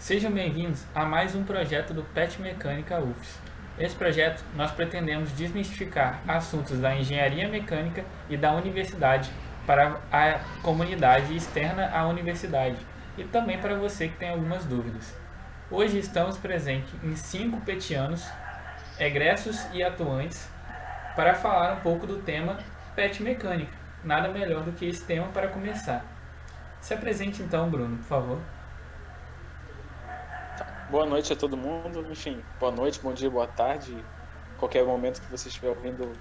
Sejam 0.00 0.32
bem-vindos 0.32 0.86
a 0.94 1.04
mais 1.04 1.34
um 1.34 1.44
projeto 1.44 1.92
do 1.92 2.02
PET 2.02 2.40
Mecânica 2.40 2.98
UFS. 2.98 3.38
Nesse 3.76 3.94
projeto, 3.94 4.42
nós 4.56 4.70
pretendemos 4.70 5.30
desmistificar 5.32 6.22
assuntos 6.26 6.78
da 6.80 6.96
engenharia 6.96 7.46
mecânica 7.46 8.02
e 8.26 8.34
da 8.34 8.50
universidade 8.54 9.30
para 9.66 10.00
a 10.10 10.40
comunidade 10.62 11.36
externa 11.36 11.90
à 11.90 12.08
universidade 12.08 12.78
e 13.18 13.24
também 13.24 13.58
para 13.58 13.74
você 13.74 14.08
que 14.08 14.16
tem 14.16 14.30
algumas 14.30 14.64
dúvidas. 14.64 15.14
Hoje 15.70 15.98
estamos 15.98 16.38
presentes 16.38 16.94
em 17.04 17.14
cinco 17.14 17.60
petianos, 17.60 18.26
egressos 18.98 19.66
e 19.70 19.82
atuantes, 19.82 20.48
para 21.14 21.34
falar 21.34 21.74
um 21.74 21.80
pouco 21.80 22.06
do 22.06 22.22
tema 22.22 22.56
PET 22.96 23.22
Mecânica. 23.22 23.76
Nada 24.02 24.30
melhor 24.30 24.62
do 24.62 24.72
que 24.72 24.86
esse 24.86 25.04
tema 25.04 25.26
para 25.26 25.48
começar. 25.48 26.02
Se 26.80 26.94
apresente 26.94 27.42
então, 27.42 27.68
Bruno, 27.68 27.98
por 27.98 28.06
favor. 28.06 28.40
Boa 30.90 31.06
noite 31.06 31.32
a 31.32 31.36
todo 31.36 31.56
mundo. 31.56 32.04
Enfim, 32.10 32.44
boa 32.58 32.72
noite, 32.72 33.00
bom 33.00 33.14
dia, 33.14 33.30
boa 33.30 33.46
tarde. 33.46 34.10
Qualquer 34.56 34.84
momento 34.84 35.20
que 35.20 35.30
você 35.30 35.46
estiver 35.46 35.68
ouvindo 35.68 36.12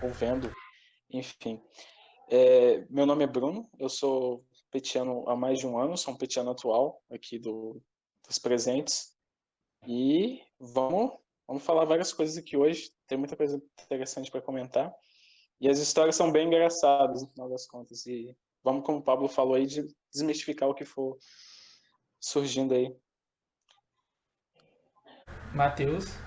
ou 0.00 0.12
vendo. 0.12 0.48
Enfim. 1.10 1.60
É, 2.30 2.86
meu 2.88 3.04
nome 3.04 3.24
é 3.24 3.26
Bruno, 3.26 3.68
eu 3.80 3.88
sou 3.88 4.46
petiano 4.70 5.28
há 5.28 5.34
mais 5.34 5.58
de 5.58 5.66
um 5.66 5.76
ano, 5.76 5.96
sou 5.96 6.14
um 6.14 6.16
petiano 6.16 6.52
atual 6.52 7.02
aqui 7.10 7.36
do, 7.36 7.82
dos 8.24 8.38
presentes. 8.38 9.12
E 9.88 10.40
vamos, 10.56 11.18
vamos 11.44 11.64
falar 11.64 11.84
várias 11.84 12.12
coisas 12.12 12.38
aqui 12.38 12.56
hoje. 12.56 12.92
Tem 13.08 13.18
muita 13.18 13.36
coisa 13.36 13.60
interessante 13.82 14.30
para 14.30 14.40
comentar. 14.40 14.94
E 15.60 15.68
as 15.68 15.80
histórias 15.80 16.14
são 16.14 16.30
bem 16.30 16.46
engraçadas, 16.46 17.22
no 17.22 17.28
final 17.28 17.50
das 17.50 17.66
contas. 17.66 18.06
E 18.06 18.36
vamos, 18.62 18.86
como 18.86 18.98
o 18.98 19.02
Pablo 19.02 19.26
falou 19.26 19.54
aí, 19.54 19.66
de 19.66 19.84
desmistificar 20.12 20.68
o 20.68 20.74
que 20.74 20.84
for 20.84 21.18
surgindo 22.20 22.72
aí. 22.72 22.96
Matheus. 25.54 26.18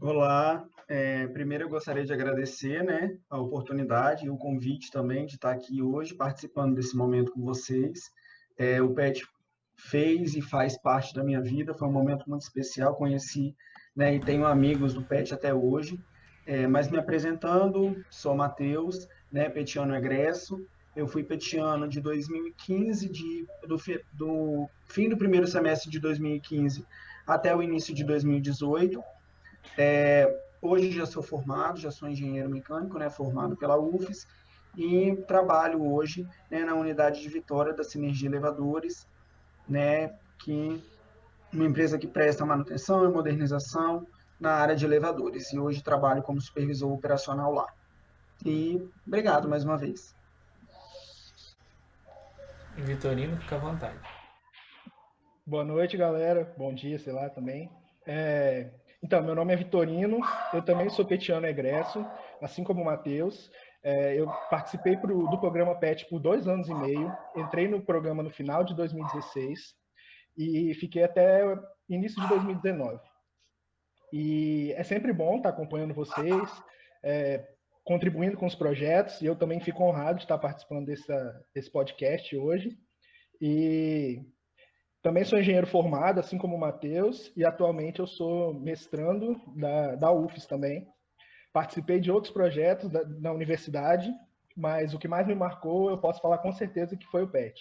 Olá, 0.00 0.64
é, 0.88 1.26
primeiro 1.26 1.64
eu 1.64 1.68
gostaria 1.68 2.04
de 2.04 2.12
agradecer 2.12 2.84
né, 2.84 3.16
a 3.28 3.40
oportunidade 3.40 4.26
e 4.26 4.30
o 4.30 4.36
convite 4.36 4.90
também 4.90 5.26
de 5.26 5.34
estar 5.34 5.50
aqui 5.50 5.82
hoje 5.82 6.14
participando 6.14 6.76
desse 6.76 6.96
momento 6.96 7.32
com 7.32 7.44
vocês. 7.44 8.10
É, 8.56 8.80
o 8.80 8.94
PET 8.94 9.26
fez 9.76 10.36
e 10.36 10.40
faz 10.40 10.80
parte 10.80 11.12
da 11.12 11.24
minha 11.24 11.42
vida, 11.42 11.74
foi 11.74 11.88
um 11.88 11.92
momento 11.92 12.30
muito 12.30 12.42
especial, 12.42 12.94
conheci 12.94 13.54
né, 13.96 14.14
e 14.14 14.20
tenho 14.20 14.46
amigos 14.46 14.94
do 14.94 15.02
PET 15.02 15.34
até 15.34 15.52
hoje. 15.52 16.00
É, 16.46 16.68
mas 16.68 16.88
me 16.88 16.98
apresentando, 16.98 18.00
sou 18.08 18.36
Matheus, 18.36 19.08
né, 19.32 19.48
petiano 19.48 19.96
egresso, 19.96 20.64
eu 20.94 21.08
fui 21.08 21.24
petiano 21.24 21.88
de 21.88 22.00
2015, 22.00 23.08
de, 23.08 23.46
do, 23.66 23.76
do 24.12 24.68
fim 24.86 25.08
do 25.08 25.16
primeiro 25.16 25.48
semestre 25.48 25.90
de 25.90 25.98
2015 25.98 26.86
até 27.26 27.54
o 27.54 27.62
início 27.62 27.94
de 27.94 28.04
2018. 28.04 29.02
É, 29.76 30.42
hoje 30.62 30.90
já 30.90 31.06
sou 31.06 31.22
formado, 31.22 31.78
já 31.78 31.90
sou 31.90 32.08
engenheiro 32.08 32.48
mecânico, 32.48 32.98
né, 32.98 33.10
formado 33.10 33.56
pela 33.56 33.76
UFES, 33.76 34.26
e 34.76 35.16
trabalho 35.26 35.82
hoje 35.90 36.28
né, 36.50 36.64
na 36.64 36.74
unidade 36.74 37.20
de 37.20 37.28
Vitória 37.28 37.72
da 37.72 37.82
Sinergia 37.82 38.28
Elevadores, 38.28 39.08
né, 39.68 40.14
que 40.38 40.82
uma 41.52 41.64
empresa 41.64 41.98
que 41.98 42.06
presta 42.06 42.44
manutenção 42.44 43.04
e 43.04 43.12
modernização 43.12 44.06
na 44.38 44.52
área 44.52 44.76
de 44.76 44.84
elevadores, 44.84 45.52
e 45.52 45.58
hoje 45.58 45.82
trabalho 45.82 46.22
como 46.22 46.40
supervisor 46.40 46.92
operacional 46.92 47.52
lá. 47.52 47.66
E 48.44 48.86
obrigado 49.06 49.48
mais 49.48 49.64
uma 49.64 49.78
vez. 49.78 50.14
Vitorino, 52.76 53.36
fica 53.38 53.56
à 53.56 53.58
vontade. 53.58 54.15
Boa 55.48 55.64
noite, 55.64 55.96
galera. 55.96 56.52
Bom 56.58 56.74
dia, 56.74 56.98
sei 56.98 57.12
lá, 57.12 57.30
também. 57.30 57.70
É... 58.04 58.68
Então, 59.00 59.22
meu 59.22 59.32
nome 59.32 59.52
é 59.52 59.56
Vitorino, 59.56 60.18
eu 60.52 60.60
também 60.60 60.90
sou 60.90 61.04
petiano 61.04 61.46
egresso, 61.46 62.04
assim 62.42 62.64
como 62.64 62.82
o 62.82 62.84
Matheus. 62.84 63.48
É, 63.80 64.18
eu 64.18 64.26
participei 64.50 64.96
pro, 64.96 65.28
do 65.28 65.38
programa 65.38 65.78
PET 65.78 66.06
por 66.06 66.18
dois 66.18 66.48
anos 66.48 66.68
e 66.68 66.74
meio, 66.74 67.16
entrei 67.36 67.68
no 67.68 67.80
programa 67.80 68.24
no 68.24 68.30
final 68.30 68.64
de 68.64 68.74
2016 68.74 69.72
e 70.36 70.74
fiquei 70.74 71.04
até 71.04 71.44
início 71.88 72.20
de 72.20 72.28
2019. 72.28 72.98
E 74.12 74.72
é 74.72 74.82
sempre 74.82 75.12
bom 75.12 75.36
estar 75.36 75.50
acompanhando 75.50 75.94
vocês, 75.94 76.62
é, 77.04 77.46
contribuindo 77.84 78.36
com 78.36 78.46
os 78.46 78.56
projetos, 78.56 79.22
e 79.22 79.26
eu 79.26 79.36
também 79.36 79.60
fico 79.60 79.84
honrado 79.84 80.18
de 80.18 80.24
estar 80.24 80.38
participando 80.38 80.86
dessa, 80.86 81.46
desse 81.54 81.70
podcast 81.70 82.36
hoje. 82.36 82.76
E 83.40 84.26
também 85.06 85.24
sou 85.24 85.38
engenheiro 85.38 85.68
formado, 85.68 86.18
assim 86.18 86.36
como 86.36 86.56
o 86.56 86.58
Matheus, 86.58 87.32
e 87.36 87.44
atualmente 87.44 88.00
eu 88.00 88.08
sou 88.08 88.52
mestrando 88.52 89.40
da, 89.54 89.94
da 89.94 90.10
UFES 90.10 90.46
também. 90.46 90.84
Participei 91.52 92.00
de 92.00 92.10
outros 92.10 92.32
projetos 92.32 92.90
da, 92.90 93.04
da 93.04 93.32
universidade, 93.32 94.12
mas 94.56 94.94
o 94.94 94.98
que 94.98 95.06
mais 95.06 95.24
me 95.24 95.34
marcou, 95.36 95.90
eu 95.90 95.96
posso 95.96 96.20
falar 96.20 96.38
com 96.38 96.50
certeza 96.50 96.96
que 96.96 97.06
foi 97.06 97.22
o 97.22 97.28
PET. 97.28 97.54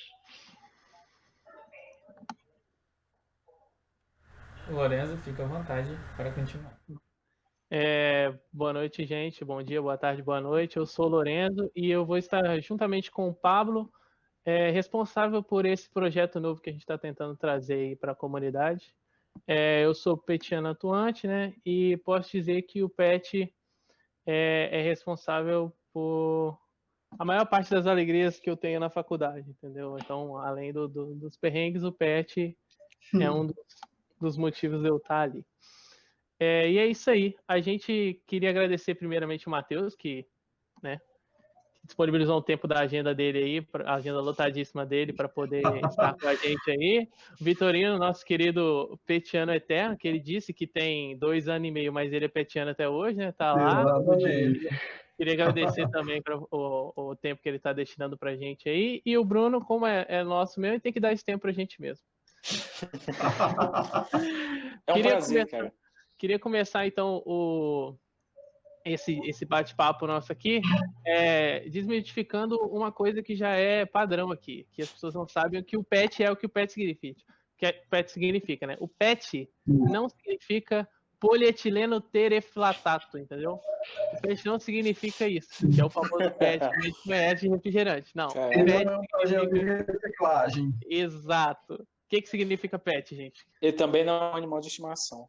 Lorenzo, 4.68 5.16
fica 5.18 5.44
à 5.44 5.46
vontade 5.46 5.96
para 6.18 6.32
continuar. 6.32 6.76
É, 7.70 8.34
boa 8.52 8.74
noite, 8.74 9.06
gente. 9.06 9.46
Bom 9.46 9.62
dia, 9.62 9.80
boa 9.80 10.00
tarde, 10.00 10.24
boa 10.24 10.42
noite. 10.42 10.78
Eu 10.78 10.86
sou 10.88 11.06
o 11.06 11.10
Lorenzo 11.10 11.72
e 11.76 11.92
eu 11.92 12.08
vou 12.08 12.18
estar 12.18 12.60
juntamente 12.60 13.12
com 13.12 13.30
o 13.30 13.36
Pablo 13.36 13.94
é, 14.46 14.70
responsável 14.70 15.42
por 15.42 15.66
esse 15.66 15.90
projeto 15.90 16.40
novo 16.40 16.62
que 16.62 16.70
a 16.70 16.74
gente 16.74 16.84
está 16.84 16.98
tentando 16.98 17.36
trazer 17.36 17.98
para 17.98 18.12
a 18.12 18.16
comunidade. 18.16 18.94
É, 19.48 19.84
eu 19.84 19.94
sou 19.94 20.16
petiano 20.16 20.70
atuante, 20.70 21.28
né? 21.28 21.54
E 21.66 21.98
posso 21.98 22.32
dizer 22.32 22.62
que 22.62 22.84
o 22.84 22.90
PET 22.90 23.54
é, 24.26 24.70
é, 24.72 24.82
responsável 24.84 25.74
por 25.92 26.58
a 27.18 27.26
maior 27.26 27.46
parte 27.46 27.72
das 27.72 27.88
alegrias 27.88 28.40
que 28.40 28.50
eu 28.50 28.58
tenho 28.58 28.80
na 28.80 28.90
faculdade, 28.90 29.50
entendeu? 29.50 29.98
Então, 30.00 30.38
além 30.38 30.72
do, 30.72 30.88
do, 30.88 31.16
dos 31.16 31.36
perrengues, 31.36 31.84
o 31.84 31.92
PET 31.92 32.58
é 33.20 33.32
um 33.32 33.48
dos, 33.48 33.56
dos 34.20 34.38
motivos 34.38 34.82
de 34.82 34.90
eu 34.90 34.98
estar 34.98 35.22
ali. 35.22 35.46
É, 36.40 36.70
e 36.70 36.78
é 36.78 36.86
isso 36.86 37.10
aí. 37.10 37.36
A 37.48 37.60
gente 37.60 38.22
queria 38.28 38.50
agradecer 38.50 38.96
primeiramente 38.96 39.48
o 39.48 39.50
Matheus, 39.50 39.96
que 39.96 40.28
né, 40.84 41.00
disponibilizou 41.86 42.38
um 42.38 42.42
tempo 42.42 42.68
da 42.68 42.80
agenda 42.80 43.14
dele 43.14 43.38
aí, 43.38 43.68
a 43.86 43.96
agenda 43.96 44.20
lotadíssima 44.20 44.86
dele, 44.86 45.14
para 45.14 45.30
poder 45.30 45.62
estar 45.86 46.16
com 46.18 46.28
a 46.28 46.36
gente 46.36 46.72
aí. 46.72 47.08
O 47.40 47.44
Vitorino, 47.44 47.98
nosso 47.98 48.26
querido 48.26 49.00
petiano 49.06 49.54
eterno, 49.54 49.98
que 49.98 50.08
ele 50.08 50.20
disse 50.20 50.54
que 50.54 50.66
tem 50.66 51.18
dois 51.18 51.48
anos 51.48 51.68
e 51.68 51.72
meio, 51.72 51.94
mas 51.94 52.12
ele 52.12 52.26
é 52.26 52.30
petiano 52.30 52.72
até 52.72 52.90
hoje, 52.90 53.18
né? 53.18 53.32
Tá 53.32 53.54
lá. 53.54 53.82
Exatamente. 53.82 54.70
Queria 55.18 55.34
agradecer 55.34 55.88
também 55.90 56.22
para 56.22 56.38
o, 56.38 56.94
o, 56.96 57.16
tempo 57.16 57.42
que 57.42 57.48
ele 57.48 57.58
está 57.58 57.72
destinando 57.72 58.18
para 58.18 58.32
a 58.32 58.36
gente 58.36 58.68
aí. 58.68 59.02
E 59.06 59.18
o 59.18 59.24
Bruno, 59.24 59.64
como 59.64 59.86
é, 59.86 60.06
é 60.10 60.24
nosso 60.24 60.60
mesmo, 60.60 60.82
tem 60.82 60.92
que 60.92 61.00
dar 61.00 61.14
esse 61.14 61.24
tempo 61.24 61.44
para 61.44 61.52
a 61.52 61.54
gente 61.54 61.80
mesmo. 61.80 62.04
é 64.86 64.92
um 64.92 64.96
queria 64.96 65.12
prazer, 65.12 65.46
começar, 65.46 65.58
cara. 65.58 65.74
Queria 66.18 66.40
começar 66.40 66.86
então 66.86 67.24
o, 67.26 67.96
esse, 68.86 69.20
esse 69.24 69.44
bate-papo 69.46 70.06
nosso 70.06 70.32
aqui, 70.32 70.62
é, 71.06 71.68
desmitificando 71.70 72.56
uma 72.68 72.92
coisa 72.92 73.24
que 73.24 73.36
já 73.36 73.50
é 73.50 73.86
padrão 73.86 74.32
aqui, 74.32 74.68
que 74.72 74.84
as 74.84 74.92
pessoas 74.92 75.16
não 75.16 75.28
sabem 75.28 75.60
o 75.60 75.64
que 75.64 75.76
o 75.76 75.84
PET 75.84 76.24
é 76.24 76.32
o 76.32 76.36
que 76.36 76.46
o 76.46 76.50
PET 76.50 76.72
significa. 76.72 77.20
O 77.20 77.58
que 77.58 77.66
o 77.66 77.90
PET 77.90 78.12
significa, 78.12 78.68
né? 78.68 78.78
O 78.80 78.88
PET 78.88 79.50
não 79.66 80.08
significa 80.08 80.88
polietileno 81.20 82.00
tereflatato, 82.00 83.18
entendeu? 83.18 83.60
O 84.14 84.22
PET 84.22 84.46
não 84.46 84.60
significa 84.60 85.28
isso, 85.28 85.68
que 85.68 85.82
é 85.82 85.86
o 85.86 85.90
famoso 85.90 86.30
PET 86.32 86.60
que 86.70 86.76
a 86.78 86.82
gente 86.82 87.04
conhece 87.04 87.42
de 87.42 87.50
refrigerante. 87.50 88.16
Não, 88.16 88.28
é, 88.28 88.64
PET 88.64 88.86
não 88.86 89.02
é 89.02 89.26
significa... 89.26 89.92
reciclagem. 89.92 90.74
Exato. 90.88 91.74
O 91.74 92.08
que, 92.08 92.22
que 92.22 92.30
significa 92.30 92.78
PET, 92.78 93.16
gente? 93.16 93.48
Ele 93.60 93.74
também 93.74 94.06
não 94.06 94.14
é 94.14 94.32
um 94.32 94.36
animal 94.36 94.60
de 94.60 94.68
estimação. 94.68 95.28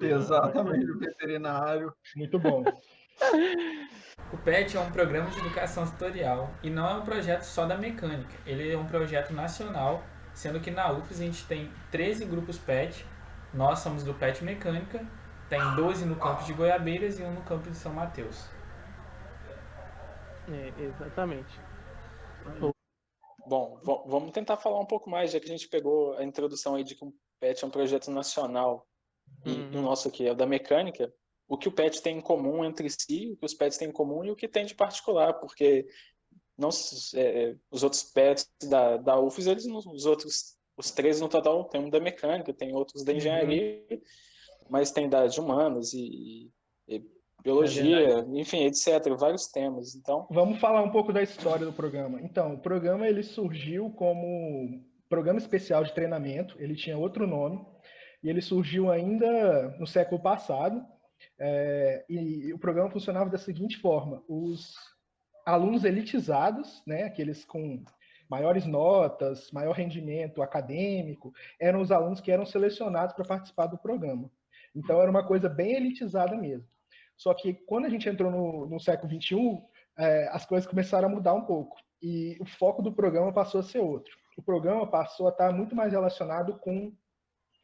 Exatamente, 0.00 0.90
o 0.90 0.98
veterinário. 0.98 1.94
Muito 2.14 2.38
bom. 2.38 2.64
O 4.32 4.36
PET 4.36 4.76
é 4.76 4.80
um 4.80 4.90
programa 4.90 5.30
de 5.30 5.38
educação 5.38 5.88
tutorial 5.88 6.50
e 6.60 6.68
não 6.68 6.88
é 6.88 6.94
um 6.94 7.04
projeto 7.04 7.44
só 7.44 7.64
da 7.64 7.76
mecânica. 7.78 8.34
Ele 8.44 8.72
é 8.72 8.76
um 8.76 8.84
projeto 8.84 9.32
nacional, 9.32 10.02
sendo 10.34 10.58
que 10.60 10.68
na 10.68 10.90
UFES 10.90 11.20
a 11.20 11.24
gente 11.24 11.46
tem 11.46 11.72
13 11.92 12.24
grupos 12.24 12.58
PET. 12.58 13.06
Nós 13.54 13.78
somos 13.78 14.02
do 14.02 14.12
PET 14.12 14.42
Mecânica, 14.42 15.06
tem 15.48 15.60
12 15.76 16.04
no 16.04 16.16
campus 16.16 16.44
de 16.44 16.52
Goiabeiras 16.52 17.20
e 17.20 17.22
um 17.22 17.32
no 17.32 17.42
campus 17.42 17.70
de 17.70 17.76
São 17.76 17.92
Mateus. 17.92 18.50
É, 20.48 20.72
exatamente. 20.82 21.60
Bom, 23.46 23.80
vamos 24.06 24.32
tentar 24.32 24.56
falar 24.56 24.80
um 24.80 24.86
pouco 24.86 25.08
mais, 25.08 25.30
já 25.30 25.38
que 25.38 25.46
a 25.46 25.48
gente 25.48 25.68
pegou 25.68 26.16
a 26.18 26.24
introdução 26.24 26.74
aí 26.74 26.82
de 26.82 26.96
que 26.96 27.04
o 27.04 27.14
PET 27.38 27.62
é 27.62 27.66
um 27.66 27.70
projeto 27.70 28.10
nacional 28.10 28.84
e 29.46 29.74
uhum. 29.74 29.80
o 29.80 29.82
nosso 29.82 30.08
aqui 30.08 30.26
é 30.26 30.32
o 30.32 30.34
da 30.34 30.46
mecânica, 30.46 31.12
o 31.48 31.56
que 31.56 31.68
o 31.68 31.72
PET 31.72 32.02
tem 32.02 32.18
em 32.18 32.20
comum 32.20 32.64
entre 32.64 32.88
si, 32.90 33.32
o 33.32 33.36
que 33.36 33.46
os 33.46 33.54
PETs 33.54 33.78
têm 33.78 33.88
em 33.88 33.92
comum 33.92 34.24
e 34.24 34.30
o 34.30 34.36
que 34.36 34.48
tem 34.48 34.66
de 34.66 34.74
particular, 34.74 35.34
porque 35.34 35.86
não, 36.58 36.70
é, 37.14 37.54
os 37.70 37.82
outros 37.82 38.02
PETs 38.02 38.48
da, 38.68 38.96
da 38.96 39.20
UFES, 39.20 39.46
eles, 39.46 39.66
os 39.66 40.06
outros 40.06 40.56
os 40.76 40.90
três 40.90 41.20
no 41.20 41.28
total, 41.28 41.64
tem 41.64 41.80
um 41.80 41.88
da 41.88 41.98
mecânica, 41.98 42.52
tem 42.52 42.74
outros 42.74 43.02
da 43.02 43.12
uhum. 43.12 43.18
engenharia, 43.18 43.82
uhum. 43.90 44.00
mas 44.68 44.90
tem 44.90 45.08
da 45.08 45.26
de 45.26 45.40
humanas 45.40 45.92
e, 45.94 46.50
e 46.86 47.02
biologia, 47.42 48.18
é 48.18 48.38
enfim, 48.38 48.64
etc, 48.64 49.08
vários 49.18 49.46
temas. 49.46 49.94
Então, 49.94 50.26
vamos 50.30 50.60
falar 50.60 50.82
um 50.82 50.90
pouco 50.90 51.12
da 51.12 51.22
história 51.22 51.64
do 51.64 51.72
programa. 51.72 52.20
Então, 52.20 52.54
o 52.54 52.58
programa 52.58 53.08
ele 53.08 53.22
surgiu 53.22 53.90
como 53.90 54.84
programa 55.08 55.38
especial 55.38 55.82
de 55.82 55.94
treinamento, 55.94 56.56
ele 56.58 56.74
tinha 56.74 56.98
outro 56.98 57.26
nome, 57.26 57.64
e 58.26 58.28
ele 58.28 58.42
surgiu 58.42 58.90
ainda 58.90 59.68
no 59.78 59.86
século 59.86 60.20
passado, 60.20 60.84
é, 61.38 62.04
e, 62.08 62.52
o 62.52 62.58
programa 62.58 62.90
funcionava 62.90 63.30
da 63.30 63.38
seguinte 63.38 63.78
forma: 63.78 64.20
os 64.28 64.74
alunos 65.46 65.84
elitizados, 65.84 66.82
né, 66.84 67.04
aqueles 67.04 67.44
com 67.44 67.84
maiores 68.28 68.66
notas, 68.66 69.48
maior 69.52 69.76
rendimento 69.76 70.42
acadêmico, 70.42 71.32
eram 71.60 71.80
os 71.80 71.92
alunos 71.92 72.20
que 72.20 72.32
eram 72.32 72.44
selecionados 72.44 73.14
para 73.14 73.24
participar 73.24 73.66
do 73.66 73.78
programa. 73.78 74.28
Então 74.74 75.00
era 75.00 75.08
uma 75.08 75.24
coisa 75.24 75.48
bem 75.48 75.74
elitizada 75.74 76.36
mesmo. 76.36 76.66
Só 77.16 77.32
que 77.32 77.54
quando 77.54 77.84
a 77.84 77.88
gente 77.88 78.08
entrou 78.08 78.32
no, 78.32 78.66
no 78.66 78.80
século 78.80 79.08
XXI, 79.08 79.62
é, 79.96 80.28
as 80.32 80.44
coisas 80.44 80.68
começaram 80.68 81.06
a 81.06 81.12
mudar 81.12 81.32
um 81.32 81.42
pouco 81.42 81.76
e 82.02 82.36
o 82.40 82.44
foco 82.44 82.82
do 82.82 82.92
programa 82.92 83.32
passou 83.32 83.60
a 83.60 83.62
ser 83.62 83.78
outro. 83.78 84.12
O 84.36 84.42
programa 84.42 84.84
passou 84.84 85.28
a 85.28 85.30
estar 85.30 85.52
muito 85.52 85.76
mais 85.76 85.92
relacionado 85.92 86.58
com 86.58 86.92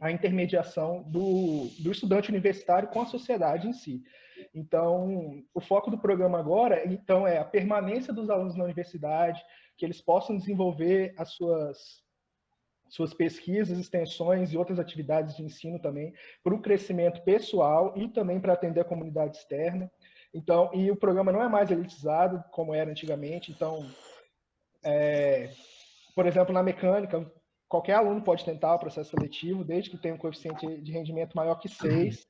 a 0.03 0.11
intermediação 0.11 1.05
do, 1.05 1.69
do 1.79 1.93
estudante 1.93 2.29
universitário 2.29 2.89
com 2.89 3.01
a 3.01 3.07
sociedade 3.07 3.69
em 3.69 3.73
si. 3.73 4.03
Então, 4.53 5.45
o 5.55 5.61
foco 5.61 5.93
do 5.93 5.97
programa 5.97 6.41
agora 6.41 6.85
então, 6.93 7.25
é 7.25 7.39
a 7.39 7.45
permanência 7.45 8.13
dos 8.13 8.29
alunos 8.29 8.57
na 8.57 8.65
universidade, 8.65 9.41
que 9.79 9.87
eles 9.87 10.01
possam 10.01 10.37
desenvolver 10.37 11.15
as 11.17 11.31
suas, 11.31 12.03
suas 12.89 13.15
pesquisas, 13.15 13.79
extensões 13.79 14.53
e 14.53 14.57
outras 14.57 14.81
atividades 14.81 15.37
de 15.37 15.45
ensino 15.45 15.79
também, 15.79 16.13
para 16.43 16.53
o 16.53 16.61
crescimento 16.61 17.23
pessoal 17.23 17.95
e 17.97 18.09
também 18.09 18.41
para 18.41 18.55
atender 18.55 18.81
a 18.81 18.85
comunidade 18.85 19.37
externa. 19.37 19.89
Então, 20.35 20.69
e 20.75 20.91
o 20.91 20.97
programa 20.97 21.31
não 21.31 21.45
é 21.45 21.49
mais 21.49 21.71
elitizado 21.71 22.43
como 22.51 22.75
era 22.75 22.91
antigamente. 22.91 23.53
Então, 23.53 23.89
é, 24.83 25.49
por 26.13 26.27
exemplo, 26.27 26.53
na 26.53 26.63
mecânica, 26.63 27.31
qualquer 27.73 27.95
aluno 27.95 28.21
pode 28.21 28.45
tentar 28.45 28.75
o 28.75 28.79
processo 28.79 29.17
seletivo, 29.17 29.65
desde 29.65 29.89
que 29.89 29.97
tenha 29.97 30.15
um 30.15 30.19
coeficiente 30.19 30.67
de 30.83 30.93
rendimento 30.93 31.35
maior 31.35 31.55
que 31.55 31.71
6. 31.71 32.27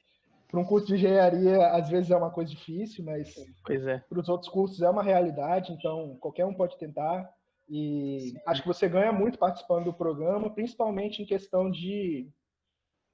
Para 0.48 0.60
um 0.60 0.64
curso 0.64 0.86
de 0.86 0.94
engenharia, 0.94 1.66
às 1.68 1.88
vezes 1.88 2.12
é 2.12 2.16
uma 2.16 2.30
coisa 2.30 2.48
difícil, 2.48 3.04
mas 3.04 3.34
é. 3.68 3.98
para 4.08 4.20
os 4.20 4.28
outros 4.28 4.48
cursos 4.48 4.80
é 4.82 4.88
uma 4.88 5.02
realidade, 5.02 5.72
então 5.72 6.16
qualquer 6.20 6.44
um 6.44 6.54
pode 6.54 6.78
tentar. 6.78 7.28
E 7.68 8.18
Sim. 8.20 8.38
acho 8.46 8.62
que 8.62 8.68
você 8.68 8.88
ganha 8.88 9.12
muito 9.12 9.36
participando 9.36 9.86
do 9.86 9.92
programa, 9.92 10.48
principalmente 10.48 11.20
em 11.20 11.26
questão 11.26 11.68
de 11.68 12.30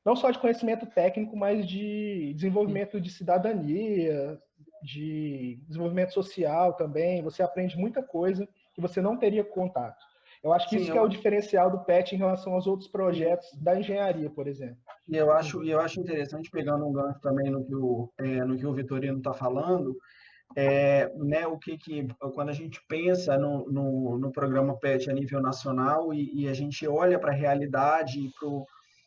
não 0.05 0.15
só 0.15 0.31
de 0.31 0.39
conhecimento 0.39 0.85
técnico, 0.85 1.35
mas 1.35 1.67
de 1.67 2.35
desenvolvimento 2.35 3.01
de 3.01 3.09
cidadania, 3.09 4.39
de 4.83 5.59
desenvolvimento 5.67 6.13
social 6.13 6.75
também. 6.75 7.23
Você 7.23 7.43
aprende 7.43 7.79
muita 7.79 8.03
coisa 8.03 8.47
que 8.75 8.83
você 8.83 9.01
não 9.01 9.17
teria 9.17 9.45
contato. 9.45 10.05
Eu 10.43 10.53
acho 10.53 10.69
que 10.69 10.77
Sim, 10.77 10.83
isso 10.83 10.91
eu... 10.91 10.93
que 10.95 10.99
é 10.99 11.03
o 11.03 11.09
diferencial 11.09 11.71
do 11.71 11.85
PET 11.85 12.15
em 12.15 12.19
relação 12.19 12.55
aos 12.55 12.67
outros 12.67 12.89
projetos 12.89 13.49
da 13.61 13.79
engenharia, 13.79 14.31
por 14.31 14.47
exemplo. 14.47 14.79
E 15.09 15.17
eu 15.17 15.33
acho, 15.33 15.65
eu 15.65 15.81
acho 15.81 16.01
interessante, 16.01 16.51
pegando 16.51 16.87
um 16.87 16.93
gancho 16.93 17.21
também 17.21 17.51
no 17.51 17.65
que 17.65 17.75
o, 17.75 18.13
é, 18.19 18.45
no 18.45 18.57
que 18.57 18.67
o 18.67 18.73
Vitorino 18.73 19.19
está 19.19 19.33
falando, 19.33 19.97
é, 20.57 21.13
né, 21.17 21.47
o 21.47 21.59
que, 21.59 21.77
que 21.77 22.07
quando 22.35 22.49
a 22.49 22.55
gente 22.55 22.81
pensa 22.89 23.37
no, 23.37 23.71
no, 23.71 24.19
no 24.19 24.33
programa 24.33 24.79
PET 24.79 25.11
a 25.11 25.13
nível 25.13 25.41
nacional 25.41 26.15
e, 26.15 26.43
e 26.43 26.49
a 26.49 26.55
gente 26.55 26.87
olha 26.87 27.19
para 27.19 27.33
a 27.33 27.37
realidade 27.37 28.19
e 28.19 28.31
para 28.39 28.49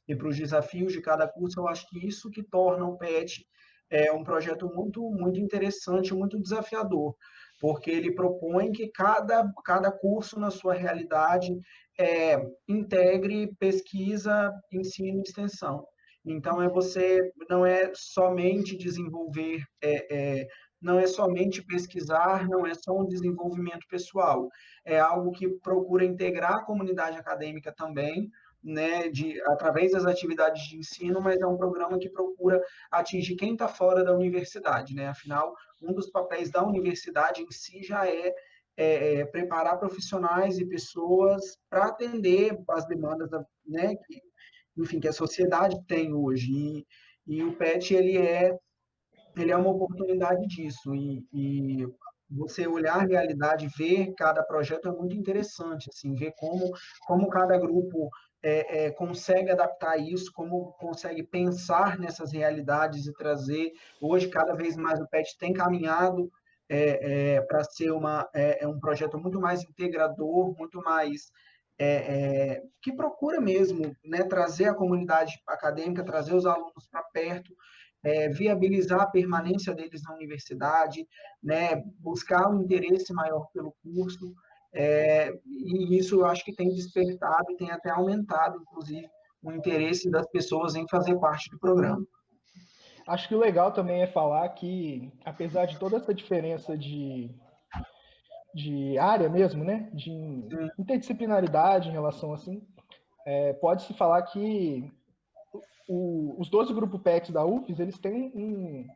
e 0.07 0.15
para 0.15 0.27
os 0.27 0.37
desafios 0.37 0.91
de 0.91 0.99
cada 0.99 1.27
curso, 1.27 1.59
eu 1.59 1.67
acho 1.67 1.87
que 1.87 2.05
isso 2.05 2.29
que 2.29 2.43
torna 2.43 2.85
o 2.85 2.97
PET 2.97 3.45
é 3.89 4.11
um 4.11 4.23
projeto 4.23 4.69
muito 4.73 5.01
muito 5.11 5.39
interessante, 5.39 6.13
muito 6.13 6.39
desafiador, 6.39 7.15
porque 7.61 7.91
ele 7.91 8.15
propõe 8.15 8.71
que 8.71 8.87
cada, 8.87 9.47
cada 9.63 9.91
curso, 9.91 10.39
na 10.39 10.49
sua 10.49 10.73
realidade, 10.73 11.55
é, 11.97 12.41
integre 12.67 13.55
pesquisa, 13.59 14.51
ensino 14.73 15.19
e 15.19 15.21
extensão. 15.21 15.85
Então, 16.25 16.59
é 16.59 16.67
você, 16.67 17.31
não 17.47 17.63
é 17.63 17.91
somente 17.93 18.75
desenvolver, 18.75 19.63
é, 19.79 20.39
é, 20.41 20.47
não 20.81 20.99
é 20.99 21.05
somente 21.05 21.63
pesquisar, 21.63 22.49
não 22.49 22.65
é 22.65 22.73
só 22.73 22.99
um 22.99 23.07
desenvolvimento 23.07 23.85
pessoal, 23.87 24.49
é 24.83 24.99
algo 24.99 25.31
que 25.31 25.47
procura 25.59 26.03
integrar 26.03 26.55
a 26.55 26.65
comunidade 26.65 27.17
acadêmica 27.17 27.71
também, 27.71 28.27
né, 28.63 29.09
de, 29.09 29.41
através 29.43 29.91
das 29.91 30.05
atividades 30.05 30.63
de 30.63 30.77
ensino, 30.77 31.19
mas 31.19 31.39
é 31.39 31.47
um 31.47 31.57
programa 31.57 31.97
que 31.97 32.09
procura 32.09 32.61
atingir 32.91 33.35
quem 33.35 33.53
está 33.53 33.67
fora 33.67 34.03
da 34.03 34.13
universidade, 34.13 34.93
né? 34.93 35.07
Afinal, 35.07 35.55
um 35.81 35.93
dos 35.93 36.09
papéis 36.09 36.51
da 36.51 36.63
universidade 36.63 37.41
em 37.41 37.51
si 37.51 37.81
já 37.83 38.07
é, 38.07 38.33
é, 38.77 39.15
é 39.15 39.25
preparar 39.25 39.79
profissionais 39.79 40.59
e 40.59 40.65
pessoas 40.65 41.57
para 41.69 41.85
atender 41.85 42.57
as 42.69 42.85
demandas, 42.87 43.29
da, 43.29 43.43
né, 43.65 43.95
que, 43.95 44.21
enfim, 44.77 44.99
que 44.99 45.07
a 45.07 45.13
sociedade 45.13 45.75
tem 45.87 46.13
hoje. 46.13 46.51
E, 46.51 46.85
e, 47.27 47.43
o 47.43 47.55
PET 47.55 47.93
ele 47.93 48.17
é 48.17 48.55
ele 49.37 49.51
é 49.51 49.55
uma 49.55 49.69
oportunidade 49.69 50.45
disso 50.45 50.93
e, 50.93 51.25
e 51.31 51.87
você 52.29 52.67
olhar 52.67 52.97
a 52.97 53.05
realidade, 53.05 53.69
ver 53.77 54.13
cada 54.15 54.43
projeto 54.43 54.87
é 54.87 54.91
muito 54.91 55.15
interessante, 55.15 55.89
assim, 55.89 56.13
ver 56.15 56.33
como, 56.37 56.71
como 57.05 57.29
cada 57.29 57.57
grupo 57.57 58.09
é, 58.43 58.85
é, 58.85 58.91
consegue 58.91 59.51
adaptar 59.51 59.97
isso, 59.97 60.31
como 60.33 60.73
consegue 60.73 61.23
pensar 61.23 61.99
nessas 61.99 62.31
realidades 62.31 63.05
e 63.05 63.13
trazer. 63.13 63.71
Hoje, 63.99 64.29
cada 64.29 64.55
vez 64.55 64.75
mais 64.75 64.99
o 64.99 65.07
PET 65.07 65.37
tem 65.37 65.53
caminhado 65.53 66.31
é, 66.67 67.35
é 67.35 67.41
para 67.41 67.63
ser 67.63 67.91
uma, 67.91 68.27
é, 68.33 68.63
é, 68.63 68.67
um 68.67 68.79
projeto 68.79 69.19
muito 69.19 69.39
mais 69.39 69.63
integrador, 69.63 70.55
muito 70.57 70.81
mais. 70.81 71.31
É, 71.83 72.61
que 72.79 72.93
procura 72.93 73.41
mesmo 73.41 73.95
né, 74.05 74.23
trazer 74.23 74.65
a 74.65 74.73
comunidade 74.73 75.41
acadêmica, 75.47 76.03
trazer 76.03 76.35
os 76.35 76.45
alunos 76.45 76.87
para 76.91 77.01
perto, 77.01 77.55
viabilizar 78.33 79.01
a 79.01 79.07
permanência 79.07 79.73
deles 79.73 80.03
na 80.03 80.13
universidade, 80.13 81.07
né, 81.41 81.81
buscar 81.97 82.47
um 82.47 82.61
interesse 82.61 83.11
maior 83.11 83.47
pelo 83.51 83.75
curso. 83.81 84.31
É, 84.73 85.33
e 85.45 85.97
isso 85.97 86.21
eu 86.21 86.25
acho 86.25 86.43
que 86.45 86.55
tem 86.55 86.69
despertado 86.69 87.51
e 87.51 87.57
tem 87.57 87.71
até 87.71 87.89
aumentado, 87.89 88.59
inclusive, 88.61 89.09
o 89.43 89.51
interesse 89.51 90.09
das 90.09 90.27
pessoas 90.27 90.75
em 90.75 90.87
fazer 90.87 91.17
parte 91.19 91.49
do 91.49 91.59
programa. 91.59 92.05
Acho 93.07 93.27
que 93.27 93.35
o 93.35 93.39
legal 93.39 93.71
também 93.71 94.01
é 94.01 94.07
falar 94.07 94.47
que, 94.49 95.11
apesar 95.25 95.65
de 95.65 95.77
toda 95.79 95.97
essa 95.97 96.13
diferença 96.13 96.77
de, 96.77 97.29
de 98.53 98.97
área 98.97 99.27
mesmo, 99.27 99.63
né, 99.63 99.89
de 99.93 100.11
interdisciplinaridade 100.77 101.89
em 101.89 101.91
relação 101.91 102.33
assim, 102.33 102.65
é, 103.25 103.53
pode-se 103.53 103.93
falar 103.93 104.21
que 104.23 104.91
o, 105.89 106.39
os 106.39 106.49
12 106.49 106.73
grupos 106.73 107.01
PETs 107.01 107.31
da 107.31 107.45
UFES, 107.45 107.79
eles 107.79 107.97
têm 107.97 108.31
um, 108.35 108.87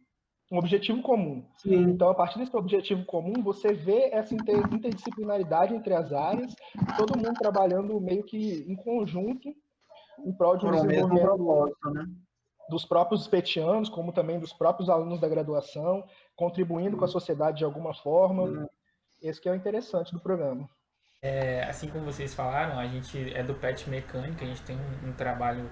um 0.51 0.57
objetivo 0.57 1.01
comum. 1.01 1.43
Sim. 1.57 1.75
Então, 1.75 2.09
a 2.09 2.15
partir 2.15 2.39
desse 2.39 2.55
objetivo 2.55 3.03
comum, 3.05 3.41
você 3.41 3.73
vê 3.73 4.09
essa 4.11 4.33
interdisciplinaridade 4.33 5.73
entre 5.73 5.93
as 5.93 6.13
áreas, 6.13 6.55
todo 6.97 7.17
mundo 7.17 7.33
trabalhando 7.33 7.99
meio 7.99 8.23
que 8.23 8.63
em 8.67 8.75
conjunto 8.75 9.53
em 10.23 10.31
prol 10.31 10.57
de 10.57 10.65
um 10.65 10.71
desenvolvimento 10.71 11.91
né? 11.91 12.05
dos 12.69 12.85
próprios 12.85 13.27
petianos, 13.27 13.89
como 13.89 14.13
também 14.13 14.39
dos 14.39 14.53
próprios 14.53 14.89
alunos 14.89 15.19
da 15.19 15.27
graduação, 15.27 16.03
contribuindo 16.35 16.97
com 16.97 17.05
a 17.05 17.09
sociedade 17.09 17.59
de 17.59 17.65
alguma 17.65 17.93
forma. 17.93 18.43
Uhum. 18.43 18.69
Esse 19.21 19.41
que 19.41 19.49
é 19.49 19.51
o 19.51 19.55
interessante 19.55 20.13
do 20.13 20.19
programa. 20.19 20.69
É, 21.21 21.63
assim 21.63 21.89
como 21.89 22.05
vocês 22.05 22.33
falaram, 22.35 22.77
a 22.77 22.85
gente 22.85 23.33
é 23.33 23.41
do 23.41 23.55
PET 23.55 23.89
Mecânica, 23.89 24.45
a 24.45 24.47
gente 24.47 24.61
tem 24.61 24.77
um, 24.77 25.09
um 25.09 25.13
trabalho 25.13 25.69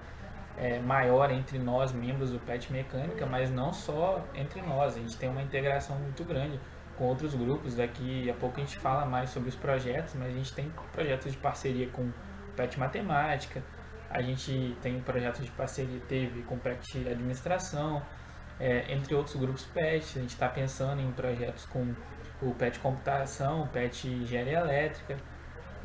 é, 0.56 0.78
maior 0.78 1.30
entre 1.30 1.58
nós, 1.58 1.92
membros 1.92 2.30
do 2.30 2.38
PET 2.38 2.72
Mecânica, 2.72 3.26
mas 3.26 3.50
não 3.50 3.72
só 3.72 4.24
entre 4.34 4.62
nós, 4.62 4.96
a 4.96 5.00
gente 5.00 5.16
tem 5.16 5.28
uma 5.28 5.42
integração 5.42 5.96
muito 5.98 6.24
grande 6.24 6.60
com 6.96 7.04
outros 7.04 7.34
grupos. 7.34 7.74
Daqui 7.74 8.30
a 8.30 8.34
pouco 8.34 8.60
a 8.60 8.64
gente 8.64 8.78
fala 8.78 9.04
mais 9.04 9.30
sobre 9.30 9.48
os 9.48 9.56
projetos, 9.56 10.14
mas 10.14 10.28
a 10.28 10.36
gente 10.36 10.52
tem 10.52 10.72
projetos 10.92 11.32
de 11.32 11.38
parceria 11.38 11.88
com 11.88 12.02
o 12.02 12.12
PET 12.56 12.78
Matemática, 12.78 13.62
a 14.10 14.22
gente 14.22 14.76
tem 14.80 15.00
projetos 15.00 15.44
de 15.44 15.50
parceria, 15.50 16.00
teve 16.06 16.42
com 16.42 16.54
o 16.54 16.58
PET 16.58 17.08
Administração, 17.08 18.00
é, 18.60 18.92
entre 18.92 19.14
outros 19.14 19.34
grupos 19.34 19.64
PET. 19.64 20.18
A 20.18 20.20
gente 20.20 20.30
está 20.30 20.48
pensando 20.48 21.00
em 21.00 21.10
projetos 21.10 21.66
com 21.66 21.94
o 22.40 22.54
PET 22.54 22.78
Computação, 22.78 23.62
o 23.62 23.68
PET 23.68 24.06
Engenharia 24.06 24.60
Elétrica. 24.60 25.16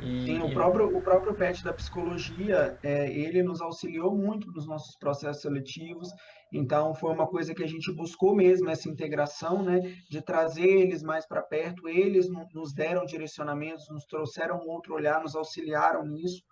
E, 0.00 0.24
Sim, 0.24 0.42
o 0.42 0.50
próprio, 0.52 0.96
o 0.96 1.02
próprio 1.02 1.34
PET 1.34 1.62
da 1.62 1.72
psicologia, 1.72 2.78
é, 2.82 3.10
ele 3.12 3.42
nos 3.42 3.60
auxiliou 3.60 4.16
muito 4.16 4.50
nos 4.50 4.66
nossos 4.66 4.96
processos 4.96 5.42
seletivos, 5.42 6.08
então 6.52 6.94
foi 6.94 7.12
uma 7.12 7.26
coisa 7.26 7.54
que 7.54 7.62
a 7.62 7.66
gente 7.66 7.92
buscou 7.94 8.34
mesmo, 8.34 8.70
essa 8.70 8.88
integração, 8.88 9.62
né, 9.62 9.80
de 10.10 10.22
trazer 10.22 10.66
eles 10.66 11.02
mais 11.02 11.26
para 11.26 11.42
perto, 11.42 11.88
eles 11.88 12.28
nos 12.54 12.72
deram 12.72 13.04
direcionamentos, 13.04 13.88
nos 13.90 14.04
trouxeram 14.06 14.56
um 14.64 14.68
outro 14.70 14.94
olhar, 14.94 15.20
nos 15.20 15.36
auxiliaram 15.36 16.04
nisso, 16.06 16.42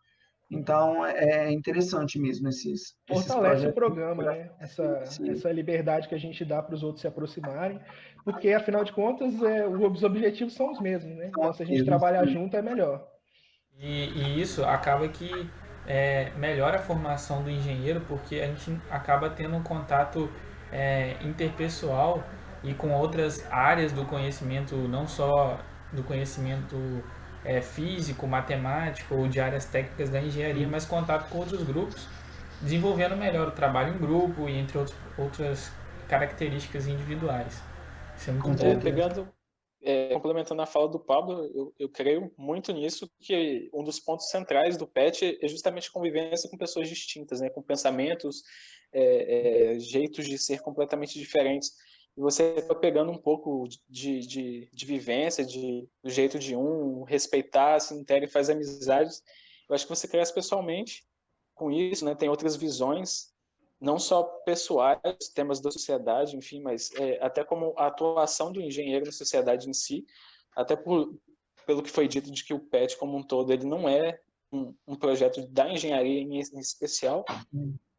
Então, 0.50 1.04
é 1.04 1.52
interessante 1.52 2.18
mesmo 2.18 2.48
esses. 2.48 2.94
Fortalece 3.06 3.56
esses 3.64 3.70
o 3.70 3.74
programa, 3.74 4.24
né? 4.24 4.50
Essa, 4.58 5.02
essa 5.26 5.52
liberdade 5.52 6.08
que 6.08 6.14
a 6.14 6.18
gente 6.18 6.42
dá 6.44 6.62
para 6.62 6.74
os 6.74 6.82
outros 6.82 7.02
se 7.02 7.06
aproximarem, 7.06 7.78
porque, 8.24 8.52
afinal 8.52 8.82
de 8.84 8.92
contas, 8.92 9.42
é, 9.42 9.66
os 9.68 10.02
objetivos 10.02 10.54
são 10.54 10.70
os 10.70 10.80
mesmos, 10.80 11.16
né? 11.16 11.32
Então, 11.34 11.52
se 11.52 11.62
a 11.62 11.66
gente 11.66 11.84
trabalhar 11.84 12.26
junto, 12.26 12.56
é 12.56 12.62
melhor. 12.62 13.06
E, 13.80 14.10
e 14.10 14.40
isso 14.40 14.64
acaba 14.64 15.06
que 15.08 15.48
é, 15.86 16.30
melhora 16.36 16.78
a 16.78 16.82
formação 16.82 17.42
do 17.42 17.50
engenheiro, 17.50 18.00
porque 18.08 18.36
a 18.36 18.46
gente 18.46 18.78
acaba 18.90 19.30
tendo 19.30 19.56
um 19.56 19.62
contato 19.62 20.30
é, 20.72 21.16
interpessoal 21.22 22.22
e 22.62 22.74
com 22.74 22.90
outras 22.92 23.46
áreas 23.50 23.92
do 23.92 24.04
conhecimento, 24.04 24.74
não 24.76 25.06
só 25.06 25.58
do 25.92 26.02
conhecimento 26.02 26.76
é, 27.44 27.60
físico, 27.60 28.26
matemático 28.26 29.14
ou 29.14 29.28
de 29.28 29.40
áreas 29.40 29.64
técnicas 29.64 30.10
da 30.10 30.20
engenharia, 30.20 30.66
mas 30.66 30.84
contato 30.84 31.28
com 31.30 31.38
outros 31.38 31.62
grupos, 31.62 32.06
desenvolvendo 32.60 33.16
melhor 33.16 33.48
o 33.48 33.52
trabalho 33.52 33.94
em 33.94 33.98
grupo 33.98 34.48
e 34.48 34.58
entre 34.58 34.76
outros, 34.76 34.96
outras 35.16 35.72
características 36.08 36.86
individuais. 36.88 37.62
Isso 38.16 38.30
é 38.30 38.32
muito 38.32 38.66
é, 38.66 38.74
pegando, 38.74 39.28
é, 39.82 40.12
complementando 40.14 40.60
a 40.62 40.66
fala 40.66 40.88
do 40.88 40.98
Pablo, 40.98 41.44
eu, 41.54 41.74
eu 41.78 41.88
creio 41.88 42.32
muito 42.36 42.72
nisso, 42.72 43.10
que 43.20 43.70
um 43.72 43.84
dos 43.84 44.00
pontos 44.00 44.28
centrais 44.30 44.76
do 44.76 44.86
PET 44.86 45.38
é 45.40 45.48
justamente 45.48 45.88
a 45.88 45.92
convivência 45.92 46.50
com 46.50 46.56
pessoas 46.56 46.88
distintas, 46.88 47.40
né, 47.40 47.48
com 47.50 47.62
pensamentos, 47.62 48.42
é, 48.92 49.74
é 49.74 49.78
jeitos 49.78 50.26
de 50.26 50.38
ser 50.38 50.60
completamente 50.60 51.18
diferentes 51.18 51.72
e 52.18 52.20
você 52.20 52.56
está 52.56 52.74
pegando 52.74 53.12
um 53.12 53.16
pouco 53.16 53.68
de, 53.88 54.18
de, 54.26 54.68
de 54.72 54.86
vivência, 54.86 55.44
de, 55.44 55.88
do 56.02 56.10
jeito 56.10 56.36
de 56.36 56.56
um, 56.56 57.04
respeitar, 57.04 57.78
se 57.78 57.94
integra 57.94 58.24
e 58.24 58.30
faz 58.30 58.50
amizades. 58.50 59.22
Eu 59.68 59.74
acho 59.76 59.86
que 59.86 59.94
você 59.94 60.08
cresce 60.08 60.34
pessoalmente 60.34 61.06
com 61.54 61.70
isso, 61.70 62.04
né? 62.04 62.16
Tem 62.16 62.28
outras 62.28 62.56
visões, 62.56 63.32
não 63.80 63.98
só 63.98 64.22
pessoais, 64.22 65.00
temas 65.34 65.60
da 65.60 65.70
sociedade, 65.70 66.36
enfim, 66.36 66.60
mas 66.60 66.92
é, 66.94 67.24
até 67.24 67.44
como 67.44 67.74
a 67.76 67.86
atuação 67.86 68.50
do 68.52 68.60
engenheiro 68.60 69.06
na 69.06 69.12
sociedade 69.12 69.68
em 69.68 69.72
si, 69.72 70.04
até 70.56 70.74
por, 70.74 71.14
pelo 71.66 71.82
que 71.82 71.90
foi 71.90 72.08
dito 72.08 72.30
de 72.30 72.44
que 72.44 72.54
o 72.54 72.60
PET 72.60 72.96
como 72.96 73.16
um 73.16 73.22
todo 73.22 73.52
ele 73.52 73.64
não 73.64 73.88
é 73.88 74.18
um, 74.52 74.74
um 74.86 74.96
projeto 74.96 75.46
da 75.48 75.70
engenharia 75.70 76.20
em, 76.20 76.40
em 76.40 76.58
especial. 76.58 77.24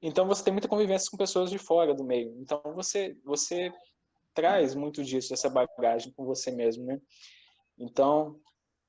Então 0.01 0.27
você 0.27 0.43
tem 0.43 0.53
muita 0.53 0.67
convivência 0.67 1.09
com 1.09 1.17
pessoas 1.17 1.49
de 1.49 1.57
fora 1.57 1.93
do 1.93 2.03
meio. 2.03 2.35
Então 2.39 2.61
você 2.75 3.15
você 3.23 3.71
traz 4.33 4.75
muito 4.75 5.03
disso, 5.03 5.33
essa 5.33 5.49
bagagem 5.49 6.13
com 6.13 6.25
você 6.25 6.51
mesmo, 6.51 6.85
né? 6.85 6.99
Então, 7.77 8.39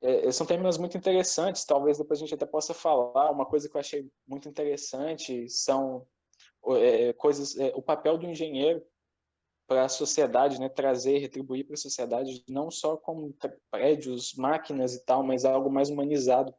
é, 0.03 0.31
são 0.33 0.47
temas 0.47 0.79
muito 0.79 0.97
interessantes, 0.97 1.65
talvez 1.65 1.99
depois 1.99 2.19
a 2.19 2.23
gente 2.23 2.35
até 2.35 2.47
possa 2.47 2.73
falar. 2.75 3.31
Uma 3.31 3.47
coisa 3.47 3.69
que 3.69 3.77
eu 3.77 3.81
achei 3.81 4.09
muito 4.27 4.49
interessante 4.49 5.49
são 5.49 6.07
é, 6.77 7.13
coisas, 7.15 7.57
é, 7.57 7.73
o 7.75 7.83
papel 7.83 8.19
do 8.19 8.27
engenheiro 8.27 8.83
para 9.67 9.85
a 9.85 9.89
sociedade, 9.89 10.59
né, 10.59 10.69
trazer, 10.69 11.19
retribuir 11.19 11.65
para 11.65 11.75
a 11.75 11.79
sociedade, 11.79 12.43
não 12.49 12.71
só 12.71 12.97
como 12.97 13.35
prédios, 13.71 14.35
máquinas 14.35 14.95
e 14.95 15.05
tal, 15.05 15.23
mas 15.23 15.45
algo 15.45 15.71
mais 15.71 15.89
humanizado, 15.89 16.53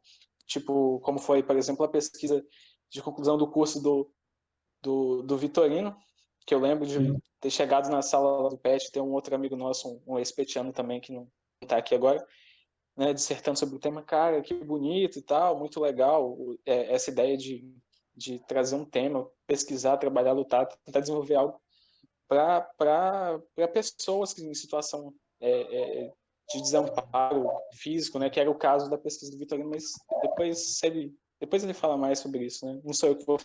tipo 0.46 0.98
como 1.00 1.18
foi, 1.18 1.42
por 1.42 1.56
exemplo, 1.56 1.84
a 1.84 1.88
pesquisa 1.88 2.44
de 2.90 3.02
conclusão 3.02 3.36
do 3.36 3.50
curso 3.50 3.82
do, 3.82 4.10
do, 4.80 5.22
do 5.22 5.36
Vitorino, 5.36 5.94
que 6.46 6.54
eu 6.54 6.58
lembro 6.58 6.86
de 6.86 6.98
ter 7.40 7.50
chegado 7.50 7.90
na 7.90 8.02
sala 8.02 8.48
do 8.48 8.56
PET, 8.56 8.90
ter 8.90 9.00
um 9.00 9.12
outro 9.12 9.34
amigo 9.34 9.56
nosso, 9.56 9.88
um, 10.06 10.14
um 10.14 10.18
ex-petiano 10.18 10.72
também, 10.72 11.00
que 11.00 11.12
não 11.12 11.28
está 11.62 11.76
aqui 11.76 11.94
agora, 11.94 12.26
né, 12.96 13.12
dissertando 13.12 13.58
sobre 13.58 13.76
o 13.76 13.80
tema, 13.80 14.02
cara, 14.02 14.40
que 14.40 14.54
bonito 14.54 15.18
e 15.18 15.22
tal, 15.22 15.58
muito 15.58 15.80
legal, 15.80 16.36
é, 16.64 16.94
essa 16.94 17.10
ideia 17.10 17.36
de, 17.36 17.62
de 18.14 18.38
trazer 18.40 18.76
um 18.76 18.84
tema, 18.84 19.26
pesquisar, 19.46 19.96
trabalhar, 19.96 20.32
lutar, 20.32 20.66
tentar 20.84 21.00
desenvolver 21.00 21.34
algo 21.34 21.60
para 22.28 23.40
pessoas 23.72 24.38
em 24.38 24.54
situação 24.54 25.12
é, 25.40 25.50
é, 26.06 26.12
de 26.50 26.62
desamparo 26.62 27.50
físico, 27.74 28.18
né, 28.18 28.30
que 28.30 28.40
era 28.40 28.50
o 28.50 28.54
caso 28.54 28.88
da 28.88 28.96
pesquisa 28.96 29.32
do 29.32 29.38
Vitorino, 29.38 29.70
mas 29.70 29.84
depois 30.22 30.82
ele, 30.82 31.14
depois 31.40 31.62
ele 31.62 31.74
fala 31.74 31.96
mais 31.96 32.18
sobre 32.18 32.46
isso, 32.46 32.64
né, 32.66 32.80
não 32.84 32.92
sou 32.92 33.10
eu 33.10 33.16
que 33.16 33.26
vou 33.26 33.38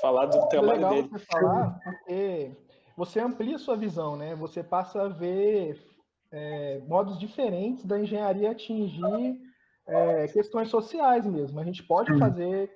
falar 0.00 0.26
do 0.26 0.46
trabalho 0.48 0.72
legal 0.74 0.90
dele. 0.94 1.08
Você 1.08 1.24
falar 1.26 1.80
porque 1.82 2.56
você 2.96 3.20
amplia 3.20 3.58
sua 3.58 3.76
visão, 3.76 4.16
né? 4.16 4.34
Você 4.36 4.62
passa 4.62 5.02
a 5.02 5.08
ver 5.08 5.82
é, 6.30 6.80
modos 6.86 7.18
diferentes 7.18 7.84
da 7.84 7.98
engenharia 7.98 8.50
atingir 8.50 9.40
é, 9.86 10.28
questões 10.28 10.68
sociais 10.68 11.26
mesmo. 11.26 11.58
A 11.58 11.64
gente 11.64 11.82
pode 11.82 12.16
fazer 12.18 12.70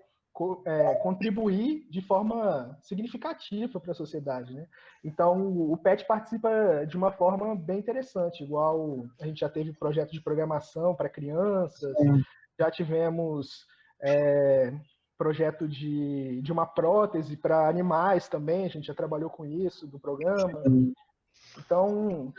é, 0.64 0.94
contribuir 0.96 1.86
de 1.90 2.00
forma 2.00 2.76
significativa 2.82 3.80
para 3.80 3.92
a 3.92 3.94
sociedade, 3.94 4.54
né? 4.54 4.66
Então 5.04 5.70
o 5.70 5.76
PET 5.76 6.06
participa 6.06 6.86
de 6.86 6.96
uma 6.96 7.12
forma 7.12 7.54
bem 7.54 7.78
interessante, 7.78 8.42
igual 8.42 9.06
a 9.20 9.26
gente 9.26 9.40
já 9.40 9.48
teve 9.48 9.72
projeto 9.72 10.12
de 10.12 10.20
programação 10.20 10.94
para 10.94 11.08
crianças, 11.08 11.94
já 12.58 12.70
tivemos 12.70 13.66
é, 14.02 14.72
projeto 15.16 15.68
de, 15.68 16.40
de 16.40 16.52
uma 16.52 16.64
prótese 16.66 17.36
para 17.36 17.68
animais 17.68 18.28
também, 18.28 18.64
a 18.64 18.68
gente 18.68 18.86
já 18.86 18.94
trabalhou 18.94 19.28
com 19.28 19.44
isso 19.44 19.86
do 19.86 19.98
programa. 19.98 20.62
Então, 21.58 22.32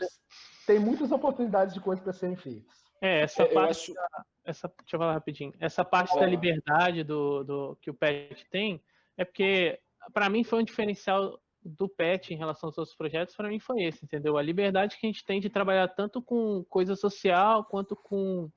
tem 0.66 0.78
muitas 0.78 1.12
oportunidades 1.12 1.74
de 1.74 1.80
coisas 1.80 2.02
para 2.02 2.12
serem 2.12 2.36
feitas. 2.36 2.79
É, 3.00 3.22
essa 3.22 3.42
é, 3.42 3.46
parte. 3.46 3.70
Acho... 3.70 3.94
Da, 3.94 4.24
essa, 4.44 4.68
deixa 4.68 4.96
eu 4.96 5.00
falar 5.00 5.12
rapidinho. 5.14 5.52
Essa 5.58 5.84
parte 5.84 6.16
é. 6.16 6.20
da 6.20 6.26
liberdade 6.26 7.04
do, 7.04 7.44
do 7.44 7.76
que 7.80 7.90
o 7.90 7.94
PET 7.94 8.46
tem 8.50 8.82
é 9.16 9.24
porque, 9.24 9.78
para 10.12 10.28
mim, 10.28 10.44
foi 10.44 10.60
um 10.60 10.64
diferencial 10.64 11.38
do 11.62 11.88
PET 11.88 12.32
em 12.32 12.38
relação 12.38 12.68
aos 12.68 12.78
outros 12.78 12.96
projetos, 12.96 13.36
para 13.36 13.48
mim 13.48 13.58
foi 13.58 13.82
esse, 13.82 14.04
entendeu? 14.04 14.38
A 14.38 14.42
liberdade 14.42 14.96
que 14.96 15.06
a 15.06 15.08
gente 15.10 15.24
tem 15.24 15.40
de 15.40 15.50
trabalhar 15.50 15.88
tanto 15.88 16.22
com 16.22 16.64
coisa 16.64 16.96
social 16.96 17.64
quanto 17.64 17.94
com 17.94 18.50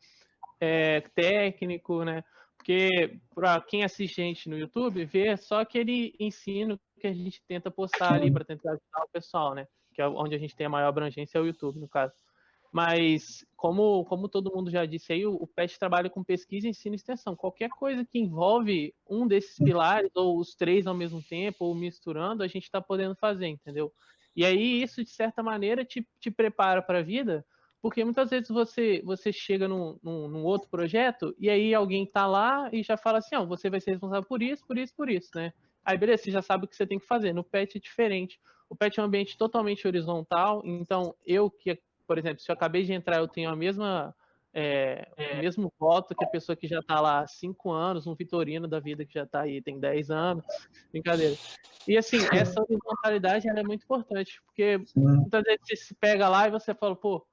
é, 0.59 1.01
técnico, 1.13 2.03
né? 2.03 2.23
Porque 2.55 3.19
para 3.35 3.59
quem 3.59 3.83
assiste 3.83 4.21
a 4.21 4.23
gente 4.23 4.47
no 4.49 4.57
YouTube, 4.57 5.03
vê 5.03 5.35
só 5.35 5.59
aquele 5.59 6.15
ensino 6.17 6.79
que 6.97 7.07
a 7.07 7.13
gente 7.13 7.43
tenta 7.45 7.69
postar 7.69 8.13
ali 8.13 8.31
para 8.31 8.45
tentar 8.45 8.69
ajudar 8.69 9.03
o 9.03 9.11
pessoal, 9.11 9.53
né? 9.53 9.67
Que 9.93 10.01
é 10.01 10.07
onde 10.07 10.33
a 10.33 10.39
gente 10.39 10.55
tem 10.55 10.65
a 10.65 10.69
maior 10.69 10.87
abrangência, 10.87 11.37
é 11.37 11.41
o 11.41 11.45
YouTube, 11.45 11.79
no 11.79 11.89
caso. 11.89 12.13
Mas, 12.73 13.45
como, 13.55 14.03
como 14.05 14.27
todo 14.27 14.51
mundo 14.51 14.71
já 14.71 14.83
disse 14.83 15.13
aí, 15.13 15.27
o, 15.27 15.35
o 15.35 15.45
PET 15.45 15.77
trabalha 15.77 16.09
com 16.09 16.23
pesquisa, 16.23 16.67
ensino 16.67 16.95
e 16.95 16.97
extensão. 16.97 17.35
Qualquer 17.35 17.69
coisa 17.69 18.03
que 18.03 18.17
envolve 18.17 18.95
um 19.07 19.27
desses 19.27 19.55
pilares, 19.63 20.09
ou 20.15 20.39
os 20.39 20.55
três 20.55 20.87
ao 20.87 20.95
mesmo 20.95 21.21
tempo, 21.21 21.65
ou 21.65 21.75
misturando, 21.75 22.41
a 22.41 22.47
gente 22.47 22.63
está 22.63 22.81
podendo 22.81 23.15
fazer, 23.15 23.45
entendeu? 23.45 23.93
E 24.35 24.43
aí, 24.43 24.81
isso, 24.81 25.03
de 25.03 25.11
certa 25.11 25.43
maneira, 25.43 25.85
te, 25.85 26.07
te 26.19 26.31
prepara 26.31 26.81
para 26.81 26.97
a 26.97 27.03
vida, 27.03 27.45
porque 27.79 28.03
muitas 28.03 28.31
vezes 28.31 28.49
você, 28.49 29.03
você 29.05 29.31
chega 29.31 29.67
num, 29.67 29.99
num, 30.01 30.27
num 30.27 30.43
outro 30.43 30.67
projeto 30.67 31.35
e 31.37 31.51
aí 31.51 31.75
alguém 31.75 32.07
tá 32.07 32.25
lá 32.25 32.69
e 32.73 32.81
já 32.81 32.97
fala 32.97 33.19
assim, 33.19 33.35
oh, 33.35 33.45
você 33.45 33.69
vai 33.69 33.79
ser 33.79 33.91
responsável 33.91 34.27
por 34.27 34.41
isso, 34.41 34.65
por 34.65 34.79
isso, 34.79 34.95
por 34.95 35.09
isso, 35.09 35.29
né? 35.35 35.53
Aí 35.85 35.95
beleza, 35.95 36.23
você 36.23 36.31
já 36.31 36.41
sabe 36.41 36.65
o 36.65 36.67
que 36.67 36.75
você 36.75 36.87
tem 36.87 36.97
que 36.97 37.05
fazer. 37.05 37.33
No 37.33 37.43
PET 37.43 37.77
é 37.77 37.81
diferente. 37.81 38.39
O 38.67 38.75
PET 38.75 38.99
é 38.99 39.03
um 39.03 39.05
ambiente 39.05 39.37
totalmente 39.37 39.85
horizontal, 39.85 40.63
então 40.65 41.13
eu 41.23 41.51
que, 41.51 41.79
por 42.07 42.17
exemplo, 42.17 42.41
se 42.41 42.51
eu 42.51 42.53
acabei 42.53 42.83
de 42.83 42.93
entrar, 42.93 43.17
eu 43.17 43.27
tenho 43.27 43.49
a 43.49 43.55
mesma 43.55 44.15
é, 44.53 45.07
o 45.35 45.37
mesmo 45.37 45.73
voto 45.79 46.13
que 46.15 46.23
a 46.23 46.27
pessoa 46.27 46.55
que 46.55 46.67
já 46.67 46.79
está 46.79 47.01
lá 47.01 47.21
há 47.21 47.27
cinco 47.27 47.71
anos, 47.71 48.05
um 48.05 48.13
Vitorino 48.13 48.67
da 48.67 48.79
vida 48.79 49.03
que 49.03 49.13
já 49.13 49.23
está 49.23 49.41
aí, 49.41 49.61
tem 49.61 49.79
10 49.79 50.11
anos, 50.11 50.45
brincadeira. 50.91 51.35
E 51.87 51.97
assim, 51.97 52.17
essa 52.31 52.61
horizontalidade 52.61 53.49
é 53.49 53.63
muito 53.63 53.83
importante, 53.83 54.39
porque 54.45 54.79
muitas 54.95 55.43
vezes 55.43 55.61
você 55.65 55.75
se 55.75 55.95
pega 55.95 56.29
lá 56.29 56.47
e 56.47 56.51
você 56.51 56.73
fala, 56.73 56.95
pô, 56.95 57.25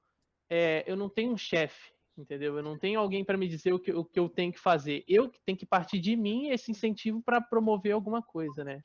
é, 0.48 0.82
eu 0.86 0.96
não 0.96 1.08
tenho 1.08 1.32
um 1.32 1.36
chefe, 1.36 1.92
entendeu? 2.16 2.56
Eu 2.56 2.62
não 2.62 2.78
tenho 2.78 2.98
alguém 2.98 3.22
para 3.22 3.36
me 3.36 3.46
dizer 3.46 3.72
o 3.74 3.78
que, 3.78 3.92
o 3.92 4.04
que 4.04 4.18
eu 4.18 4.28
tenho 4.28 4.52
que 4.52 4.58
fazer. 4.58 5.04
Eu 5.06 5.28
que 5.28 5.38
tenho 5.44 5.58
que 5.58 5.66
partir 5.66 6.00
de 6.00 6.16
mim 6.16 6.48
esse 6.48 6.70
incentivo 6.70 7.22
para 7.22 7.40
promover 7.40 7.92
alguma 7.92 8.22
coisa, 8.22 8.64
né? 8.64 8.82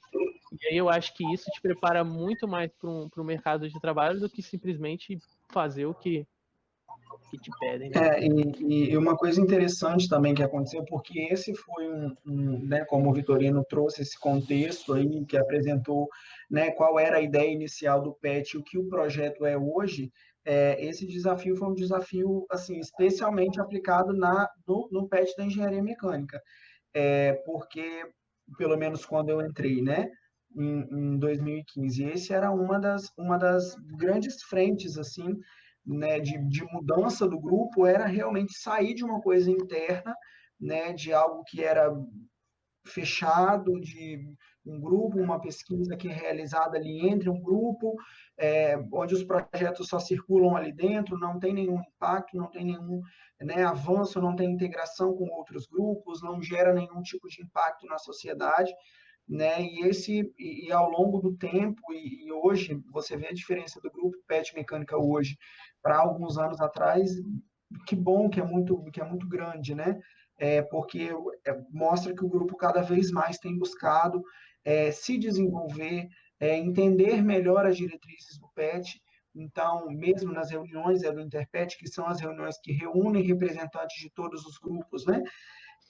E 0.61 0.67
aí 0.67 0.77
eu 0.77 0.89
acho 0.89 1.13
que 1.15 1.23
isso 1.33 1.49
te 1.51 1.61
prepara 1.61 2.03
muito 2.03 2.47
mais 2.47 2.71
para 2.73 2.89
o 2.89 3.23
mercado 3.23 3.67
de 3.67 3.79
trabalho 3.79 4.19
do 4.19 4.29
que 4.29 4.41
simplesmente 4.41 5.17
fazer 5.51 5.85
o 5.85 5.93
que, 5.93 6.27
que 7.29 7.37
te 7.37 7.51
pedem. 7.59 7.89
Né? 7.89 7.95
É, 7.95 8.25
e, 8.25 8.91
e, 8.91 8.97
uma 8.97 9.15
coisa 9.15 9.41
interessante 9.41 10.07
também 10.07 10.33
que 10.33 10.43
aconteceu, 10.43 10.83
porque 10.85 11.19
esse 11.31 11.53
foi 11.55 11.89
um, 11.89 12.15
um, 12.25 12.59
né, 12.65 12.85
como 12.85 13.09
o 13.09 13.13
Vitorino 13.13 13.63
trouxe 13.65 14.01
esse 14.01 14.19
contexto 14.19 14.93
aí, 14.93 15.25
que 15.25 15.37
apresentou, 15.37 16.07
né, 16.49 16.71
qual 16.71 16.99
era 16.99 17.17
a 17.17 17.21
ideia 17.21 17.51
inicial 17.51 18.01
do 18.01 18.13
PET, 18.13 18.57
o 18.57 18.63
que 18.63 18.77
o 18.77 18.87
projeto 18.87 19.45
é 19.45 19.57
hoje, 19.57 20.11
é, 20.45 20.83
esse 20.85 21.07
desafio 21.07 21.55
foi 21.55 21.69
um 21.69 21.73
desafio 21.73 22.45
assim 22.51 22.79
especialmente 22.79 23.59
aplicado 23.59 24.13
na 24.13 24.47
no, 24.67 24.87
no 24.91 25.07
PET 25.07 25.35
da 25.35 25.43
engenharia 25.43 25.81
mecânica, 25.81 26.39
é, 26.93 27.33
porque 27.45 28.03
pelo 28.57 28.77
menos 28.77 29.03
quando 29.05 29.29
eu 29.29 29.41
entrei, 29.41 29.81
né, 29.81 30.07
em, 30.55 31.13
em 31.13 31.17
2015, 31.17 32.03
esse 32.05 32.33
era 32.33 32.51
uma 32.51 32.79
das 32.79 33.11
uma 33.17 33.37
das 33.37 33.75
grandes 33.97 34.41
frentes 34.43 34.97
assim, 34.97 35.37
né, 35.85 36.19
de, 36.19 36.37
de 36.49 36.63
mudança 36.63 37.27
do 37.27 37.39
grupo 37.39 37.85
era 37.85 38.05
realmente 38.05 38.57
sair 38.57 38.93
de 38.93 39.03
uma 39.03 39.21
coisa 39.21 39.51
interna, 39.51 40.15
né, 40.59 40.93
de 40.93 41.13
algo 41.13 41.43
que 41.43 41.63
era 41.63 41.91
fechado 42.87 43.79
de 43.79 44.23
um 44.65 44.79
grupo, 44.79 45.19
uma 45.19 45.39
pesquisa 45.39 45.95
que 45.95 46.07
é 46.07 46.13
realizada 46.13 46.77
ali 46.77 47.07
entre 47.07 47.29
um 47.29 47.39
grupo, 47.39 47.95
é, 48.37 48.77
onde 48.91 49.13
os 49.13 49.23
projetos 49.23 49.87
só 49.87 49.99
circulam 49.99 50.55
ali 50.55 50.71
dentro, 50.71 51.17
não 51.19 51.39
tem 51.39 51.53
nenhum 51.53 51.79
impacto, 51.79 52.35
não 52.35 52.49
tem 52.49 52.65
nenhum 52.65 53.01
né, 53.41 53.63
avanço, 53.63 54.19
não 54.19 54.35
tem 54.35 54.51
integração 54.51 55.15
com 55.15 55.25
outros 55.29 55.67
grupos, 55.67 56.21
não 56.23 56.41
gera 56.41 56.73
nenhum 56.73 57.01
tipo 57.01 57.27
de 57.27 57.43
impacto 57.43 57.85
na 57.85 57.99
sociedade, 57.99 58.73
né? 59.27 59.61
E 59.61 59.87
esse 59.87 60.33
e, 60.37 60.71
ao 60.71 60.89
longo 60.89 61.19
do 61.19 61.35
tempo 61.35 61.81
e, 61.91 62.25
e, 62.25 62.31
hoje 62.31 62.81
você 62.91 63.17
vê 63.17 63.27
a 63.27 63.33
diferença 63.33 63.81
do 63.81 63.91
grupo 63.91 64.17
PET 64.27 64.53
Mecânica 64.55 64.97
hoje 64.97 65.37
para 65.81 65.97
alguns 65.97 66.37
anos 66.37 66.61
atrás, 66.61 67.11
que 67.87 67.95
bom 67.95 68.29
que 68.29 68.39
é 68.39 68.43
muito 68.43 68.83
que 68.91 69.01
é 69.01 69.05
muito 69.05 69.27
grande, 69.27 69.73
né? 69.73 69.99
É, 70.37 70.61
porque 70.61 71.09
é, 71.47 71.57
mostra 71.71 72.13
que 72.13 72.23
o 72.23 72.29
grupo 72.29 72.55
cada 72.55 72.81
vez 72.81 73.09
mais 73.09 73.37
tem 73.37 73.57
buscado 73.57 74.21
é, 74.63 74.91
se 74.91 75.17
desenvolver, 75.17 76.07
é, 76.39 76.57
entender 76.57 77.21
melhor 77.21 77.65
as 77.65 77.77
diretrizes 77.77 78.37
do 78.37 78.49
PET. 78.49 79.01
Então, 79.33 79.87
mesmo 79.89 80.31
nas 80.31 80.49
reuniões 80.49 81.03
é, 81.03 81.11
do 81.11 81.21
Interpet, 81.21 81.77
que 81.77 81.87
são 81.87 82.07
as 82.07 82.19
reuniões 82.19 82.57
que 82.59 82.71
reúnem 82.71 83.23
representantes 83.23 84.01
de 84.01 84.09
todos 84.09 84.45
os 84.45 84.57
grupos, 84.57 85.05
né? 85.05 85.21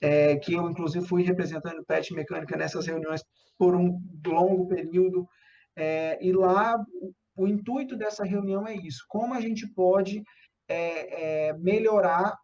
É, 0.00 0.36
que 0.36 0.52
eu, 0.54 0.68
inclusive, 0.68 1.06
fui 1.06 1.22
representando 1.22 1.84
PET 1.84 2.12
Mecânica 2.12 2.56
nessas 2.56 2.86
reuniões 2.86 3.22
por 3.58 3.74
um 3.74 3.98
longo 4.26 4.68
período. 4.68 5.26
É, 5.74 6.18
e 6.20 6.32
lá, 6.32 6.78
o, 7.00 7.12
o, 7.36 7.46
intuito 7.46 7.96
dessa 7.96 8.24
reunião 8.24 8.66
é 8.66 8.74
isso: 8.74 9.04
como 9.08 9.32
a 9.32 9.40
gente 9.40 9.66
pode 9.66 10.22
é, 10.68 11.48
é 11.48 11.52
melhorar 11.54 12.36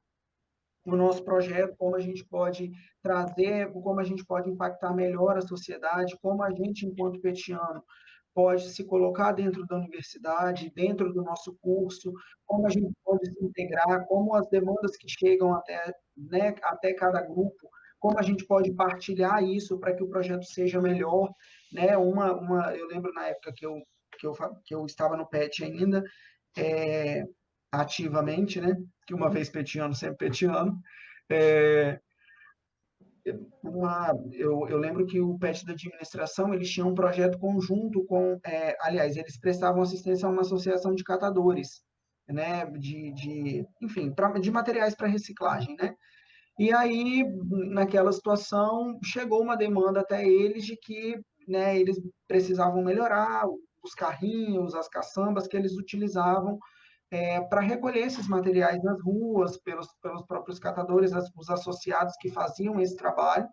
o 0.84 0.96
nosso 0.96 1.24
projeto, 1.24 1.76
como 1.76 1.94
a 1.94 2.00
gente 2.00 2.24
pode 2.24 2.72
trazer, 3.02 3.70
como 3.72 4.00
a 4.00 4.04
gente 4.04 4.24
pode 4.24 4.50
impactar 4.50 4.92
melhor 4.94 5.36
a 5.36 5.42
sociedade, 5.42 6.18
como 6.20 6.42
a 6.42 6.50
gente, 6.50 6.86
enquanto 6.86 7.20
petiano, 7.20 7.82
pode 8.34 8.70
se 8.70 8.84
colocar 8.84 9.32
dentro 9.32 9.66
da 9.66 9.76
universidade, 9.76 10.72
dentro 10.74 11.12
do 11.12 11.22
nosso 11.22 11.56
curso, 11.60 12.12
como 12.46 12.66
a 12.66 12.70
gente 12.70 12.92
pode 13.04 13.26
se 13.26 13.44
integrar, 13.44 14.06
como 14.06 14.34
as 14.34 14.48
demandas 14.48 14.96
que 14.96 15.08
chegam 15.08 15.54
até, 15.54 15.92
né, 16.16 16.54
até 16.62 16.92
cada 16.94 17.22
grupo, 17.22 17.68
como 17.98 18.18
a 18.18 18.22
gente 18.22 18.44
pode 18.46 18.72
partilhar 18.72 19.42
isso 19.44 19.78
para 19.78 19.94
que 19.94 20.02
o 20.02 20.08
projeto 20.08 20.44
seja 20.44 20.80
melhor, 20.80 21.32
né? 21.72 21.96
Uma, 21.96 22.32
uma, 22.32 22.76
eu 22.76 22.88
lembro 22.88 23.12
na 23.12 23.28
época 23.28 23.52
que 23.54 23.64
eu 23.64 23.80
que 24.18 24.26
eu, 24.26 24.32
que 24.64 24.74
eu 24.74 24.86
estava 24.86 25.16
no 25.16 25.26
PET 25.26 25.64
ainda, 25.64 26.04
é, 26.56 27.24
ativamente, 27.70 28.60
né? 28.60 28.76
Que 29.06 29.14
uma 29.14 29.30
vez 29.30 29.48
petiano, 29.48 29.94
sempre 29.94 30.28
petiano. 30.28 30.78
É, 31.30 31.98
eu, 33.24 34.66
eu, 34.68 34.76
lembro 34.78 35.06
que 35.06 35.20
o 35.20 35.38
PET 35.38 35.64
da 35.64 35.72
administração, 35.72 36.52
eles 36.52 36.70
tinham 36.70 36.88
um 36.88 36.94
projeto 36.94 37.38
conjunto 37.38 38.04
com, 38.04 38.38
é, 38.44 38.76
aliás, 38.80 39.16
eles 39.16 39.38
prestavam 39.38 39.82
assistência 39.82 40.26
a 40.26 40.30
uma 40.30 40.42
associação 40.42 40.94
de 40.94 41.04
catadores, 41.04 41.82
né, 42.28 42.66
de, 42.66 43.12
de 43.12 43.66
enfim, 43.80 44.12
pra, 44.12 44.30
de 44.32 44.50
materiais 44.50 44.94
para 44.94 45.08
reciclagem, 45.08 45.76
né, 45.76 45.94
e 46.58 46.72
aí, 46.72 47.24
naquela 47.70 48.12
situação, 48.12 48.98
chegou 49.02 49.42
uma 49.42 49.56
demanda 49.56 50.00
até 50.00 50.24
eles 50.26 50.64
de 50.64 50.76
que, 50.76 51.18
né, 51.48 51.78
eles 51.78 52.00
precisavam 52.28 52.84
melhorar 52.84 53.46
os 53.82 53.94
carrinhos, 53.94 54.74
as 54.74 54.88
caçambas 54.88 55.46
que 55.46 55.56
eles 55.56 55.76
utilizavam 55.76 56.58
é, 57.12 57.42
para 57.42 57.60
recolher 57.60 58.06
esses 58.06 58.26
materiais 58.26 58.82
nas 58.82 58.98
ruas, 59.02 59.58
pelos, 59.58 59.86
pelos 60.02 60.24
próprios 60.24 60.58
catadores, 60.58 61.12
as, 61.12 61.30
os 61.36 61.50
associados 61.50 62.14
que 62.18 62.30
faziam 62.30 62.80
esse 62.80 62.96
trabalho. 62.96 63.46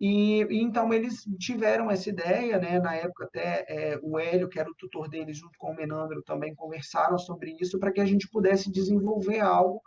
E, 0.00 0.42
e, 0.42 0.60
então 0.60 0.92
eles 0.92 1.22
tiveram 1.38 1.88
essa 1.88 2.08
ideia, 2.10 2.58
né? 2.58 2.80
Na 2.80 2.96
época 2.96 3.26
até 3.26 3.64
é, 3.68 3.98
o 4.02 4.18
Hélio, 4.18 4.48
que 4.48 4.58
era 4.58 4.68
o 4.68 4.74
tutor 4.74 5.08
deles, 5.08 5.38
junto 5.38 5.56
com 5.56 5.70
o 5.70 5.76
Menandro, 5.76 6.20
também 6.24 6.52
conversaram 6.52 7.16
sobre 7.16 7.56
isso 7.60 7.78
para 7.78 7.92
que 7.92 8.00
a 8.00 8.04
gente 8.04 8.28
pudesse 8.28 8.72
desenvolver 8.72 9.38
algo, 9.38 9.80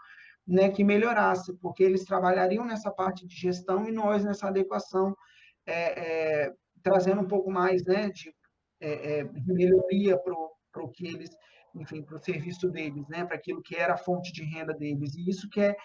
né, 0.47 0.69
que 0.69 0.81
melhorasse, 0.81 1.53
porque 1.57 1.83
eles 1.83 2.05
trabalhariam 2.05 2.63
nessa 2.63 2.89
parte 2.89 3.27
de 3.27 3.35
gestão 3.35 3.85
e 3.85 3.91
nós 3.91 4.23
nessa 4.23 4.47
adequação, 4.47 5.13
é, 5.65 6.45
é, 6.45 6.53
trazendo 6.81 7.19
um 7.19 7.27
pouco 7.27 7.51
mais, 7.51 7.83
né, 7.83 8.09
de, 8.11 8.33
é, 8.79 9.19
é, 9.19 9.29
melhoria 9.45 10.17
para 10.17 10.83
o 10.83 10.89
que 10.89 11.05
eles 11.05 11.29
enfim, 11.79 12.01
para 12.01 12.17
o 12.17 12.23
serviço 12.23 12.69
deles, 12.69 13.07
né, 13.07 13.25
para 13.25 13.35
aquilo 13.35 13.61
que 13.61 13.75
era 13.75 13.93
a 13.93 13.97
fonte 13.97 14.31
de 14.31 14.43
renda 14.43 14.73
deles. 14.73 15.15
E 15.15 15.29
isso 15.29 15.49
que 15.49 15.61
é, 15.61 15.75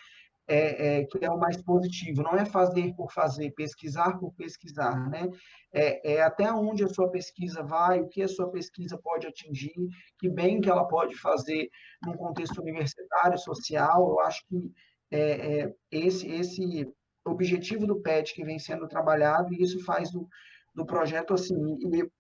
é, 0.49 1.01
é, 1.01 1.05
que 1.05 1.25
é 1.25 1.31
o 1.31 1.39
mais 1.39 1.57
positivo, 1.63 2.23
não 2.23 2.35
é 2.35 2.45
fazer 2.45 2.95
por 2.95 3.13
fazer, 3.13 3.53
pesquisar 3.53 4.19
por 4.19 4.33
pesquisar, 4.35 5.09
né? 5.09 5.29
É, 5.73 6.15
é, 6.15 6.23
até 6.23 6.53
onde 6.53 6.85
a 6.85 6.89
sua 6.89 7.09
pesquisa 7.11 7.63
vai, 7.63 8.01
o 8.01 8.09
que 8.09 8.23
a 8.23 8.29
sua 8.29 8.51
pesquisa 8.51 8.99
pode 8.99 9.27
atingir, 9.27 9.73
que 10.19 10.29
bem 10.29 10.61
que 10.61 10.69
ela 10.69 10.87
pode 10.87 11.17
fazer 11.17 11.69
num 12.05 12.15
contexto 12.15 12.61
universitário, 12.61 13.39
social. 13.39 14.11
Eu 14.11 14.21
acho 14.21 14.45
que 14.49 14.73
é, 15.11 15.61
é 15.61 15.75
esse, 15.91 16.29
esse 16.29 16.93
objetivo 17.25 17.87
do 17.87 18.01
PET 18.01 18.35
que 18.35 18.45
vem 18.45 18.59
sendo 18.59 18.89
trabalhado, 18.89 19.55
e 19.55 19.63
isso 19.63 19.83
faz 19.85 20.11
do, 20.11 20.29
do 20.75 20.85
projeto 20.85 21.35
assim, 21.35 21.79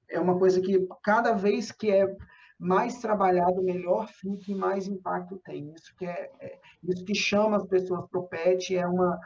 é 0.08 0.20
uma 0.20 0.38
coisa 0.38 0.60
que 0.60 0.86
cada 1.02 1.32
vez 1.32 1.72
que 1.72 1.90
é 1.90 2.06
mais 2.62 2.98
trabalhado, 2.98 3.60
melhor 3.60 4.06
fica 4.06 4.44
e 4.52 4.54
mais 4.54 4.86
impacto 4.86 5.36
tem. 5.44 5.72
Isso 5.72 5.92
que 5.96 6.06
é, 6.06 6.30
é 6.40 6.60
isso 6.84 7.04
que 7.04 7.14
chama 7.14 7.56
as 7.56 7.66
pessoas 7.66 8.08
para 8.08 8.20
o 8.20 8.28
PET 8.28 8.76
é 8.76 8.86
uma 8.86 9.18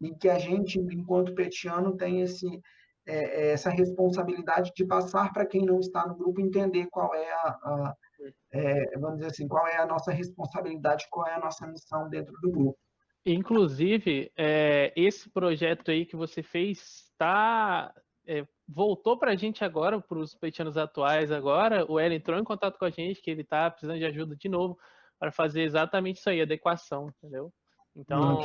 e 0.00 0.14
que 0.14 0.28
a 0.28 0.38
gente, 0.38 0.78
enquanto 0.78 1.34
petiano, 1.34 1.96
tem 1.96 2.22
esse 2.22 2.46
é, 3.06 3.48
é, 3.48 3.52
essa 3.52 3.68
responsabilidade 3.68 4.72
de 4.74 4.86
passar 4.86 5.32
para 5.32 5.44
quem 5.44 5.64
não 5.64 5.80
está 5.80 6.06
no 6.06 6.14
grupo 6.14 6.40
entender 6.40 6.86
qual 6.90 7.14
é 7.14 7.30
a, 7.30 7.48
a 7.48 7.94
é, 8.52 8.98
vamos 8.98 9.18
dizer 9.18 9.30
assim, 9.30 9.48
qual 9.48 9.66
é 9.66 9.76
a 9.76 9.86
nossa 9.86 10.10
responsabilidade, 10.10 11.06
qual 11.10 11.26
é 11.26 11.34
a 11.34 11.40
nossa 11.40 11.66
missão 11.66 12.08
dentro 12.08 12.32
do 12.40 12.50
grupo. 12.50 12.78
Inclusive, 13.26 14.32
é, 14.36 14.92
esse 14.96 15.28
projeto 15.30 15.90
aí 15.90 16.06
que 16.06 16.16
você 16.16 16.42
fez 16.42 16.78
está 17.12 17.92
é, 18.28 18.46
voltou 18.68 19.18
para 19.18 19.32
a 19.32 19.36
gente 19.36 19.64
agora, 19.64 19.98
para 19.98 20.18
os 20.18 20.34
peitianos 20.34 20.76
atuais 20.76 21.32
agora, 21.32 21.90
o 21.90 21.98
Hélio 21.98 22.16
entrou 22.16 22.38
em 22.38 22.44
contato 22.44 22.78
com 22.78 22.84
a 22.84 22.90
gente, 22.90 23.22
que 23.22 23.30
ele 23.30 23.40
está 23.40 23.70
precisando 23.70 23.98
de 23.98 24.04
ajuda 24.04 24.36
de 24.36 24.48
novo 24.50 24.78
para 25.18 25.32
fazer 25.32 25.62
exatamente 25.62 26.18
isso 26.18 26.28
aí, 26.28 26.42
adequação, 26.42 27.08
entendeu? 27.08 27.50
Então, 27.96 28.38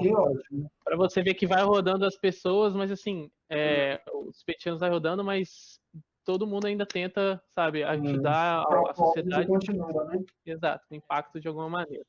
para 0.84 0.96
você 0.96 1.22
ver 1.22 1.34
que 1.34 1.46
vai 1.46 1.62
rodando 1.62 2.06
as 2.06 2.16
pessoas, 2.16 2.74
mas 2.74 2.90
assim, 2.90 3.30
é, 3.50 4.02
os 4.12 4.42
peitianos 4.42 4.80
vai 4.80 4.90
rodando, 4.90 5.24
mas 5.24 5.80
todo 6.24 6.48
mundo 6.48 6.66
ainda 6.66 6.86
tenta, 6.86 7.44
sabe, 7.50 7.84
ajudar 7.84 8.62
hum, 8.62 8.88
a, 8.88 8.92
a 8.92 8.94
sociedade. 8.96 9.48
Continua, 9.48 10.06
né? 10.06 10.24
Exato, 10.46 10.86
o 10.90 10.96
impacto 10.96 11.42
de 11.42 11.48
alguma 11.50 11.70
maneira. 11.70 12.06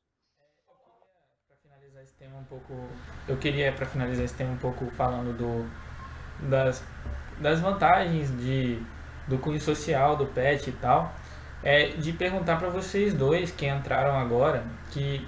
Para 1.48 1.56
finalizar 1.56 2.02
esse 2.04 2.14
tema 2.14 2.38
um 2.38 2.44
pouco, 2.44 2.72
eu 3.28 3.36
queria 3.36 3.72
para 3.72 3.84
finalizar 3.84 4.24
esse 4.24 4.36
tema 4.36 4.52
um 4.52 4.58
pouco 4.58 4.86
falando 4.92 5.36
do 5.36 5.68
das 6.48 6.82
das 7.38 7.60
vantagens 7.60 8.30
de, 8.38 8.78
do 9.26 9.38
cunho 9.38 9.60
social 9.60 10.16
do 10.16 10.26
PET 10.26 10.70
e 10.70 10.72
tal, 10.72 11.12
é 11.62 11.88
de 11.88 12.12
perguntar 12.12 12.56
para 12.56 12.68
vocês 12.68 13.14
dois 13.14 13.50
que 13.50 13.66
entraram 13.66 14.18
agora, 14.18 14.64
que 14.90 15.26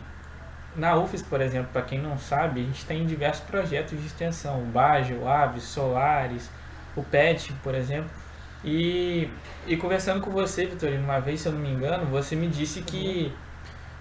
na 0.76 0.94
UFES, 0.94 1.22
por 1.22 1.40
exemplo, 1.40 1.70
para 1.72 1.82
quem 1.82 1.98
não 1.98 2.18
sabe, 2.18 2.60
a 2.60 2.64
gente 2.64 2.84
tem 2.84 3.06
diversos 3.06 3.44
projetos 3.44 3.98
de 3.98 4.06
extensão, 4.06 4.62
o 4.62 4.66
BAGE, 4.66 5.14
o 5.14 5.26
AVES, 5.26 5.62
Solares, 5.62 6.50
o 6.94 7.02
PET, 7.02 7.52
por 7.62 7.74
exemplo, 7.74 8.10
e, 8.62 9.30
e 9.66 9.76
conversando 9.76 10.20
com 10.20 10.30
você, 10.30 10.66
Vitorino, 10.66 11.04
uma 11.04 11.20
vez, 11.20 11.40
se 11.40 11.48
eu 11.48 11.52
não 11.52 11.60
me 11.60 11.70
engano, 11.70 12.04
você 12.06 12.36
me 12.36 12.48
disse 12.48 12.82
que, 12.82 13.32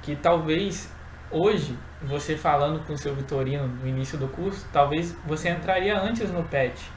que 0.02 0.16
talvez 0.16 0.92
hoje, 1.32 1.78
você 2.02 2.36
falando 2.36 2.86
com 2.86 2.94
o 2.94 2.98
seu 2.98 3.16
Vitorino 3.16 3.68
no 3.68 3.88
início 3.88 4.18
do 4.18 4.28
curso, 4.28 4.68
talvez 4.74 5.16
você 5.26 5.50
entraria 5.50 5.98
antes 5.98 6.32
no 6.32 6.44
PET, 6.44 6.92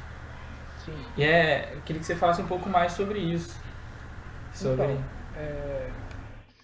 Sim. 0.84 0.94
E 1.16 1.22
é, 1.22 1.74
eu 1.74 1.80
queria 1.82 2.00
que 2.00 2.06
você 2.06 2.16
falasse 2.16 2.40
um 2.40 2.46
pouco 2.46 2.68
mais 2.68 2.92
sobre 2.92 3.18
isso. 3.18 3.58
Sobre... 4.52 4.84
Então, 4.84 5.04
é, 5.36 5.90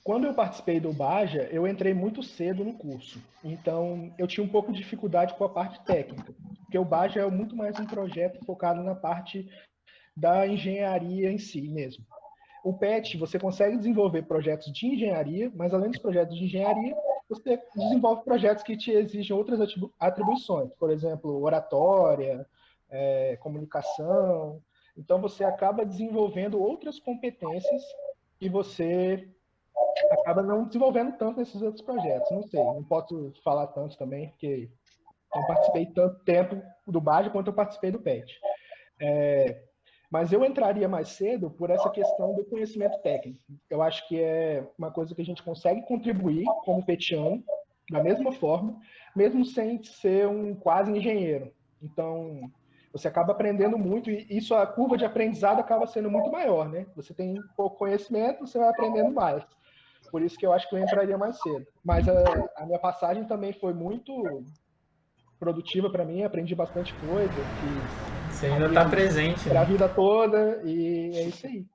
quando 0.04 0.26
eu 0.26 0.34
participei 0.34 0.78
do 0.78 0.92
Baja, 0.92 1.48
eu 1.50 1.66
entrei 1.66 1.94
muito 1.94 2.22
cedo 2.22 2.62
no 2.62 2.74
curso. 2.74 3.18
Então, 3.42 4.12
eu 4.18 4.26
tinha 4.26 4.44
um 4.44 4.48
pouco 4.48 4.70
de 4.70 4.78
dificuldade 4.78 5.34
com 5.34 5.44
a 5.44 5.48
parte 5.48 5.82
técnica, 5.84 6.34
porque 6.58 6.78
o 6.78 6.84
Baja 6.84 7.20
é 7.20 7.30
muito 7.30 7.56
mais 7.56 7.78
um 7.80 7.86
projeto 7.86 8.44
focado 8.44 8.82
na 8.82 8.94
parte 8.94 9.48
da 10.16 10.46
engenharia 10.46 11.30
em 11.32 11.38
si 11.38 11.62
mesmo. 11.62 12.04
O 12.62 12.72
PET, 12.72 13.16
você 13.16 13.38
consegue 13.38 13.76
desenvolver 13.76 14.22
projetos 14.22 14.72
de 14.72 14.86
engenharia, 14.86 15.50
mas 15.54 15.72
além 15.72 15.90
dos 15.90 15.98
projetos 15.98 16.36
de 16.36 16.44
engenharia, 16.44 16.94
você 17.28 17.58
desenvolve 17.74 18.24
projetos 18.24 18.62
que 18.62 18.76
te 18.76 18.90
exigem 18.90 19.36
outras 19.36 19.60
atribuições, 19.98 20.70
por 20.78 20.90
exemplo, 20.90 21.42
oratória, 21.42 22.46
é, 22.94 23.36
comunicação. 23.36 24.62
Então, 24.96 25.20
você 25.20 25.42
acaba 25.44 25.84
desenvolvendo 25.84 26.62
outras 26.62 27.00
competências 27.00 27.82
e 28.40 28.48
você 28.48 29.28
acaba 30.12 30.42
não 30.42 30.64
desenvolvendo 30.64 31.16
tanto 31.16 31.40
nesses 31.40 31.60
outros 31.60 31.84
projetos. 31.84 32.30
Não 32.30 32.42
sei, 32.44 32.62
não 32.62 32.84
posso 32.84 33.32
falar 33.42 33.66
tanto 33.68 33.98
também, 33.98 34.28
porque 34.28 34.70
não 35.34 35.46
participei 35.46 35.86
tanto 35.86 36.24
tempo 36.24 36.62
do 36.86 37.00
BAD 37.00 37.30
quanto 37.30 37.48
eu 37.48 37.54
participei 37.54 37.90
do 37.90 38.00
PET. 38.00 38.32
É, 39.00 39.62
mas 40.08 40.32
eu 40.32 40.44
entraria 40.44 40.88
mais 40.88 41.08
cedo 41.08 41.50
por 41.50 41.70
essa 41.70 41.90
questão 41.90 42.34
do 42.34 42.44
conhecimento 42.44 42.96
técnico. 43.02 43.40
Eu 43.68 43.82
acho 43.82 44.06
que 44.06 44.20
é 44.20 44.64
uma 44.78 44.92
coisa 44.92 45.12
que 45.12 45.20
a 45.20 45.24
gente 45.24 45.42
consegue 45.42 45.82
contribuir 45.82 46.44
como 46.64 46.86
petiano, 46.86 47.42
da 47.90 48.02
mesma 48.02 48.30
forma, 48.30 48.80
mesmo 49.16 49.44
sem 49.44 49.82
ser 49.82 50.28
um 50.28 50.54
quase 50.54 50.92
engenheiro. 50.92 51.52
Então, 51.82 52.50
você 52.94 53.08
acaba 53.08 53.32
aprendendo 53.32 53.76
muito 53.76 54.08
e 54.08 54.24
isso 54.30 54.54
a 54.54 54.64
curva 54.64 54.96
de 54.96 55.04
aprendizado 55.04 55.58
acaba 55.58 55.84
sendo 55.84 56.08
muito 56.08 56.30
maior, 56.30 56.68
né? 56.68 56.86
Você 56.94 57.12
tem 57.12 57.34
pouco 57.56 57.76
conhecimento, 57.76 58.46
você 58.46 58.56
vai 58.56 58.68
aprendendo 58.68 59.12
mais. 59.12 59.44
Por 60.12 60.22
isso 60.22 60.38
que 60.38 60.46
eu 60.46 60.52
acho 60.52 60.68
que 60.68 60.76
eu 60.76 60.78
entraria 60.78 61.18
mais 61.18 61.36
cedo. 61.40 61.66
Mas 61.84 62.08
a, 62.08 62.12
a 62.56 62.64
minha 62.64 62.78
passagem 62.78 63.24
também 63.24 63.52
foi 63.52 63.74
muito 63.74 64.44
produtiva 65.40 65.90
para 65.90 66.04
mim, 66.04 66.22
aprendi 66.22 66.54
bastante 66.54 66.94
coisa. 67.00 67.34
Você 68.30 68.46
ainda 68.46 68.68
está 68.68 68.88
presente. 68.88 69.48
Para 69.48 69.62
a 69.62 69.64
né? 69.64 69.70
vida 69.70 69.88
toda 69.88 70.62
e 70.64 71.10
é 71.16 71.22
isso 71.24 71.48
aí. 71.48 71.66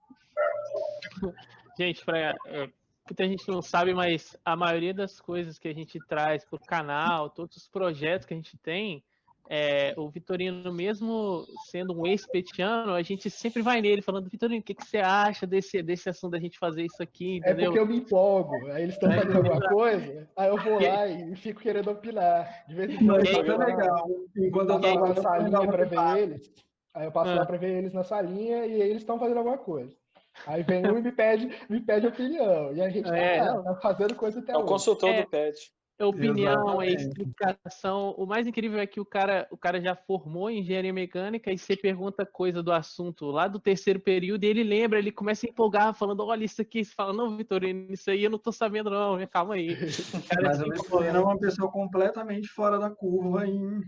Gente, 1.78 2.06
para 2.06 2.34
é, 2.48 2.70
muita 3.10 3.28
gente 3.28 3.46
não 3.50 3.62
sabe, 3.62 3.94
mas 3.94 4.38
a 4.46 4.56
maioria 4.56 4.94
das 4.94 5.20
coisas 5.20 5.60
que 5.60 5.68
a 5.68 5.74
gente 5.74 6.00
traz 6.08 6.46
para 6.46 6.56
o 6.56 6.66
canal, 6.66 7.30
todos 7.30 7.58
os 7.58 7.68
projetos 7.68 8.26
que 8.26 8.34
a 8.34 8.38
gente 8.38 8.58
tem, 8.60 9.04
é, 9.52 9.96
o 9.98 10.08
Vitorino, 10.08 10.72
mesmo 10.72 11.44
sendo 11.72 12.00
um 12.00 12.06
ex-petiano, 12.06 12.94
a 12.94 13.02
gente 13.02 13.32
sempre 13.32 13.64
vai 13.64 13.82
nele 13.82 14.00
falando, 14.00 14.30
Vitorino, 14.30 14.60
o 14.60 14.64
que, 14.64 14.76
que, 14.76 14.86
você 14.86 15.00
acha 15.00 15.48
desse, 15.48 15.82
desse 15.82 16.08
assunto 16.08 16.34
da 16.34 16.40
gente 16.40 16.60
fazer 16.60 16.84
isso 16.84 17.02
aqui? 17.02 17.38
Entendeu? 17.38 17.64
É 17.64 17.66
porque 17.66 17.80
eu 17.80 17.88
me 17.88 17.98
empolgo, 17.98 18.68
aí 18.68 18.84
eles 18.84 18.94
estão 18.94 19.12
é, 19.12 19.16
fazendo 19.16 19.38
alguma 19.38 19.70
coisa, 19.70 20.30
aí 20.38 20.50
eu 20.50 20.58
vou 20.58 20.74
lá 20.80 21.08
e 21.08 21.36
fico 21.36 21.62
querendo 21.62 21.90
opinar. 21.90 22.64
De 22.68 22.76
vez 22.76 22.92
em 22.92 22.98
quando 23.08 23.26
eu 23.26 23.62
é 23.62 23.66
legal. 23.66 24.08
Enquanto 24.38 24.70
eu 24.70 24.82
tava 24.82 25.08
na 25.08 25.16
salinha 25.16 25.68
para 25.68 25.86
ver 25.86 26.22
eles, 26.22 26.54
aí 26.94 27.06
eu 27.06 27.12
passo 27.12 27.32
ah. 27.32 27.36
lá 27.36 27.46
para 27.48 27.58
ver 27.58 27.76
eles 27.76 27.94
na 27.94 28.04
salinha 28.04 28.68
e 28.68 28.80
eles 28.80 28.98
estão 28.98 29.18
fazendo 29.18 29.38
alguma 29.38 29.58
coisa. 29.58 29.98
Aí 30.46 30.62
vem 30.62 30.86
um 30.86 31.00
e 31.00 31.02
me 31.02 31.12
pede, 31.12 31.50
me 31.68 31.82
pede 31.82 32.06
opinião. 32.06 32.72
E 32.72 32.82
a 32.82 32.90
gente 32.90 33.10
é, 33.10 33.40
tá, 33.40 33.64
tá 33.64 33.76
fazendo 33.78 34.14
coisa 34.14 34.40
até 34.40 34.52
é 34.52 34.56
hoje. 34.56 34.62
É 34.62 34.66
o 34.66 34.68
consultor 34.68 35.14
do 35.16 35.28
PET 35.28 35.79
opinião, 36.08 36.82
é 36.82 36.90
explicação. 36.90 38.16
O 38.18 38.26
mais 38.26 38.48
incrível 38.48 38.80
é 38.80 38.88
que 38.88 39.00
o 39.00 39.06
cara, 39.06 39.48
o 39.52 39.58
cara 39.58 39.82
já 39.82 39.96
formou 39.96 40.50
em 40.50 40.60
engenharia 40.60 40.94
mecânica 40.94 41.52
e 41.52 41.58
você 41.58 41.76
pergunta 41.76 42.26
coisa 42.26 42.64
do 42.64 42.72
assunto 42.72 43.26
lá 43.26 43.48
do 43.48 43.60
terceiro 43.60 44.00
período 44.00 44.44
e 44.44 44.48
ele 44.48 44.64
lembra, 44.64 44.98
ele 44.98 45.12
começa 45.12 45.46
a 45.46 45.50
empolgar, 45.50 45.94
falando: 45.94 46.26
Olha, 46.26 46.46
isso 46.46 46.62
aqui. 46.62 46.84
Você 46.86 46.94
fala: 46.94 47.14
Não, 47.14 47.36
Vitorino, 47.36 47.92
isso 47.92 48.10
aí 48.10 48.24
eu 48.24 48.30
não 48.30 48.40
tô 48.40 48.52
sabendo, 48.52 48.90
não. 48.90 49.26
Calma 49.28 49.56
aí. 49.56 49.76
Cara, 50.30 50.48
Mas 50.48 50.62
o 50.62 50.70
Vitorino 50.72 51.18
é 51.18 51.22
uma 51.22 51.38
pessoa 51.38 51.72
completamente 51.72 52.48
fora 52.48 52.80
da 52.80 52.90
curva 52.90 53.46
em. 53.46 53.82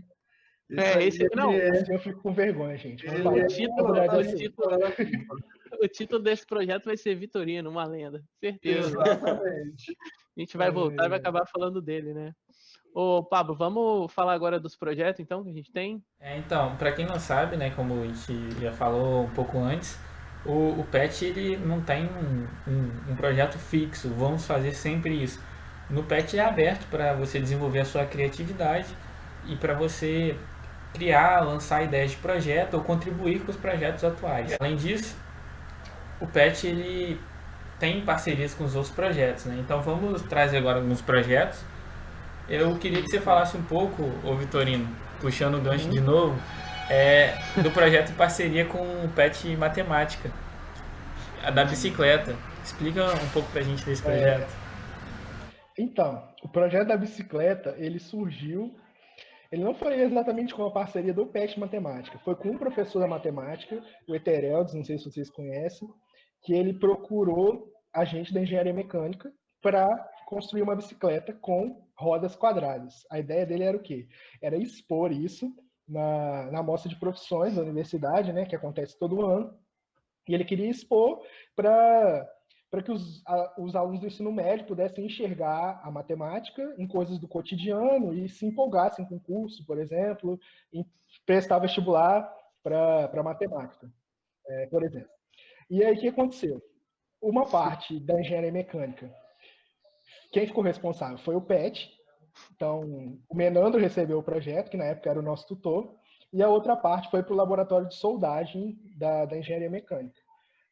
é, 0.72 1.04
esse 1.04 1.26
não. 1.34 1.52
É... 1.52 1.82
Eu 1.88 1.98
fico 1.98 2.20
com 2.20 2.32
vergonha, 2.32 2.76
gente. 2.76 3.06
O 3.06 3.46
título, 3.46 3.92
o, 3.92 4.26
título, 4.26 4.72
o 5.82 5.88
título 5.88 6.22
desse 6.22 6.46
projeto 6.46 6.84
vai 6.84 6.96
ser 6.96 7.14
Vitorino, 7.14 7.70
uma 7.70 7.86
lenda. 7.86 8.22
Certeza. 8.38 8.88
Exatamente. 8.88 9.96
A 10.36 10.40
gente 10.40 10.56
vai 10.56 10.70
voltar 10.70 11.06
e 11.06 11.08
vai 11.08 11.18
é. 11.18 11.20
acabar 11.20 11.46
falando 11.46 11.80
dele, 11.80 12.14
né? 12.14 12.32
Ô, 12.94 13.22
Pablo, 13.22 13.54
vamos 13.54 14.12
falar 14.12 14.34
agora 14.34 14.60
dos 14.60 14.76
projetos, 14.76 15.20
então, 15.20 15.42
que 15.42 15.50
a 15.50 15.52
gente 15.52 15.72
tem? 15.72 16.02
É, 16.20 16.36
então, 16.36 16.76
para 16.76 16.92
quem 16.92 17.06
não 17.06 17.18
sabe, 17.18 17.56
né, 17.56 17.70
como 17.70 18.02
a 18.02 18.06
gente 18.06 18.60
já 18.60 18.72
falou 18.72 19.24
um 19.24 19.30
pouco 19.30 19.58
antes, 19.58 19.98
o, 20.44 20.80
o 20.80 20.86
PET 20.90 21.24
ele 21.24 21.56
não 21.56 21.80
tem 21.80 22.04
um, 22.04 22.46
um, 22.70 23.12
um 23.12 23.16
projeto 23.16 23.58
fixo, 23.58 24.08
vamos 24.10 24.46
fazer 24.46 24.74
sempre 24.74 25.22
isso. 25.22 25.42
No 25.88 26.02
PET 26.02 26.38
é 26.38 26.44
aberto 26.44 26.86
para 26.90 27.14
você 27.14 27.40
desenvolver 27.40 27.80
a 27.80 27.84
sua 27.84 28.04
criatividade 28.04 28.88
e 29.46 29.56
para 29.56 29.74
você 29.74 30.36
criar, 30.92 31.40
lançar 31.40 31.82
ideias 31.82 32.10
de 32.10 32.18
projeto 32.18 32.74
ou 32.74 32.84
contribuir 32.84 33.40
com 33.40 33.50
os 33.50 33.56
projetos 33.56 34.04
atuais. 34.04 34.54
Além 34.60 34.76
disso, 34.76 35.16
o 36.20 36.26
PET 36.26 36.66
ele 36.66 37.18
tem 37.82 38.00
parcerias 38.00 38.54
com 38.54 38.62
os 38.62 38.76
outros 38.76 38.94
projetos, 38.94 39.44
né? 39.44 39.56
Então 39.58 39.82
vamos 39.82 40.22
trazer 40.22 40.58
agora 40.58 40.78
alguns 40.78 41.02
projetos. 41.02 41.64
Eu 42.48 42.78
queria 42.78 43.02
que 43.02 43.08
você 43.08 43.20
falasse 43.20 43.56
um 43.56 43.62
pouco, 43.64 44.04
ô 44.24 44.36
Vitorino, 44.36 44.86
puxando 45.20 45.56
o 45.56 45.60
gancho 45.60 45.90
de 45.90 46.00
novo, 46.00 46.40
é, 46.88 47.34
do 47.60 47.72
projeto 47.72 48.12
em 48.12 48.14
parceria 48.14 48.64
com 48.66 48.78
o 48.78 49.08
PET 49.08 49.56
Matemática, 49.56 50.30
a 51.42 51.50
da 51.50 51.64
bicicleta. 51.64 52.36
Explica 52.64 53.04
um 53.04 53.28
pouco 53.32 53.50
pra 53.50 53.62
gente 53.62 53.84
desse 53.84 54.00
projeto. 54.00 54.48
É, 55.76 55.82
então, 55.82 56.22
o 56.44 56.48
projeto 56.48 56.86
da 56.86 56.96
bicicleta, 56.96 57.74
ele 57.78 57.98
surgiu 57.98 58.72
ele 59.50 59.64
não 59.64 59.74
foi 59.74 60.00
exatamente 60.00 60.54
com 60.54 60.64
a 60.64 60.70
parceria 60.70 61.12
do 61.12 61.26
PET 61.26 61.60
Matemática, 61.60 62.18
foi 62.20 62.34
com 62.34 62.52
um 62.52 62.56
professor 62.56 63.00
da 63.00 63.06
matemática, 63.06 63.82
o 64.08 64.14
Etereldes, 64.14 64.72
não 64.72 64.82
sei 64.82 64.96
se 64.96 65.04
vocês 65.04 65.28
conhecem, 65.28 65.86
que 66.42 66.54
ele 66.54 66.72
procurou 66.72 67.71
agente 67.92 68.32
da 68.32 68.40
engenharia 68.40 68.72
mecânica 68.72 69.32
para 69.60 69.86
construir 70.26 70.62
uma 70.62 70.76
bicicleta 70.76 71.32
com 71.32 71.86
rodas 71.96 72.34
quadradas. 72.34 73.06
A 73.10 73.18
ideia 73.18 73.46
dele 73.46 73.64
era 73.64 73.76
o 73.76 73.82
quê? 73.82 74.08
Era 74.40 74.56
expor 74.56 75.12
isso 75.12 75.54
na, 75.86 76.50
na 76.50 76.62
mostra 76.62 76.88
de 76.88 76.98
profissões 76.98 77.54
da 77.54 77.62
universidade, 77.62 78.32
né, 78.32 78.46
que 78.46 78.56
acontece 78.56 78.98
todo 78.98 79.24
ano, 79.24 79.56
e 80.28 80.34
ele 80.34 80.44
queria 80.44 80.70
expor 80.70 81.20
para 81.54 82.28
para 82.70 82.82
que 82.82 82.90
os, 82.90 83.22
a, 83.26 83.60
os 83.60 83.76
alunos 83.76 84.00
do 84.00 84.06
ensino 84.06 84.32
médio 84.32 84.66
pudessem 84.66 85.04
enxergar 85.04 85.82
a 85.84 85.90
matemática 85.90 86.74
em 86.78 86.88
coisas 86.88 87.18
do 87.18 87.28
cotidiano 87.28 88.14
e 88.14 88.26
se 88.30 88.46
empolgassem 88.46 89.04
com 89.04 89.16
o 89.16 89.20
curso, 89.20 89.62
por 89.66 89.78
exemplo, 89.78 90.40
e 90.72 90.82
prestar 91.26 91.58
vestibular 91.58 92.34
para 92.62 93.22
matemática, 93.22 93.92
é, 94.46 94.66
por 94.68 94.82
exemplo. 94.82 95.10
E 95.68 95.84
aí, 95.84 95.94
o 95.94 96.00
que 96.00 96.08
aconteceu? 96.08 96.62
Uma 97.22 97.46
parte 97.46 98.00
da 98.00 98.18
engenharia 98.20 98.50
mecânica, 98.50 99.08
quem 100.32 100.44
ficou 100.44 100.64
responsável 100.64 101.18
foi 101.18 101.36
o 101.36 101.40
PET. 101.40 101.88
Então, 102.56 102.82
o 103.28 103.36
Menandro 103.36 103.80
recebeu 103.80 104.18
o 104.18 104.22
projeto, 104.22 104.70
que 104.70 104.76
na 104.76 104.86
época 104.86 105.08
era 105.08 105.20
o 105.20 105.22
nosso 105.22 105.46
tutor, 105.46 105.94
e 106.32 106.42
a 106.42 106.48
outra 106.48 106.74
parte 106.74 107.10
foi 107.10 107.22
para 107.22 107.32
o 107.32 107.36
laboratório 107.36 107.86
de 107.88 107.94
soldagem 107.94 108.76
da, 108.96 109.24
da 109.24 109.38
engenharia 109.38 109.70
mecânica. 109.70 110.20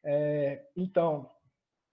É, 0.03 0.61
então, 0.75 1.29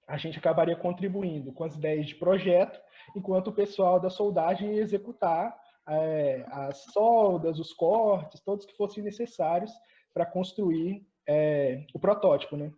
a 0.09 0.16
gente 0.16 0.38
acabaria 0.38 0.75
contribuindo 0.75 1.53
com 1.53 1.62
as 1.62 1.77
ideias 1.77 2.07
de 2.07 2.16
projeto, 2.16 2.81
enquanto 3.14 3.49
o 3.49 3.53
pessoal 3.53 4.01
da 4.01 4.11
soldagem 4.11 4.75
ia 4.75 4.83
executar 4.83 5.57
é, 5.87 6.44
as 6.49 6.79
soldas, 6.92 7.61
os 7.61 7.73
cortes, 7.73 8.40
todos 8.40 8.66
que 8.66 8.77
fossem 8.77 9.05
necessários 9.05 9.71
para 10.12 10.27
construir 10.27 11.07
é, 11.29 11.87
o 11.94 11.99
protótipo, 11.99 12.57
né? 12.57 12.73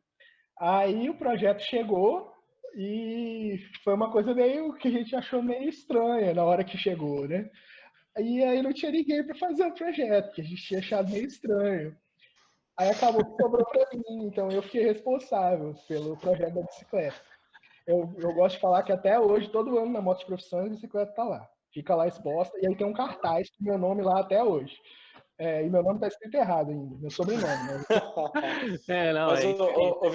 Aí 0.61 1.09
o 1.09 1.17
projeto 1.17 1.63
chegou 1.63 2.31
e 2.77 3.59
foi 3.83 3.95
uma 3.95 4.13
coisa 4.13 4.35
meio 4.35 4.75
que 4.75 4.89
a 4.89 4.91
gente 4.91 5.17
achou 5.17 5.43
meio 5.43 5.71
estranha 5.71 6.35
na 6.35 6.45
hora 6.45 6.63
que 6.63 6.77
chegou, 6.77 7.27
né? 7.27 7.51
E 8.19 8.45
aí 8.45 8.61
não 8.61 8.73
tinha 8.73 8.93
ninguém 8.93 9.25
para 9.25 9.35
fazer 9.37 9.65
o 9.65 9.73
projeto, 9.73 10.33
que 10.33 10.43
a 10.43 10.45
gente 10.45 10.63
tinha 10.63 10.81
achado 10.81 11.11
meio 11.11 11.27
estranho. 11.27 11.97
Aí 12.77 12.91
acabou 12.91 13.25
que 13.25 13.43
sobrou 13.43 13.65
para 13.67 13.89
mim, 13.95 14.27
então 14.27 14.51
eu 14.51 14.63
fiquei 14.63 14.85
responsável 14.85 15.75
pelo 15.89 16.17
projeto 16.19 16.55
da 16.55 16.63
bicicleta. 16.63 17.21
Eu, 17.87 18.15
eu 18.19 18.35
gosto 18.35 18.57
de 18.57 18.61
falar 18.61 18.83
que 18.83 18.93
até 18.93 19.19
hoje, 19.19 19.51
todo 19.51 19.79
ano 19.79 19.93
na 19.93 20.03
Moto 20.03 20.21
de 20.21 20.27
Profissões, 20.27 20.67
a 20.67 20.75
bicicleta 20.75 21.11
está 21.11 21.25
lá. 21.25 21.49
Fica 21.73 21.95
lá 21.95 22.07
exposta, 22.07 22.55
e 22.61 22.67
aí 22.67 22.77
tem 22.77 22.87
um 22.87 22.93
cartaz 22.93 23.49
com 23.51 23.65
meu 23.65 23.79
nome 23.79 24.03
lá 24.03 24.21
até 24.21 24.43
hoje. 24.43 24.77
É, 25.41 25.65
e 25.65 25.71
meu 25.71 25.83
nome 25.83 25.95
está 25.95 26.09
escrito 26.09 26.35
errado 26.35 26.71
ainda, 26.71 26.99
meu 26.99 27.11
sobrenome. 27.11 27.47
Né? 27.47 27.81
é, 28.89 29.13
não, 29.15 29.29
Mas, 29.29 29.43
é, 29.43 29.47
o, 29.47 29.55
o, 29.55 30.07
o, 30.07 30.09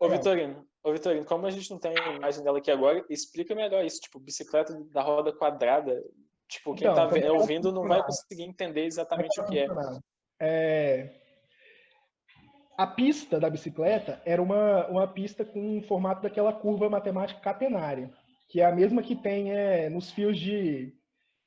o, 0.00 0.08
Vitorino, 0.08 0.66
o 0.82 0.92
Vitorino, 0.92 1.24
como 1.24 1.46
a 1.46 1.50
gente 1.52 1.70
não 1.70 1.78
tem 1.78 1.96
a 1.96 2.12
imagem 2.14 2.42
dela 2.42 2.58
aqui 2.58 2.72
agora, 2.72 3.04
explica 3.08 3.54
melhor 3.54 3.84
isso, 3.84 4.00
tipo, 4.00 4.18
bicicleta 4.18 4.74
da 4.90 5.00
roda 5.00 5.32
quadrada. 5.32 6.02
Tipo, 6.48 6.74
quem 6.74 6.88
está 6.88 7.08
então, 7.16 7.36
ouvindo 7.36 7.70
não 7.70 7.86
vai 7.86 8.02
conseguir 8.02 8.42
entender 8.42 8.84
exatamente 8.84 9.40
o 9.40 9.46
que 9.46 9.60
é. 9.60 9.68
é. 10.40 11.20
A 12.76 12.88
pista 12.88 13.38
da 13.38 13.48
bicicleta 13.48 14.20
era 14.24 14.42
uma, 14.42 14.88
uma 14.88 15.06
pista 15.06 15.44
com 15.44 15.78
o 15.78 15.82
formato 15.82 16.20
daquela 16.22 16.52
curva 16.52 16.90
matemática 16.90 17.40
catenária, 17.40 18.12
que 18.48 18.60
é 18.60 18.64
a 18.64 18.74
mesma 18.74 19.04
que 19.04 19.14
tem 19.14 19.52
é, 19.52 19.88
nos 19.88 20.10
fios 20.10 20.36
de. 20.36 20.92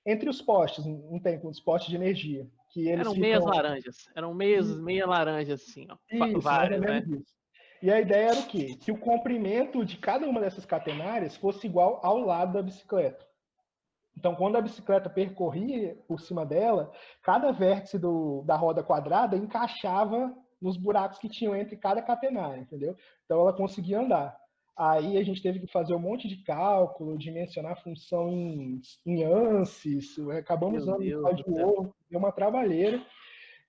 entre 0.05 0.29
os 0.29 0.41
postes, 0.41 0.85
não 0.85 1.19
tem, 1.19 1.37
com 1.37 1.49
os 1.49 1.59
postes 1.59 1.89
de 1.89 1.97
energia 1.97 2.49
que 2.77 2.91
eram 2.91 3.13
ficam... 3.13 3.21
meias 3.21 3.43
laranjas, 3.43 4.09
eram 4.15 4.33
meias, 4.33 4.77
meia 4.77 5.07
laranjas 5.07 5.61
assim, 5.61 5.87
ó, 5.89 5.97
isso, 6.11 6.39
várias, 6.39 6.79
né? 6.79 7.03
E 7.81 7.91
a 7.91 7.99
ideia 7.99 8.29
era 8.29 8.39
o 8.39 8.47
quê? 8.47 8.75
Que 8.79 8.91
o 8.91 8.99
comprimento 8.99 9.83
de 9.83 9.97
cada 9.97 10.27
uma 10.27 10.39
dessas 10.39 10.65
catenárias 10.65 11.35
fosse 11.35 11.65
igual 11.65 11.99
ao 12.03 12.19
lado 12.19 12.53
da 12.53 12.61
bicicleta. 12.61 13.25
Então, 14.15 14.35
quando 14.35 14.55
a 14.55 14.61
bicicleta 14.61 15.09
percorria 15.09 15.95
por 16.07 16.19
cima 16.19 16.43
dela, 16.43 16.91
cada 17.21 17.51
vértice 17.51 17.99
do, 17.99 18.43
da 18.45 18.55
roda 18.55 18.83
quadrada 18.83 19.37
encaixava 19.37 20.35
nos 20.59 20.75
buracos 20.75 21.19
que 21.19 21.29
tinham 21.29 21.55
entre 21.55 21.77
cada 21.77 22.01
catenária, 22.01 22.61
entendeu? 22.61 22.95
Então, 23.25 23.41
ela 23.41 23.53
conseguia 23.53 23.99
andar. 23.99 24.35
Aí 24.77 25.17
a 25.17 25.23
gente 25.23 25.41
teve 25.41 25.59
que 25.59 25.67
fazer 25.67 25.95
um 25.95 25.99
monte 25.99 26.27
de 26.27 26.37
cálculo, 26.43 27.17
dimensionar 27.17 27.81
função 27.81 28.29
em, 28.29 28.79
em 29.05 29.23
ANSYS, 29.23 30.19
acabamos 30.37 30.83
usando 30.83 31.01
o 31.01 31.21
código 31.23 31.51
deu 31.51 32.19
uma 32.19 32.31
trabalheira. 32.31 33.03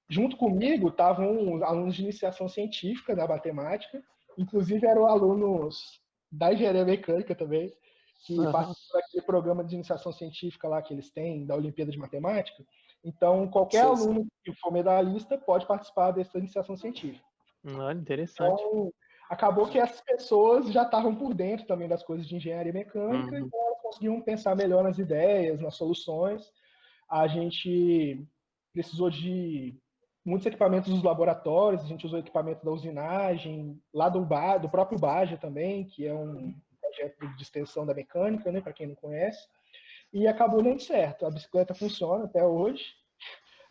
junto 0.07 0.37
comigo 0.37 0.89
estavam 0.89 1.65
alunos 1.65 1.95
de 1.95 2.03
iniciação 2.03 2.47
científica 2.47 3.17
da 3.17 3.27
matemática, 3.27 4.03
inclusive 4.37 4.87
eram 4.87 5.07
alunos 5.07 5.99
da 6.31 6.53
engenharia 6.53 6.85
mecânica 6.85 7.35
também, 7.35 7.73
que 8.27 8.39
uhum. 8.39 8.53
participam 8.53 8.99
daquele 8.99 9.23
programa 9.23 9.65
de 9.65 9.75
iniciação 9.77 10.13
científica 10.13 10.69
lá 10.69 10.83
que 10.83 10.93
eles 10.93 11.11
têm, 11.11 11.47
da 11.47 11.57
Olimpíada 11.57 11.91
de 11.91 11.99
Matemática. 11.99 12.63
Então, 13.03 13.49
qualquer 13.49 13.85
sim, 13.85 13.91
aluno 13.91 14.23
sim. 14.23 14.29
que 14.45 14.53
for 14.57 14.71
medalhista 14.71 15.39
pode 15.39 15.67
participar 15.67 16.11
dessa 16.11 16.37
iniciação 16.37 16.77
científica. 16.77 17.25
Olha, 17.65 17.99
interessante. 17.99 18.61
Então, 18.61 18.93
acabou 19.29 19.69
que 19.69 19.79
essas 19.79 20.01
pessoas 20.01 20.71
já 20.73 20.83
estavam 20.83 21.15
por 21.15 21.35
dentro 21.35 21.67
também 21.67 21.89
das 21.89 22.03
coisas 22.03 22.27
de 22.27 22.37
engenharia 22.37 22.73
mecânica, 22.73 23.37
uhum. 23.37 23.47
então 23.47 23.67
elas 23.67 23.83
conseguiam 23.83 24.21
pensar 24.21 24.57
melhor 24.57 24.83
nas 24.83 24.99
ideias, 24.99 25.61
nas 25.61 25.75
soluções. 25.75 26.51
A 27.09 27.27
gente 27.27 28.27
precisou 28.73 29.11
de 29.11 29.77
muitos 30.25 30.47
equipamentos 30.47 30.93
dos 30.93 31.03
laboratórios, 31.03 31.83
a 31.83 31.87
gente 31.87 32.07
usou 32.07 32.19
equipamento 32.19 32.65
da 32.65 32.71
usinagem, 32.71 33.81
lá 33.93 34.09
do, 34.09 34.21
ba, 34.25 34.59
do 34.59 34.69
próprio 34.69 34.99
Baja 34.99 35.37
também, 35.37 35.85
que 35.85 36.07
é 36.07 36.15
um 36.15 36.55
projeto 36.81 37.37
de 37.37 37.43
extensão 37.43 37.87
da 37.87 37.95
mecânica, 37.95 38.51
né, 38.53 38.61
para 38.61 38.73
quem 38.73 38.87
não 38.87 38.95
conhece, 38.95 39.49
e 40.13 40.27
acabou 40.27 40.63
dando 40.63 40.81
certo. 40.81 41.27
A 41.27 41.31
bicicleta 41.31 41.75
funciona 41.75 42.25
até 42.25 42.45
hoje. 42.45 42.85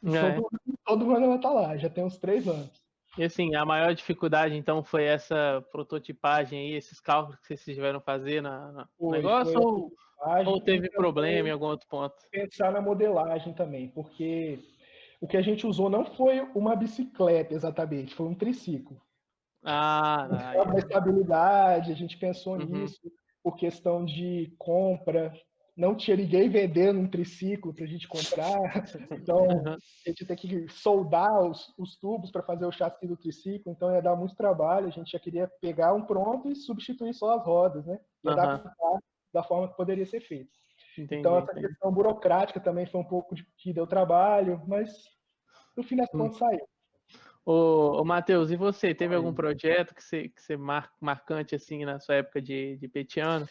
É. 0.05 0.33
Todo, 0.33 0.49
todo 0.85 1.15
ano 1.15 1.25
ela 1.25 1.35
está 1.35 1.49
lá, 1.51 1.77
já 1.77 1.89
tem 1.89 2.03
uns 2.03 2.17
três 2.17 2.47
anos. 2.47 2.86
E 3.17 3.23
assim, 3.23 3.55
a 3.55 3.65
maior 3.65 3.93
dificuldade, 3.95 4.55
então, 4.55 4.83
foi 4.83 5.05
essa 5.05 5.65
prototipagem 5.71 6.59
aí, 6.59 6.75
esses 6.75 6.99
cálculos 6.99 7.39
que 7.39 7.47
vocês 7.47 7.63
tiveram 7.63 7.99
fazer 7.99 8.41
na, 8.41 8.71
na 8.71 8.87
foi, 8.97 9.17
negócio, 9.17 9.53
foi 9.53 9.61
ou, 9.61 9.91
ou, 10.45 10.61
teve 10.61 10.89
problema 10.89 11.49
em 11.49 11.51
algum 11.51 11.65
outro 11.65 11.87
ponto? 11.87 12.15
Pensar 12.29 12.71
na 12.71 12.81
modelagem 12.81 13.53
também, 13.53 13.87
porque 13.87 14.59
o 15.19 15.27
que 15.27 15.37
a 15.37 15.41
gente 15.41 15.65
usou 15.65 15.89
não 15.89 16.05
foi 16.05 16.41
uma 16.53 16.75
bicicleta 16.75 17.53
exatamente, 17.53 18.13
foi 18.13 18.27
um 18.27 18.35
triciclo. 18.35 19.01
Ah, 19.63 20.27
a 20.71 20.77
estabilidade, 20.77 21.91
a 21.91 21.95
gente 21.95 22.17
pensou 22.17 22.53
uhum. 22.53 22.65
nisso 22.65 23.11
por 23.43 23.55
questão 23.55 24.05
de 24.05 24.53
compra, 24.57 25.33
não 25.77 25.95
tinha 25.95 26.17
ninguém 26.17 26.49
vendendo 26.49 26.99
um 26.99 27.07
triciclo 27.07 27.71
para 27.71 27.85
a 27.85 27.87
gente 27.87 28.07
comprar, 28.07 28.57
então 29.11 29.45
a 29.47 30.09
gente 30.09 30.25
tem 30.25 30.35
que 30.35 30.67
soldar 30.69 31.47
os, 31.47 31.71
os 31.77 31.95
tubos 31.97 32.31
para 32.31 32.41
fazer 32.41 32.65
o 32.65 32.71
chassi 32.71 33.05
do 33.05 33.15
triciclo, 33.15 33.71
então 33.71 33.93
ia 33.93 34.01
dar 34.01 34.15
muito 34.15 34.35
trabalho, 34.35 34.87
a 34.87 34.91
gente 34.91 35.11
já 35.11 35.19
queria 35.19 35.47
pegar 35.61 35.93
um 35.93 36.03
pronto 36.03 36.49
e 36.49 36.55
substituir 36.55 37.13
só 37.13 37.37
as 37.37 37.45
rodas, 37.45 37.85
né? 37.85 37.99
E 38.23 38.27
uhum. 38.27 38.33
adaptar 38.33 38.99
da 39.31 39.43
forma 39.43 39.67
que 39.67 39.77
poderia 39.77 40.05
ser 40.05 40.21
feito. 40.21 40.49
Entendi, 40.97 41.19
então 41.19 41.37
essa 41.37 41.51
entendi. 41.51 41.67
questão 41.67 41.91
burocrática 41.91 42.59
também 42.59 42.87
foi 42.87 42.99
um 42.99 43.07
pouco 43.07 43.35
de, 43.35 43.45
que 43.59 43.71
deu 43.71 43.85
trabalho, 43.85 44.63
mas 44.67 44.91
no 45.75 45.83
fim 45.83 45.95
das 45.95 46.09
hum. 46.11 46.17
contas 46.17 46.37
saiu. 46.37 46.67
Ô, 47.45 48.01
ô 48.01 48.03
Matheus, 48.03 48.49
e 48.49 48.57
você? 48.57 48.95
Teve 48.95 49.15
algum 49.15 49.33
projeto 49.33 49.93
que 49.93 50.03
você, 50.03 50.27
que 50.27 50.41
você 50.41 50.57
mar, 50.57 50.91
marcante 50.99 51.55
assim 51.55 51.85
na 51.85 51.99
sua 51.99 52.15
época 52.15 52.41
de, 52.41 52.77
de 52.77 52.87
petiano? 52.89 53.47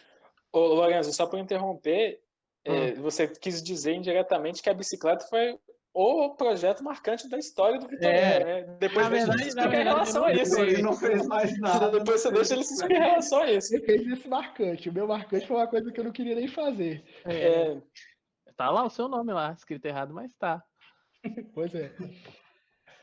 Ô, 0.56 0.72
Lorenzo, 0.72 1.12
só 1.12 1.26
para 1.26 1.38
interromper, 1.38 2.18
é, 2.64 2.72
hum. 2.72 3.02
você 3.02 3.28
quis 3.28 3.62
dizer 3.62 3.92
indiretamente 3.92 4.62
que 4.62 4.70
a 4.70 4.74
bicicleta 4.74 5.26
foi 5.26 5.58
o 5.92 6.34
projeto 6.34 6.82
marcante 6.82 7.28
da 7.28 7.36
história 7.36 7.78
do 7.78 7.86
Vitoriano, 7.86 8.16
é, 8.18 8.44
né? 8.64 8.76
Depois 8.80 9.06
verdade, 9.08 9.54
na 9.54 9.66
verdade, 9.66 9.76
em 9.76 9.84
relação 9.84 10.24
a 10.24 10.32
isso. 10.32 10.58
Ele 10.58 10.80
não 10.80 10.94
fez 10.94 11.26
mais 11.26 11.56
nada. 11.60 11.90
Depois 11.90 12.22
você 12.22 12.30
deixa 12.30 12.54
ele 12.54 12.64
se 12.64 12.72
explicar 12.72 13.02
em 13.02 13.10
relação 13.10 13.42
a 13.42 13.52
isso. 13.52 13.74
Ele 13.74 13.84
fez 13.84 14.06
esse 14.06 14.28
marcante. 14.28 14.88
O 14.88 14.92
meu 14.94 15.06
marcante 15.06 15.46
foi 15.46 15.56
uma 15.56 15.66
coisa 15.66 15.92
que 15.92 16.00
eu 16.00 16.04
não 16.04 16.12
queria 16.12 16.34
nem 16.34 16.48
fazer. 16.48 17.04
É, 17.26 17.34
é. 17.34 17.82
Tá 18.56 18.70
lá 18.70 18.82
o 18.82 18.90
seu 18.90 19.08
nome 19.08 19.34
lá, 19.34 19.52
escrito 19.52 19.84
errado, 19.84 20.14
mas 20.14 20.32
tá. 20.34 20.62
pois 21.52 21.74
é. 21.74 21.92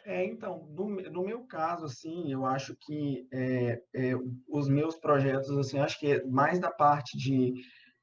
É, 0.05 0.25
então, 0.25 0.67
no, 0.71 0.89
no, 0.89 1.23
meu 1.23 1.43
caso, 1.45 1.85
assim, 1.85 2.31
eu 2.31 2.45
acho 2.45 2.75
que 2.75 3.25
é, 3.31 3.81
é, 3.93 4.13
os 4.49 4.67
meus 4.67 4.97
projetos, 4.97 5.49
assim, 5.57 5.79
acho 5.79 5.97
que 5.97 6.13
é 6.13 6.25
mais 6.25 6.59
da 6.59 6.69
parte 6.69 7.17
de, 7.17 7.53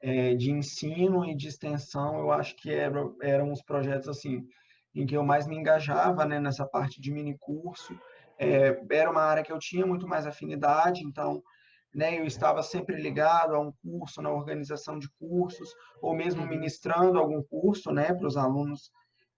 é, 0.01 0.35
de 0.35 0.51
ensino 0.51 1.27
e 1.27 1.37
de 1.37 1.49
extensão, 1.49 2.19
eu 2.19 2.33
acho 2.33 2.57
que 2.57 2.73
eram, 2.73 3.15
eram 3.21 3.53
os 3.53 3.63
projetos, 3.63 4.09
assim, 4.09 4.47
em 4.95 5.05
que 5.05 5.15
eu 5.15 5.23
mais 5.23 5.47
me 5.47 5.57
engajava, 5.57 6.25
né, 6.25 6.41
nessa 6.41 6.67
parte 6.67 7.01
de 7.01 7.13
mini 7.13 7.37
curso. 7.39 7.95
É, 8.39 8.81
era 8.91 9.11
uma 9.11 9.23
área 9.23 9.43
que 9.43 9.53
eu 9.53 9.59
tinha 9.59 9.85
muito 9.85 10.09
mais 10.09 10.27
afinidade, 10.27 11.05
então, 11.05 11.43
né, 11.95 12.19
eu 12.19 12.25
estava 12.25 12.63
sempre 12.63 12.97
ligado 12.97 13.55
a 13.55 13.61
um 13.61 13.73
curso, 13.83 14.23
na 14.23 14.31
organização 14.31 14.99
de 14.99 15.09
cursos, 15.19 15.69
ou 16.01 16.15
mesmo 16.15 16.47
ministrando 16.47 17.19
algum 17.19 17.43
curso, 17.43 17.93
né, 17.93 18.15
para 18.15 18.27
os 18.27 18.39
alunos 18.39 18.91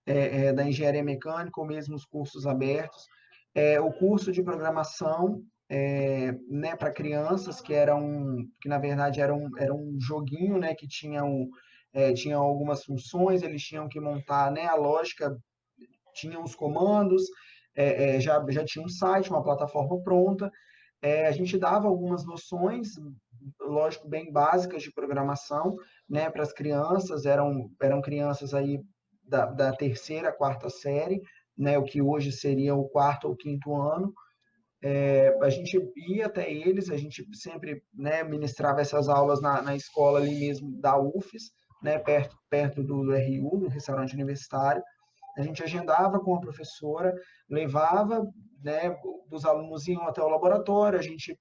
é, 0.06 0.46
é, 0.46 0.52
da 0.52 0.66
engenharia 0.66 1.02
mecânica 1.02 1.60
ou 1.60 1.66
mesmo 1.66 1.94
os 1.94 2.04
cursos 2.04 2.46
abertos. 2.46 3.06
É, 3.54 3.80
o 3.80 3.92
curso 3.92 4.32
de 4.32 4.42
programação 4.42 5.42
é, 5.68 6.32
né, 6.48 6.76
para 6.76 6.92
crianças, 6.92 7.60
que 7.60 7.72
era 7.72 7.94
um, 7.96 8.46
que 8.60 8.68
na 8.68 8.78
verdade 8.78 9.20
era 9.20 9.34
um, 9.34 9.48
era 9.58 9.72
um 9.72 9.96
joguinho, 10.00 10.58
né, 10.58 10.74
que 10.74 10.86
tinha, 10.86 11.24
um, 11.24 11.48
é, 11.92 12.12
tinha 12.12 12.36
algumas 12.36 12.84
funções, 12.84 13.42
eles 13.42 13.62
tinham 13.62 13.88
que 13.88 14.00
montar, 14.00 14.50
né, 14.50 14.66
a 14.66 14.74
lógica, 14.74 15.36
tinham 16.14 16.42
os 16.42 16.54
comandos, 16.54 17.22
é, 17.74 18.20
já, 18.20 18.44
já 18.50 18.64
tinha 18.64 18.84
um 18.84 18.88
site, 18.88 19.30
uma 19.30 19.42
plataforma 19.42 20.02
pronta, 20.02 20.50
a 21.26 21.32
gente 21.32 21.58
dava 21.58 21.88
algumas 21.88 22.24
noções, 22.24 22.90
lógico, 23.60 24.08
bem 24.08 24.30
básicas 24.30 24.84
de 24.84 24.92
programação, 24.92 25.76
né, 26.08 26.30
para 26.30 26.42
as 26.42 26.52
crianças, 26.52 27.24
eram, 27.24 27.70
eram 27.80 28.00
crianças 28.00 28.54
aí 28.54 28.78
da, 29.32 29.46
da 29.46 29.72
terceira, 29.72 30.30
quarta 30.30 30.68
série, 30.68 31.22
né, 31.56 31.78
o 31.78 31.84
que 31.84 32.02
hoje 32.02 32.30
seria 32.30 32.74
o 32.74 32.86
quarto 32.88 33.28
ou 33.28 33.34
quinto 33.34 33.74
ano. 33.74 34.12
É, 34.84 35.34
a 35.40 35.48
gente 35.48 35.78
ia 35.96 36.26
até 36.26 36.52
eles, 36.52 36.90
a 36.90 36.96
gente 36.96 37.24
sempre 37.34 37.82
né, 37.94 38.22
ministrava 38.22 38.82
essas 38.82 39.08
aulas 39.08 39.40
na, 39.40 39.62
na 39.62 39.74
escola 39.74 40.18
ali 40.18 40.38
mesmo 40.38 40.78
da 40.78 40.98
UFES, 40.98 41.50
né, 41.82 41.98
perto, 41.98 42.36
perto 42.50 42.82
do, 42.82 43.10
RU, 43.10 43.58
do 43.58 43.68
restaurante 43.68 44.14
universitário. 44.14 44.82
A 45.38 45.42
gente 45.42 45.62
agendava 45.62 46.20
com 46.20 46.34
a 46.34 46.40
professora, 46.40 47.14
levava, 47.48 48.26
né, 48.62 48.94
os 49.30 49.46
alunos 49.46 49.88
iam 49.88 50.06
até 50.06 50.20
o 50.20 50.28
laboratório, 50.28 50.98
a 50.98 51.02
gente 51.02 51.38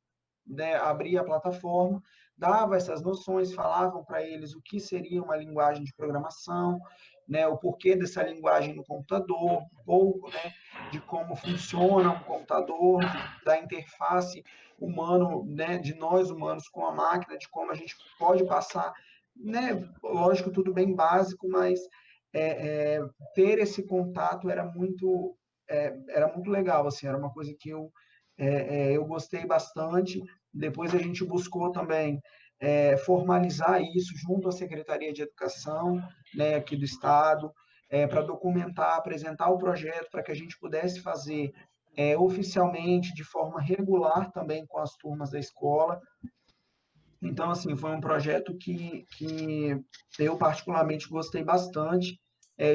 né, 0.48 0.76
abria 0.76 1.22
a 1.22 1.26
plataforma, 1.26 2.02
dava 2.42 2.76
essas 2.76 3.04
noções, 3.04 3.54
falavam 3.54 4.04
para 4.04 4.24
eles 4.24 4.56
o 4.56 4.62
que 4.64 4.80
seria 4.80 5.22
uma 5.22 5.38
linguagem 5.38 5.84
de 5.84 5.94
programação, 5.94 6.82
né, 7.30 7.46
o 7.48 7.56
porquê 7.56 7.96
dessa 7.96 8.24
linguagem 8.24 8.76
no 8.76 8.84
computador, 8.84 9.62
um 9.62 9.84
pouco 9.86 10.28
né, 10.32 10.52
de 10.92 11.00
como 11.02 11.36
funciona 11.36 12.10
um 12.10 12.24
computador, 12.24 13.04
da 13.46 13.60
interface 13.60 14.44
humano, 14.80 15.46
né, 15.46 15.78
de 15.78 15.94
nós 15.94 16.32
humanos 16.32 16.68
com 16.68 16.84
a 16.84 16.92
máquina, 16.92 17.38
de 17.38 17.48
como 17.48 17.72
a 17.72 17.76
gente 17.76 17.96
pode 18.18 18.44
passar, 18.48 18.92
né, 19.36 19.88
lógico, 20.04 20.52
tudo 20.52 20.74
bem 20.74 20.96
básico, 20.96 21.48
mas 21.48 21.80
é, 22.34 22.96
é, 22.96 23.06
ter 23.36 23.60
esse 23.60 23.84
contato 23.84 24.50
era 24.50 24.66
muito, 24.66 25.38
é, 25.70 25.96
era 26.10 26.28
muito 26.28 26.50
legal, 26.50 26.88
assim, 26.88 27.06
era 27.06 27.18
uma 27.18 27.32
coisa 27.32 27.54
que 27.60 27.70
eu, 27.70 27.92
é, 28.36 28.48
é, 28.48 28.98
eu 28.98 29.06
gostei 29.06 29.46
bastante. 29.46 30.24
Depois 30.54 30.94
a 30.94 30.98
gente 30.98 31.24
buscou 31.24 31.72
também 31.72 32.22
é, 32.60 32.96
formalizar 32.98 33.82
isso 33.82 34.16
junto 34.16 34.48
à 34.48 34.52
Secretaria 34.52 35.12
de 35.12 35.24
Educação, 35.24 36.02
né, 36.36 36.56
aqui 36.56 36.76
do 36.76 36.86
Estado, 36.86 37.52
é, 37.90 38.06
para 38.06 38.22
documentar, 38.22 38.96
apresentar 38.96 39.50
o 39.50 39.58
projeto, 39.58 40.10
para 40.12 40.24
que 40.24 40.32
a 40.32 40.36
gente 40.36 40.58
pudesse 40.60 41.02
fazer 41.02 41.52
é, 41.96 42.18
oficialmente, 42.18 43.14
de 43.14 43.24
forma 43.24 43.60
regular 43.60 44.32
também 44.32 44.66
com 44.66 44.80
as 44.80 44.96
turmas 44.96 45.32
da 45.32 45.40
escola. 45.40 46.00
Então, 47.22 47.52
assim, 47.52 47.76
foi 47.76 47.92
um 47.92 48.02
projeto 48.02 48.58
que, 48.58 49.06
que 49.18 49.78
eu 50.18 50.38
particularmente 50.38 51.10
gostei 51.10 51.44
bastante, 51.44 52.20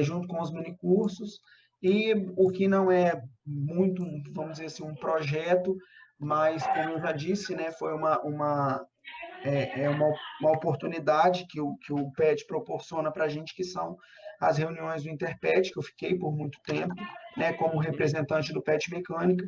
junto 0.01 0.27
com 0.27 0.41
os 0.41 0.51
minicursos, 0.51 1.39
e 1.81 2.13
o 2.35 2.49
que 2.49 2.67
não 2.67 2.91
é 2.91 3.21
muito, 3.45 4.03
vamos 4.33 4.53
dizer 4.53 4.65
assim, 4.65 4.83
um 4.83 4.95
projeto, 4.95 5.77
mas, 6.19 6.65
como 6.65 6.91
eu 6.91 6.99
já 6.99 7.11
disse, 7.11 7.55
né, 7.55 7.71
foi 7.71 7.93
uma, 7.93 8.19
uma, 8.21 8.87
é, 9.43 9.83
é 9.83 9.89
uma, 9.89 10.11
uma 10.41 10.51
oportunidade 10.51 11.45
que 11.47 11.61
o, 11.61 11.75
que 11.77 11.93
o 11.93 12.11
PET 12.11 12.45
proporciona 12.47 13.11
para 13.11 13.25
a 13.25 13.29
gente, 13.29 13.55
que 13.55 13.63
são 13.63 13.97
as 14.39 14.57
reuniões 14.57 15.03
do 15.03 15.09
Interpet, 15.09 15.71
que 15.71 15.77
eu 15.77 15.83
fiquei 15.83 16.17
por 16.17 16.35
muito 16.35 16.59
tempo, 16.61 16.95
né, 17.35 17.53
como 17.53 17.79
representante 17.79 18.51
do 18.53 18.61
PET 18.61 18.89
Mecânica, 18.91 19.47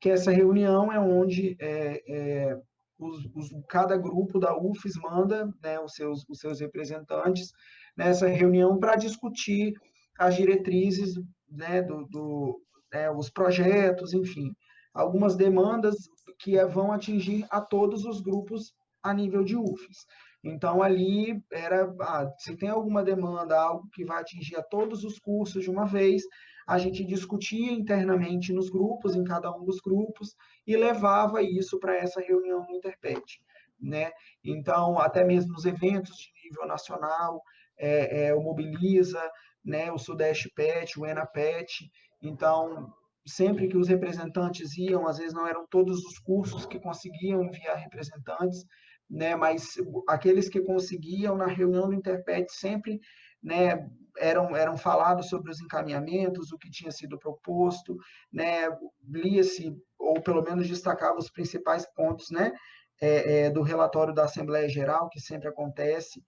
que 0.00 0.10
essa 0.10 0.30
reunião 0.30 0.92
é 0.92 0.98
onde 0.98 1.56
é, 1.60 2.02
é, 2.08 2.58
os, 2.98 3.24
os, 3.34 3.50
cada 3.68 3.96
grupo 3.96 4.38
da 4.38 4.56
UFES 4.56 4.96
manda 4.96 5.52
né, 5.62 5.78
os, 5.80 5.94
seus, 5.94 6.24
os 6.28 6.38
seus 6.38 6.60
representantes 6.60 7.52
nessa 7.96 8.28
reunião 8.28 8.78
para 8.78 8.96
discutir 8.96 9.72
as 10.18 10.36
diretrizes, 10.36 11.14
né, 11.48 11.82
do, 11.82 12.04
do 12.06 12.60
né, 12.92 13.10
os 13.10 13.30
projetos, 13.30 14.12
enfim, 14.12 14.52
algumas 14.98 15.36
demandas 15.36 15.94
que 16.38 16.62
vão 16.66 16.90
atingir 16.92 17.46
a 17.50 17.60
todos 17.60 18.04
os 18.04 18.20
grupos 18.20 18.74
a 19.02 19.14
nível 19.14 19.44
de 19.44 19.56
UFES. 19.56 20.06
Então, 20.42 20.82
ali 20.82 21.40
era, 21.52 21.94
ah, 22.00 22.28
se 22.38 22.56
tem 22.56 22.68
alguma 22.68 23.02
demanda, 23.02 23.58
algo 23.58 23.88
que 23.92 24.04
vai 24.04 24.20
atingir 24.20 24.56
a 24.56 24.62
todos 24.62 25.04
os 25.04 25.18
cursos 25.18 25.62
de 25.62 25.70
uma 25.70 25.86
vez, 25.86 26.22
a 26.66 26.78
gente 26.78 27.04
discutia 27.04 27.72
internamente 27.72 28.52
nos 28.52 28.68
grupos, 28.68 29.14
em 29.14 29.24
cada 29.24 29.54
um 29.54 29.64
dos 29.64 29.80
grupos, 29.80 30.34
e 30.66 30.76
levava 30.76 31.42
isso 31.42 31.78
para 31.78 31.96
essa 31.96 32.20
reunião 32.20 32.66
no 32.66 32.76
Interpet. 32.76 33.40
Né? 33.80 34.10
Então, 34.44 34.98
até 34.98 35.24
mesmo 35.24 35.52
nos 35.52 35.64
eventos 35.64 36.16
de 36.16 36.32
nível 36.44 36.66
nacional, 36.66 37.40
é, 37.76 38.26
é, 38.26 38.34
o 38.34 38.42
Mobiliza, 38.42 39.22
né, 39.64 39.92
o 39.92 39.98
Sudeste 39.98 40.50
Pet, 40.54 40.98
o 40.98 41.06
ENAPET. 41.06 41.88
Então, 42.20 42.92
sempre 43.28 43.68
que 43.68 43.76
os 43.76 43.88
representantes 43.88 44.76
iam, 44.76 45.06
às 45.06 45.18
vezes 45.18 45.34
não 45.34 45.46
eram 45.46 45.66
todos 45.68 46.04
os 46.04 46.18
cursos 46.18 46.66
que 46.66 46.80
conseguiam 46.80 47.44
enviar 47.44 47.76
representantes, 47.76 48.64
né, 49.08 49.36
mas 49.36 49.74
aqueles 50.08 50.48
que 50.48 50.60
conseguiam 50.60 51.36
na 51.36 51.46
reunião 51.46 51.88
do 51.88 51.94
Interpet 51.94 52.50
sempre 52.50 53.00
né, 53.42 53.88
eram, 54.18 54.54
eram 54.56 54.76
falados 54.76 55.28
sobre 55.28 55.50
os 55.50 55.60
encaminhamentos, 55.60 56.52
o 56.52 56.58
que 56.58 56.70
tinha 56.70 56.90
sido 56.90 57.18
proposto, 57.18 57.96
né, 58.32 58.68
lia-se, 59.08 59.74
ou 59.98 60.20
pelo 60.20 60.42
menos 60.42 60.68
destacava 60.68 61.18
os 61.18 61.30
principais 61.30 61.86
pontos 61.94 62.30
né, 62.30 62.52
é, 63.00 63.46
é, 63.46 63.50
do 63.50 63.62
relatório 63.62 64.14
da 64.14 64.24
Assembleia 64.24 64.68
Geral, 64.68 65.08
que 65.08 65.20
sempre 65.20 65.48
acontece, 65.48 66.22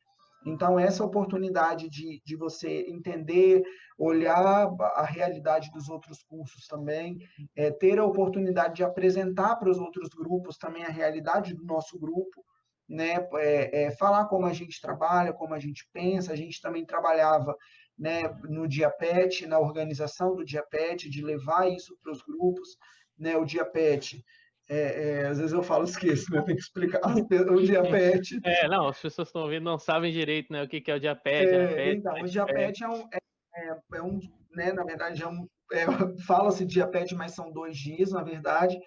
então, 0.45 0.79
essa 0.79 1.05
oportunidade 1.05 1.89
de, 1.89 2.23
de 2.25 2.37
você 2.37 2.87
entender, 2.89 3.63
olhar 3.99 4.69
a 4.95 5.05
realidade 5.05 5.71
dos 5.71 5.89
outros 5.89 6.23
cursos 6.23 6.67
também, 6.67 7.19
é, 7.55 7.71
ter 7.71 7.99
a 7.99 8.05
oportunidade 8.05 8.77
de 8.77 8.85
apresentar 8.85 9.57
para 9.57 9.71
os 9.71 9.79
outros 9.79 10.09
grupos 10.09 10.57
também 10.57 10.85
a 10.85 10.91
realidade 10.91 11.55
do 11.55 11.65
nosso 11.65 11.99
grupo, 11.99 12.45
né, 12.89 13.29
é, 13.35 13.85
é, 13.85 13.91
falar 13.93 14.25
como 14.27 14.47
a 14.47 14.53
gente 14.53 14.81
trabalha, 14.81 15.33
como 15.33 15.55
a 15.55 15.59
gente 15.59 15.89
pensa, 15.93 16.33
a 16.33 16.37
gente 16.37 16.61
também 16.61 16.85
trabalhava 16.85 17.55
né, 17.99 18.23
no 18.49 18.67
Dia 18.67 18.91
PET, 18.91 19.47
na 19.47 19.59
organização 19.59 20.35
do 20.35 20.45
Dia 20.45 20.63
PET, 20.63 21.09
de 21.09 21.23
levar 21.23 21.69
isso 21.69 21.97
para 22.03 22.11
os 22.11 22.23
grupos, 22.23 22.77
né, 23.19 23.37
o 23.37 23.45
Dia 23.45 23.65
PET 23.65 24.25
é, 24.73 25.23
é, 25.23 25.27
às 25.27 25.39
vezes 25.39 25.53
eu 25.53 25.65
falo, 25.65 25.83
esqueço, 25.83 26.33
né? 26.33 26.43
Tem 26.43 26.55
que 26.55 26.63
explicar 26.63 27.01
o 27.05 27.61
diapete. 27.61 28.39
É, 28.47 28.69
não, 28.69 28.87
as 28.87 29.01
pessoas 29.01 29.27
estão 29.27 29.43
ouvindo 29.43 29.65
não 29.65 29.79
sabem 29.79 30.13
direito 30.13 30.53
né, 30.53 30.63
o 30.63 30.69
que, 30.69 30.81
que 30.81 30.93
é 30.93 30.95
o 30.95 31.01
diapete. 31.01 31.53
É, 31.53 31.93
então, 31.95 32.15
o 32.15 32.25
diapete 32.25 32.85
é 32.85 32.89
um, 32.89 33.09
é, 33.13 33.19
é, 33.57 33.79
é, 33.95 34.03
um, 34.03 34.21
né, 34.55 34.73
na 34.73 34.85
verdade, 34.85 35.25
é 35.25 35.27
um, 35.27 35.45
é, 35.73 35.87
fala-se 36.25 36.65
diapete, 36.65 37.17
mas 37.17 37.33
são 37.33 37.51
dois 37.51 37.77
dias, 37.77 38.13
na 38.13 38.23
verdade, 38.23 38.79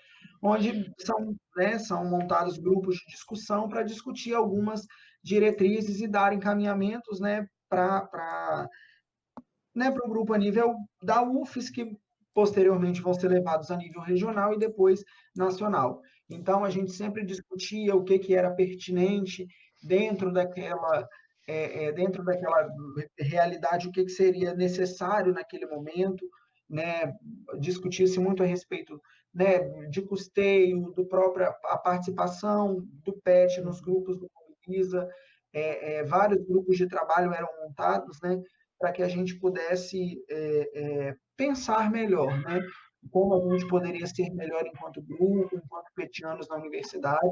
onde 0.41 0.89
são, 0.99 1.35
né, 1.57 1.77
são 1.77 2.05
montados 2.05 2.57
grupos 2.57 2.95
de 2.95 3.05
discussão 3.07 3.67
para 3.67 3.83
discutir 3.83 4.33
algumas 4.33 4.85
diretrizes 5.21 5.99
e 5.99 6.07
dar 6.07 6.31
encaminhamentos 6.31 7.19
né, 7.19 7.45
para 7.69 8.69
né, 9.75 9.89
o 9.89 10.09
grupo 10.09 10.33
a 10.33 10.37
nível 10.37 10.75
da 11.01 11.21
UFES, 11.21 11.69
que 11.69 11.97
posteriormente 12.33 13.01
vão 13.01 13.13
ser 13.13 13.29
levados 13.29 13.69
a 13.71 13.77
nível 13.77 14.01
regional 14.01 14.53
e 14.53 14.59
depois 14.59 15.03
nacional. 15.35 16.01
Então, 16.29 16.63
a 16.63 16.69
gente 16.69 16.91
sempre 16.91 17.23
discutia 17.25 17.95
o 17.95 18.03
que, 18.03 18.17
que 18.17 18.35
era 18.35 18.51
pertinente 18.51 19.47
dentro 19.81 20.31
daquela, 20.31 21.07
é, 21.47 21.85
é, 21.85 21.91
dentro 21.91 22.23
daquela 22.23 22.67
realidade, 23.19 23.87
o 23.87 23.91
que, 23.91 24.03
que 24.03 24.11
seria 24.11 24.53
necessário 24.53 25.33
naquele 25.33 25.65
momento, 25.65 26.25
né? 26.69 27.13
discutia-se 27.59 28.19
muito 28.19 28.41
a 28.41 28.45
respeito 28.45 28.99
né, 29.33 29.59
de 29.89 30.01
custeio, 30.01 30.91
do 30.91 31.05
próprio, 31.05 31.47
a 31.65 31.77
participação 31.77 32.85
do 33.03 33.13
PET 33.13 33.61
nos 33.61 33.81
grupos 33.81 34.17
do 34.17 34.29
Mobiliza, 34.33 35.09
é, 35.51 35.95
é, 35.95 36.03
vários 36.03 36.43
grupos 36.45 36.77
de 36.77 36.87
trabalho 36.87 37.33
eram 37.33 37.49
montados, 37.61 38.19
né, 38.21 38.41
para 38.79 38.91
que 38.91 39.03
a 39.03 39.07
gente 39.07 39.39
pudesse 39.39 40.23
é, 40.29 40.69
é, 40.73 41.15
pensar 41.35 41.91
melhor, 41.91 42.39
né? 42.41 42.61
Como 43.11 43.35
a 43.35 43.53
gente 43.53 43.67
poderia 43.67 44.05
ser 44.07 44.29
melhor 44.31 44.65
enquanto 44.65 45.01
grupo, 45.01 45.55
enquanto 45.55 45.91
petianos 45.95 46.47
na 46.47 46.55
universidade. 46.55 47.27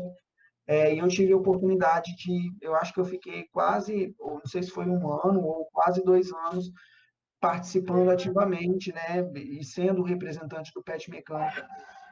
É, 0.68 0.94
e 0.94 1.00
eu 1.00 1.08
tive 1.08 1.34
a 1.34 1.38
oportunidade 1.38 2.16
de, 2.16 2.52
eu 2.62 2.76
acho 2.76 2.94
que 2.94 3.00
eu 3.00 3.06
fiquei 3.06 3.46
quase, 3.52 4.14
ou 4.20 4.36
não 4.36 4.46
sei 4.46 4.62
se 4.62 4.70
foi 4.70 4.86
um 4.86 5.12
ano 5.26 5.42
ou 5.42 5.66
quase 5.72 6.04
dois 6.04 6.32
anos 6.32 6.72
participando 7.40 8.12
ativamente, 8.12 8.94
né, 8.94 9.28
e 9.36 9.64
sendo 9.66 10.04
representante 10.04 10.72
do 10.76 10.84
PET 10.84 11.10
Mecânica 11.10 11.68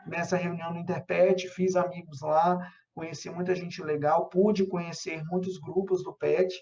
nessa 0.08 0.36
reunião 0.36 0.74
no 0.74 0.80
Interpet, 0.80 1.48
fiz 1.50 1.76
amigos 1.76 2.22
lá, 2.22 2.58
conheci 2.96 3.30
muita 3.30 3.54
gente 3.54 3.82
legal, 3.84 4.28
pude 4.28 4.66
conhecer 4.66 5.24
muitos 5.26 5.60
grupos 5.60 6.04
do 6.04 6.14
PET, 6.14 6.54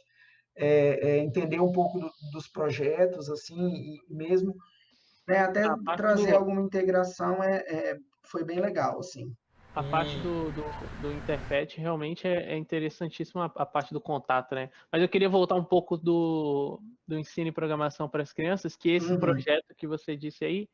é, 0.55 0.67
é, 1.09 1.17
entender 1.19 1.59
um 1.61 1.71
pouco 1.71 1.99
do, 1.99 2.11
dos 2.31 2.47
projetos, 2.47 3.29
assim, 3.29 3.55
e 3.57 4.01
mesmo 4.09 4.53
né? 5.27 5.39
Até 5.39 5.63
trazer 5.95 6.31
do... 6.31 6.37
alguma 6.37 6.61
integração 6.61 7.43
é, 7.43 7.57
é, 7.67 7.97
foi 8.23 8.43
bem 8.43 8.59
legal, 8.59 8.99
assim. 8.99 9.35
A 9.75 9.83
parte 9.83 10.17
do, 10.19 10.51
do, 10.53 10.63
do 11.03 11.13
Interpet 11.13 11.79
realmente 11.79 12.27
é, 12.27 12.53
é 12.53 12.57
interessantíssima 12.57 13.45
a, 13.55 13.61
a, 13.61 13.65
parte 13.65 13.93
do 13.93 14.01
contato, 14.01 14.55
né? 14.55 14.71
Mas 14.91 15.03
eu 15.03 15.09
queria 15.09 15.29
voltar 15.29 15.53
um 15.53 15.63
pouco 15.63 15.95
do, 15.95 16.81
do 17.07 17.15
ensino 17.15 17.49
e 17.49 17.51
programação 17.51 18.09
para 18.09 18.23
as 18.23 18.33
crianças, 18.33 18.75
que 18.75 18.89
esse 18.89 19.11
uhum. 19.11 19.19
projeto 19.19 19.75
que 19.77 19.85
você 19.85 20.17
disse 20.17 20.43
aí, 20.43 20.67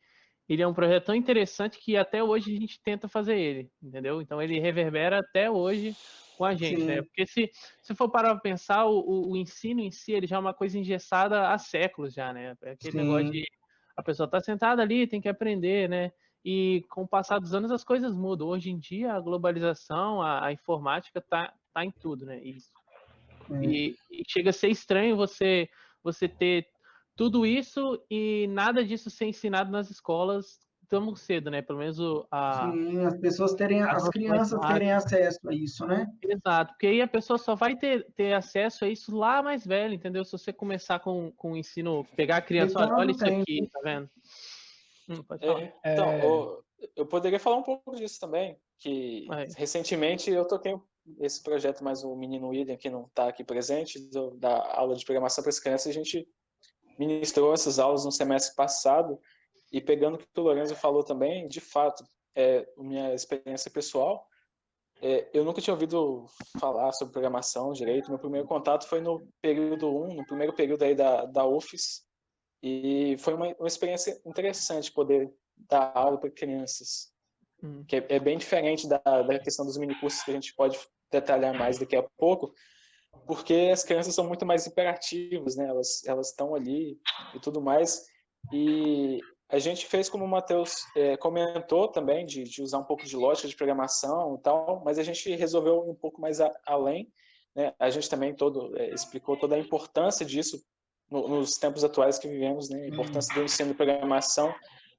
ele 0.47 0.61
é 0.61 0.67
um 0.67 0.73
projeto 0.73 1.05
tão 1.05 1.15
interessante 1.15 1.79
que 1.79 1.97
até 1.97 2.23
hoje 2.23 2.55
a 2.55 2.59
gente 2.59 2.79
tenta 2.81 3.09
fazer 3.09 3.37
ele, 3.37 3.69
entendeu? 3.81 4.21
Então 4.21 4.41
ele 4.41 4.57
reverbera 4.59 5.19
até 5.19 5.51
hoje 5.51 5.93
com 6.37 6.45
a 6.45 6.55
gente, 6.55 6.83
né? 6.83 6.95
Sim. 6.95 6.99
né? 6.99 7.01
Porque 7.01 7.27
se, 7.27 7.51
se 7.81 7.95
for 7.95 8.09
parar 8.09 8.29
para 8.29 8.39
pensar, 8.39 8.85
o, 8.85 8.99
o, 8.99 9.31
o, 9.31 9.37
ensino 9.37 9.81
em 9.81 9.91
si, 9.91 10.13
ele 10.13 10.27
já 10.27 10.37
é 10.37 10.39
uma 10.39 10.53
coisa 10.53 10.79
engessada 10.79 11.49
há 11.49 11.57
séculos 11.57 12.13
já, 12.13 12.31
né? 12.31 12.55
É 12.61 12.71
aquele 12.71 12.91
Sim. 12.91 12.97
negócio 12.99 13.31
de 13.31 13.45
a 13.95 14.03
pessoa 14.03 14.25
está 14.25 14.39
sentada 14.39 14.81
ali, 14.81 15.07
tem 15.07 15.21
que 15.21 15.29
aprender, 15.29 15.87
né? 15.87 16.11
E 16.43 16.83
com 16.89 17.03
o 17.03 17.07
passar 17.07 17.39
dos 17.39 17.53
anos 17.53 17.71
as 17.71 17.83
coisas 17.83 18.13
mudam. 18.13 18.47
Hoje 18.47 18.69
em 18.69 18.77
dia 18.77 19.13
a 19.13 19.19
globalização, 19.19 20.21
a, 20.21 20.45
a 20.45 20.51
informática 20.51 21.19
está 21.19 21.53
tá 21.73 21.85
em 21.85 21.91
tudo, 21.91 22.25
né? 22.25 22.41
Isso. 22.43 22.71
E, 23.61 23.95
e, 24.09 24.23
chega 24.27 24.49
a 24.49 24.53
ser 24.53 24.69
estranho 24.69 25.17
você 25.17 25.69
você 26.01 26.27
ter 26.27 26.67
tudo 27.15 27.45
isso 27.45 28.01
e 28.09 28.47
nada 28.47 28.83
disso 28.83 29.09
ser 29.09 29.25
ensinado 29.25 29.71
nas 29.71 29.89
escolas 29.89 30.59
tão 30.93 31.15
cedo, 31.15 31.49
né? 31.49 31.63
Pelo 31.63 31.79
menos 31.79 31.97
a. 32.29 32.71
Sim, 32.71 33.03
as 33.03 33.17
pessoas 33.17 33.55
terem, 33.55 33.81
as 33.81 34.07
crianças 34.09 34.59
terem 34.59 34.91
acesso 34.91 35.39
a 35.49 35.53
isso, 35.53 35.87
né? 35.87 36.07
Exato, 36.21 36.73
porque 36.73 36.85
aí 36.85 37.01
a 37.01 37.07
pessoa 37.07 37.39
só 37.39 37.55
vai 37.55 37.75
ter, 37.75 38.05
ter 38.15 38.33
acesso 38.33 38.85
a 38.85 38.87
isso 38.87 39.15
lá 39.15 39.41
mais 39.41 39.65
velho, 39.65 39.95
entendeu? 39.95 40.23
Se 40.23 40.33
você 40.33 40.53
começar 40.53 40.99
com, 40.99 41.31
com 41.31 41.53
o 41.53 41.57
ensino, 41.57 42.05
pegar 42.15 42.37
a 42.37 42.41
criança, 42.41 42.77
olha, 42.77 42.93
olha 42.93 43.11
isso 43.11 43.25
aqui, 43.25 43.67
tá 43.71 43.79
vendo? 43.83 44.07
Hum, 45.09 45.23
é, 45.41 45.73
então, 45.93 46.09
é... 46.11 46.25
eu, 46.25 46.63
eu 46.95 47.05
poderia 47.07 47.39
falar 47.39 47.57
um 47.57 47.63
pouco 47.63 47.95
disso 47.95 48.19
também, 48.19 48.55
que 48.77 49.27
recentemente 49.57 50.29
eu 50.29 50.45
toquei 50.45 50.75
esse 51.19 51.41
projeto, 51.41 51.83
mas 51.83 52.03
o 52.03 52.15
menino 52.15 52.49
William, 52.49 52.77
que 52.77 52.89
não 52.89 53.05
está 53.05 53.29
aqui 53.29 53.43
presente, 53.43 53.99
do, 54.09 54.31
da 54.35 54.77
aula 54.77 54.95
de 54.95 55.03
programação 55.03 55.43
para 55.43 55.49
as 55.49 55.59
crianças, 55.59 55.87
a 55.87 55.93
gente 55.93 56.27
ministrou 56.99 57.51
essas 57.51 57.79
aulas 57.79 58.05
no 58.05 58.11
semestre 58.11 58.55
passado, 58.55 59.19
e 59.73 59.81
pegando 59.81 60.15
o 60.15 60.17
que 60.19 60.27
o 60.37 60.43
Lorenzo 60.43 60.75
falou 60.75 61.03
também, 61.03 61.47
de 61.47 61.59
fato, 61.59 62.05
é, 62.35 62.65
minha 62.77 63.11
experiência 63.13 63.71
pessoal, 63.71 64.23
é, 65.01 65.27
eu 65.33 65.43
nunca 65.43 65.59
tinha 65.59 65.73
ouvido 65.73 66.27
falar 66.59 66.91
sobre 66.93 67.11
programação 67.11 67.73
direito. 67.73 68.09
Meu 68.09 68.19
primeiro 68.19 68.47
contato 68.47 68.87
foi 68.87 69.01
no 69.01 69.27
período 69.41 69.89
1, 69.89 70.13
no 70.13 70.25
primeiro 70.25 70.53
período 70.53 70.83
aí 70.83 70.93
da, 70.93 71.25
da 71.25 71.45
UFES, 71.45 72.03
e 72.61 73.17
foi 73.17 73.33
uma, 73.33 73.47
uma 73.59 73.67
experiência 73.67 74.21
interessante 74.25 74.91
poder 74.91 75.33
dar 75.57 75.91
aula 75.95 76.19
para 76.19 76.29
crianças, 76.29 77.11
hum. 77.61 77.83
que 77.85 77.95
é, 77.95 78.05
é, 78.09 78.19
bem 78.19 78.37
diferente 78.37 78.87
da, 78.87 78.99
da 78.99 79.39
questão 79.39 79.65
dos 79.65 79.77
minicursos 79.77 80.21
que 80.21 80.31
a 80.31 80.35
gente 80.35 80.53
pode 80.55 80.79
detalhar 81.11 81.57
mais 81.57 81.79
daqui 81.79 81.95
a 81.95 82.03
pouco, 82.17 82.53
porque 83.25 83.71
as 83.73 83.83
crianças 83.83 84.13
são 84.13 84.27
muito 84.27 84.45
mais 84.45 84.67
imperativas, 84.67 85.55
né? 85.55 85.67
Elas 85.67 86.03
elas 86.05 86.29
estão 86.29 86.55
ali 86.55 86.99
e 87.33 87.39
tudo 87.39 87.61
mais. 87.61 88.05
E 88.51 89.19
a 89.53 89.59
gente 89.59 89.85
fez 89.85 90.09
como 90.09 90.25
o 90.25 90.27
Matheus 90.27 90.83
é, 90.95 91.15
comentou 91.15 91.87
também, 91.87 92.25
de, 92.25 92.43
de, 92.43 92.63
usar 92.63 92.79
um 92.79 92.83
pouco 92.83 93.05
de 93.05 93.15
lógica 93.15 93.47
de 93.47 93.55
programação 93.55 94.33
e 94.33 94.41
tal, 94.41 94.81
mas 94.83 94.97
a 94.97 95.03
gente 95.03 95.35
resolveu 95.35 95.85
ir 95.85 95.91
um 95.91 95.95
pouco 95.95 96.19
mais 96.19 96.41
a, 96.41 96.51
além. 96.65 97.07
Né? 97.55 97.71
A 97.77 97.91
gente 97.91 98.09
também 98.09 98.33
todo, 98.33 98.75
é, 98.75 98.89
explicou 98.89 99.37
toda 99.37 99.55
a 99.55 99.59
importância 99.59 100.25
disso 100.25 100.59
no, 101.07 101.27
nos 101.27 101.51
tempos 101.51 101.83
atuais 101.83 102.17
que 102.17 102.27
vivemos, 102.27 102.67
né? 102.67 102.81
a 102.81 102.87
importância 102.87 103.31
do 103.35 103.43
ensino 103.43 103.69
de 103.69 103.75
programação, 103.75 104.51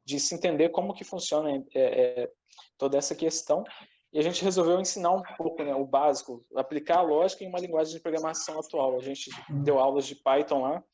de 0.04 0.20
se 0.20 0.36
entender 0.36 0.68
como 0.68 0.94
que 0.94 1.02
funciona 1.02 1.50
é, 1.50 2.22
é, 2.22 2.30
toda 2.78 2.96
essa 2.96 3.16
questão. 3.16 3.64
E 4.12 4.20
a 4.20 4.22
gente 4.22 4.44
resolveu 4.44 4.80
ensinar 4.80 5.10
um 5.10 5.22
pouco 5.36 5.64
né, 5.64 5.74
o 5.74 5.84
básico, 5.84 6.46
aplicar 6.54 6.98
a 6.98 7.02
lógica 7.02 7.42
em 7.42 7.48
uma 7.48 7.58
linguagem 7.58 7.92
de 7.92 8.00
programação 8.00 8.60
atual. 8.60 8.94
A 8.94 9.02
gente 9.02 9.28
deu 9.64 9.80
aulas 9.80 10.06
de 10.06 10.14
Python 10.14 10.62
lá, 10.62 10.84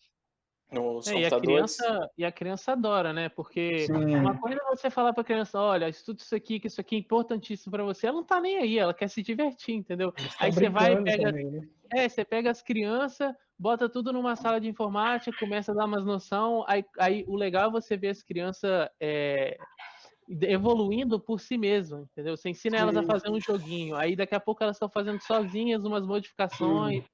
nos 0.73 1.07
é, 1.09 1.21
e 1.21 1.25
a 1.25 1.31
criança 1.41 2.11
e 2.16 2.25
a 2.25 2.33
criança 2.33 2.73
adora, 2.73 3.12
né? 3.12 3.29
Porque 3.29 3.87
Sim. 3.87 4.16
uma 4.16 4.39
coisa 4.39 4.61
é 4.62 4.77
você 4.77 4.91
falar 4.91 5.12
para 5.12 5.23
a 5.23 5.25
criança, 5.25 5.59
olha, 5.59 5.89
estuda 5.89 6.21
isso 6.23 6.35
aqui, 6.35 6.61
que 6.61 6.66
isso 6.68 6.81
aqui 6.81 6.97
é 6.97 6.99
importantíssimo 6.99 7.73
para 7.73 7.85
você. 7.85 8.07
Ela 8.07 8.16
não 8.16 8.25
tá 8.25 8.41
nem 8.41 8.59
aí, 8.59 8.79
ela 8.79 8.95
quer 8.95 9.09
se 9.09 9.23
divertir, 9.23 9.75
entendeu? 9.75 10.12
Aí 10.39 10.53
você 10.53 10.68
vai 10.68 10.93
e 10.93 11.03
pega, 11.03 11.25
também, 11.25 11.51
né? 11.51 11.68
é, 11.93 12.09
você 12.09 12.25
pega 12.25 12.51
as 12.51 12.62
crianças, 12.62 13.35
bota 13.59 13.89
tudo 13.89 14.12
numa 14.12 14.37
sala 14.37 14.61
de 14.61 14.68
informática, 14.68 15.37
começa 15.37 15.73
a 15.73 15.75
dar 15.75 15.87
umas 15.87 16.05
noção, 16.05 16.64
aí, 16.68 16.85
aí 16.99 17.25
o 17.27 17.37
legal 17.37 17.68
é 17.68 17.73
você 17.73 17.97
ver 17.97 18.09
as 18.09 18.23
crianças 18.23 18.89
é, 19.01 19.59
evoluindo 20.43 21.18
por 21.18 21.41
si 21.41 21.59
mesmas, 21.59 22.03
entendeu? 22.12 22.37
Você 22.37 22.51
ensina 22.51 22.77
Sim. 22.77 22.83
elas 22.83 22.97
a 22.97 23.03
fazer 23.03 23.31
um 23.31 23.41
joguinho, 23.41 23.97
aí 23.97 24.14
daqui 24.14 24.35
a 24.35 24.41
pouco 24.41 24.62
elas 24.62 24.77
estão 24.77 24.89
fazendo 24.89 25.21
sozinhas 25.21 25.85
umas 25.85 26.07
modificações. 26.07 27.03
Sim. 27.03 27.11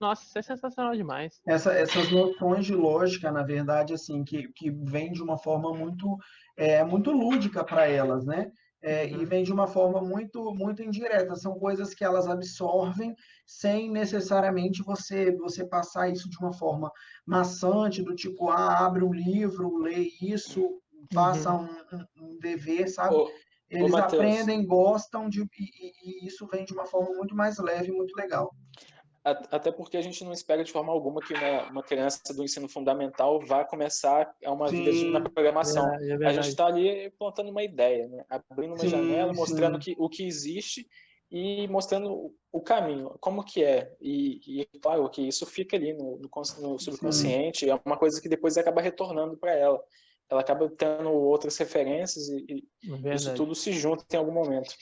Nossa, 0.00 0.24
isso 0.24 0.38
é 0.38 0.42
sensacional 0.42 0.94
demais. 0.96 1.40
Essa, 1.46 1.72
essas 1.74 2.10
noções 2.10 2.64
de 2.64 2.74
lógica, 2.74 3.30
na 3.30 3.42
verdade, 3.42 3.92
assim, 3.92 4.24
que, 4.24 4.48
que 4.54 4.70
vem 4.70 5.12
de 5.12 5.22
uma 5.22 5.36
forma 5.36 5.74
muito, 5.74 6.16
é, 6.56 6.82
muito 6.82 7.10
lúdica 7.10 7.62
para 7.62 7.86
elas, 7.86 8.24
né? 8.24 8.50
É, 8.82 9.04
uhum. 9.04 9.20
E 9.20 9.24
vem 9.26 9.44
de 9.44 9.52
uma 9.52 9.66
forma 9.66 10.00
muito, 10.00 10.54
muito 10.54 10.82
indireta. 10.82 11.34
São 11.36 11.58
coisas 11.58 11.92
que 11.92 12.02
elas 12.02 12.26
absorvem 12.26 13.14
sem 13.44 13.90
necessariamente 13.90 14.82
você, 14.82 15.36
você 15.36 15.66
passar 15.66 16.08
isso 16.08 16.30
de 16.30 16.38
uma 16.38 16.52
forma 16.52 16.90
maçante, 17.26 18.02
do 18.02 18.14
tipo, 18.14 18.48
ah, 18.48 18.86
abre 18.86 19.04
um 19.04 19.12
livro, 19.12 19.76
lê 19.76 20.08
isso, 20.22 20.80
faça 21.12 21.52
uhum. 21.52 21.68
um, 21.92 22.24
um, 22.24 22.38
dever, 22.38 22.88
sabe? 22.88 23.16
Ô, 23.16 23.30
Eles 23.68 23.92
ô, 23.92 23.96
aprendem, 23.98 24.64
gostam 24.64 25.28
de, 25.28 25.42
e, 25.42 26.24
e, 26.24 26.26
isso 26.26 26.46
vem 26.46 26.64
de 26.64 26.72
uma 26.72 26.86
forma 26.86 27.14
muito 27.14 27.34
mais 27.36 27.58
leve, 27.58 27.92
muito 27.92 28.16
legal. 28.16 28.50
Até 29.22 29.70
porque 29.70 29.98
a 29.98 30.00
gente 30.00 30.24
não 30.24 30.32
espera 30.32 30.64
de 30.64 30.72
forma 30.72 30.90
alguma 30.90 31.20
que 31.20 31.34
uma, 31.34 31.70
uma 31.70 31.82
criança 31.82 32.32
do 32.34 32.42
ensino 32.42 32.66
fundamental 32.68 33.38
vá 33.46 33.64
começar 33.64 34.34
a 34.42 34.52
uma 34.52 34.68
sim, 34.68 34.82
vida 34.82 35.10
na 35.10 35.20
programação. 35.20 35.92
É, 35.94 36.08
é 36.08 36.26
a 36.26 36.32
gente 36.32 36.48
está 36.48 36.66
ali 36.66 37.10
plantando 37.18 37.50
uma 37.50 37.62
ideia, 37.62 38.08
né? 38.08 38.24
abrindo 38.30 38.70
uma 38.72 38.78
sim, 38.78 38.88
janela, 38.88 39.32
mostrando 39.34 39.78
que, 39.78 39.94
o 39.98 40.08
que 40.08 40.26
existe 40.26 40.88
e 41.30 41.68
mostrando 41.68 42.34
o 42.50 42.60
caminho, 42.62 43.14
como 43.20 43.44
que 43.44 43.62
é. 43.62 43.94
E, 44.00 44.62
e 44.62 44.78
claro 44.80 45.08
que 45.10 45.20
isso 45.28 45.44
fica 45.44 45.76
ali 45.76 45.92
no, 45.92 46.18
no, 46.18 46.30
no 46.60 46.78
subconsciente, 46.78 47.66
sim. 47.66 47.70
é 47.70 47.78
uma 47.84 47.98
coisa 47.98 48.20
que 48.22 48.28
depois 48.28 48.56
acaba 48.56 48.80
retornando 48.80 49.36
para 49.36 49.52
ela. 49.52 49.80
Ela 50.30 50.40
acaba 50.40 50.68
tendo 50.70 51.10
outras 51.10 51.58
referências 51.58 52.28
e, 52.28 52.64
e 52.82 53.08
é 53.08 53.14
isso 53.14 53.34
tudo 53.34 53.54
se 53.54 53.72
junta 53.72 54.04
em 54.12 54.16
algum 54.16 54.32
momento. 54.32 54.72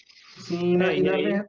Sim, 0.46 0.76
né? 0.76 0.96
e, 0.96 1.02
na, 1.02 1.14
aí, 1.14 1.44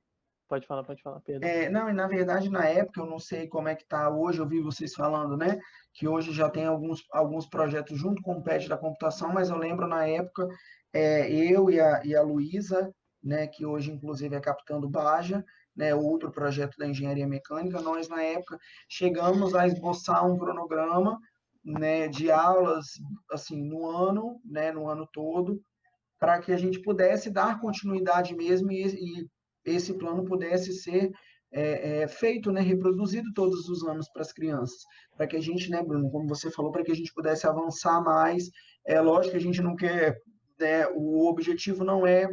Pode 0.50 0.66
falar, 0.66 0.84
pode 0.84 1.04
falar, 1.04 1.20
Pedro. 1.20 1.47
É, 1.47 1.70
não, 1.70 1.88
e 1.91 1.93
na 1.93 2.08
verdade, 2.08 2.50
na 2.50 2.66
época, 2.66 3.00
eu 3.00 3.06
não 3.06 3.20
sei 3.20 3.47
como 3.47 3.68
é 3.68 3.76
que 3.76 3.84
está 3.84 4.10
hoje, 4.10 4.39
eu 4.39 4.47
vi 4.47 4.60
vocês 4.60 4.95
falando, 4.95 5.38
né, 5.38 5.60
que 5.93 6.08
hoje 6.08 6.34
já 6.34 6.50
tem 6.50 6.66
alguns, 6.66 7.06
alguns 7.12 7.45
projetos 7.45 7.95
junto 8.00 8.20
com 8.24 8.34
o 8.34 8.43
PET 8.43 8.68
da 8.68 8.76
computação, 8.76 9.32
mas 9.32 9.52
eu 9.52 9.58
lembro 9.58 9.88
na 9.88 10.08
época, 10.08 10.47
é, 10.91 11.32
eu 11.32 11.70
e 11.70 11.80
a, 11.80 12.02
e 12.04 12.16
a 12.16 12.24
Luísa, 12.24 12.91
né, 13.24 13.45
que 13.45 13.64
hoje 13.64 13.91
inclusive 13.91 14.36
é 14.36 14.39
capitã 14.39 14.80
do 14.80 14.89
Baja, 14.89 15.45
né, 15.76 15.93
outro 15.93 16.32
projeto 16.32 16.76
da 16.80 16.88
engenharia 16.88 17.28
mecânica, 17.28 17.80
nós 17.80 18.10
na 18.10 18.24
época 18.24 18.58
chegamos 18.89 19.54
a 19.54 19.68
esboçar 19.68 20.26
um 20.26 20.36
cronograma, 20.36 21.20
né, 21.64 22.08
de 22.08 22.32
aulas, 22.32 22.88
assim, 23.32 23.62
no 23.62 23.88
ano, 23.88 24.41
né, 24.43 24.72
no 24.72 24.89
ano 24.89 25.08
todo, 25.14 25.62
para 26.18 26.39
que 26.39 26.52
a 26.52 26.58
gente 26.58 26.82
pudesse 26.82 27.30
dar 27.30 27.60
continuidade 27.62 28.36
mesmo 28.36 28.72
e, 28.72 28.84
e 28.88 29.30
esse 29.72 29.93
plano 29.93 30.26
pudesse 30.26 30.74
ser 30.74 31.11
é, 31.51 32.01
é, 32.01 32.07
feito, 32.07 32.51
né, 32.51 32.61
reproduzido 32.61 33.34
todos 33.34 33.67
os 33.70 33.84
anos 33.84 34.07
para 34.09 34.22
as 34.22 34.32
crianças, 34.32 34.84
para 35.15 35.28
que 35.28 35.36
a 35.36 35.41
gente, 35.41 35.70
né, 35.70 35.82
Bruno, 35.82 36.09
como 36.11 36.28
você 36.28 36.51
falou, 36.51 36.72
para 36.72 36.84
que 36.84 36.91
a 36.91 36.95
gente 36.95 37.13
pudesse 37.13 37.47
avançar 37.47 38.01
mais. 38.03 38.49
É 38.86 39.01
lógico 39.01 39.32
que 39.32 39.38
a 39.38 39.41
gente 39.41 39.61
não 39.61 39.76
quer, 39.76 40.17
né, 40.59 40.88
o 40.95 41.28
objetivo 41.28 41.84
não 41.84 42.05
é 42.05 42.28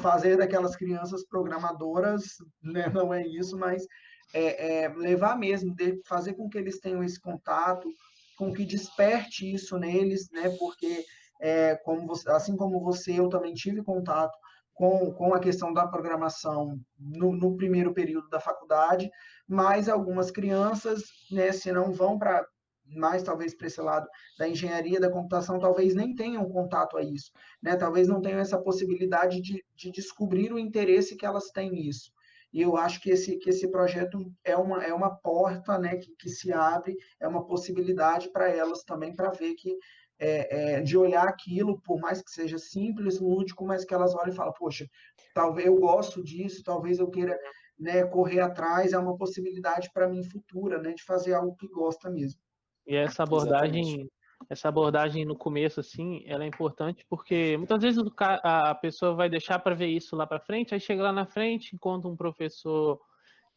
fazer 0.00 0.36
daquelas 0.36 0.76
crianças 0.76 1.26
programadoras, 1.26 2.22
né, 2.62 2.86
não 2.94 3.12
é 3.12 3.26
isso, 3.26 3.56
mas 3.58 3.86
é, 4.34 4.84
é 4.84 4.88
levar 4.88 5.38
mesmo, 5.38 5.74
fazer 6.06 6.34
com 6.34 6.48
que 6.48 6.58
eles 6.58 6.78
tenham 6.78 7.02
esse 7.02 7.20
contato, 7.20 7.88
com 8.36 8.52
que 8.52 8.66
desperte 8.66 9.50
isso 9.50 9.78
neles, 9.78 10.28
né, 10.30 10.50
porque 10.58 11.04
é, 11.40 11.74
como 11.76 12.06
você, 12.06 12.30
assim 12.30 12.54
como 12.56 12.80
você, 12.80 13.18
eu 13.18 13.28
também 13.28 13.54
tive 13.54 13.82
contato 13.82 14.36
com, 14.76 15.10
com 15.14 15.32
a 15.32 15.40
questão 15.40 15.72
da 15.72 15.88
programação 15.88 16.78
no, 16.98 17.32
no 17.32 17.56
primeiro 17.56 17.94
período 17.94 18.28
da 18.28 18.38
faculdade, 18.38 19.10
mas 19.48 19.88
algumas 19.88 20.30
crianças, 20.30 21.02
né, 21.32 21.50
se 21.50 21.72
não 21.72 21.92
vão 21.92 22.18
para 22.18 22.46
mais 22.84 23.22
talvez 23.22 23.56
para 23.56 23.66
esse 23.66 23.80
lado 23.80 24.06
da 24.38 24.46
engenharia 24.46 25.00
da 25.00 25.10
computação, 25.10 25.58
talvez 25.58 25.94
nem 25.94 26.14
tenham 26.14 26.48
contato 26.48 26.96
a 26.96 27.02
isso, 27.02 27.32
né? 27.60 27.74
Talvez 27.74 28.06
não 28.06 28.20
tenham 28.20 28.38
essa 28.38 28.62
possibilidade 28.62 29.40
de, 29.40 29.64
de 29.74 29.90
descobrir 29.90 30.52
o 30.52 30.58
interesse 30.58 31.16
que 31.16 31.26
elas 31.26 31.50
têm 31.50 31.72
nisso. 31.72 32.12
E 32.52 32.62
eu 32.62 32.76
acho 32.76 33.00
que 33.00 33.10
esse, 33.10 33.38
que 33.38 33.50
esse 33.50 33.68
projeto 33.68 34.32
é 34.44 34.56
uma, 34.56 34.84
é 34.84 34.94
uma 34.94 35.16
porta 35.16 35.76
né, 35.78 35.96
que, 35.96 36.14
que 36.16 36.28
se 36.28 36.52
abre, 36.52 36.96
é 37.18 37.26
uma 37.26 37.44
possibilidade 37.44 38.30
para 38.30 38.48
elas 38.48 38.84
também, 38.84 39.14
para 39.14 39.30
ver 39.30 39.54
que 39.54 39.76
é, 40.18 40.76
é, 40.76 40.80
de 40.80 40.96
olhar 40.96 41.28
aquilo, 41.28 41.80
por 41.80 42.00
mais 42.00 42.22
que 42.22 42.30
seja 42.30 42.58
simples, 42.58 43.20
lúdico, 43.20 43.64
mas 43.66 43.84
que 43.84 43.94
elas 43.94 44.14
olhem 44.14 44.32
e 44.32 44.36
falam, 44.36 44.52
poxa, 44.52 44.88
talvez 45.34 45.66
eu 45.66 45.76
gosto 45.78 46.22
disso, 46.22 46.62
talvez 46.64 46.98
eu 46.98 47.08
queira 47.08 47.38
né, 47.78 48.04
correr 48.04 48.40
atrás, 48.40 48.92
é 48.92 48.98
uma 48.98 49.16
possibilidade 49.16 49.90
para 49.92 50.08
mim 50.08 50.22
futura, 50.22 50.80
né, 50.80 50.92
de 50.92 51.02
fazer 51.02 51.34
algo 51.34 51.54
que 51.56 51.68
gosta 51.68 52.08
mesmo. 52.10 52.40
E 52.86 52.96
essa 52.96 53.24
abordagem, 53.24 53.82
Exatamente. 53.82 54.12
essa 54.48 54.68
abordagem 54.68 55.24
no 55.24 55.36
começo, 55.36 55.80
assim, 55.80 56.22
ela 56.26 56.44
é 56.44 56.46
importante 56.46 57.04
porque 57.08 57.56
muitas 57.56 57.82
vezes 57.82 58.02
a 58.18 58.74
pessoa 58.74 59.14
vai 59.14 59.28
deixar 59.28 59.58
para 59.58 59.74
ver 59.74 59.88
isso 59.88 60.16
lá 60.16 60.26
para 60.26 60.40
frente, 60.40 60.72
aí 60.72 60.80
chega 60.80 61.02
lá 61.02 61.12
na 61.12 61.26
frente, 61.26 61.74
encontra 61.74 62.08
um 62.08 62.16
professor 62.16 63.00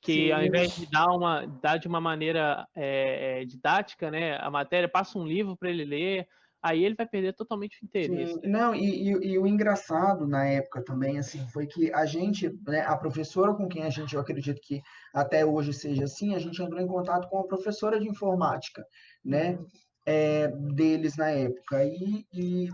que 0.02 0.28
Sim. 0.28 0.32
ao 0.32 0.44
invés 0.44 0.76
de 0.76 0.90
dar 0.90 1.08
uma 1.08 1.46
dar 1.46 1.78
de 1.78 1.88
uma 1.88 2.00
maneira 2.00 2.66
é, 2.74 3.44
didática, 3.46 4.10
né, 4.10 4.38
a 4.38 4.50
matéria 4.50 4.90
passa 4.90 5.20
um 5.20 5.28
livro 5.28 5.56
para 5.56 5.70
ele 5.70 5.86
ler, 5.86 6.28
aí 6.62 6.84
ele 6.84 6.96
vai 6.96 7.08
perder 7.08 7.34
totalmente 7.34 7.82
o 7.82 7.86
interesse. 7.86 8.34
Sim, 8.34 8.40
não, 8.44 8.76
e, 8.76 9.10
e, 9.10 9.32
e, 9.32 9.40
o 9.40 9.48
engraçado 9.48 10.28
na 10.28 10.46
época 10.46 10.84
também, 10.84 11.18
assim, 11.18 11.46
foi 11.50 11.66
que 11.66 11.92
a 11.94 12.06
gente, 12.06 12.50
né, 12.68 12.82
a 12.82 12.98
professora 12.98 13.54
com 13.54 13.68
quem 13.68 13.84
a 13.84 13.90
gente, 13.90 14.14
eu 14.14 14.22
acredito 14.22 14.60
que 14.62 14.82
até 15.14 15.46
hoje 15.46 15.74
seja 15.74 16.04
assim, 16.04 16.36
a 16.36 16.40
gente 16.40 16.62
entrou 16.62 16.82
em 16.82 16.88
contato 16.88 17.30
com 17.30 17.40
a 17.40 17.48
professora 17.48 18.00
de 18.00 18.08
informática, 18.08 18.86
né, 19.24 19.58
é, 20.06 20.48
deles 20.74 21.16
na 21.16 21.30
época, 21.30 21.84
e, 21.86 22.26
e 22.34 22.70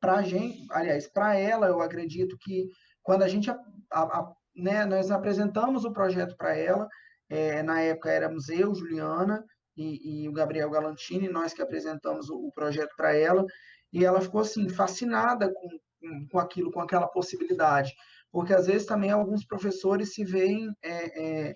para 0.00 0.16
a 0.16 0.22
gente, 0.22 0.66
aliás, 0.70 1.06
para 1.06 1.36
ela, 1.36 1.66
eu 1.66 1.80
acredito 1.80 2.36
que 2.40 2.68
quando 3.02 3.22
a 3.22 3.28
gente, 3.28 3.50
a, 3.50 3.56
a, 3.92 4.32
né, 4.54 4.84
nós 4.84 5.10
apresentamos 5.10 5.84
o 5.84 5.92
projeto 5.92 6.36
para 6.36 6.56
ela, 6.56 6.88
é, 7.30 7.62
na 7.62 7.80
época 7.80 8.10
éramos 8.10 8.48
eu, 8.48 8.74
Juliana, 8.74 9.44
e, 9.78 10.22
e 10.24 10.28
o 10.28 10.32
Gabriel 10.32 10.68
Galantini, 10.70 11.28
nós 11.28 11.54
que 11.54 11.62
apresentamos 11.62 12.28
o, 12.28 12.36
o 12.36 12.52
projeto 12.52 12.94
para 12.96 13.14
ela, 13.14 13.44
e 13.92 14.04
ela 14.04 14.20
ficou 14.20 14.40
assim 14.40 14.68
fascinada 14.68 15.52
com, 15.52 15.68
com 16.30 16.38
aquilo, 16.38 16.72
com 16.72 16.80
aquela 16.80 17.06
possibilidade, 17.06 17.94
porque 18.30 18.52
às 18.52 18.66
vezes 18.66 18.86
também 18.86 19.10
alguns 19.10 19.46
professores 19.46 20.14
se 20.14 20.24
veem 20.24 20.68
é, 20.82 21.48
é, 21.48 21.54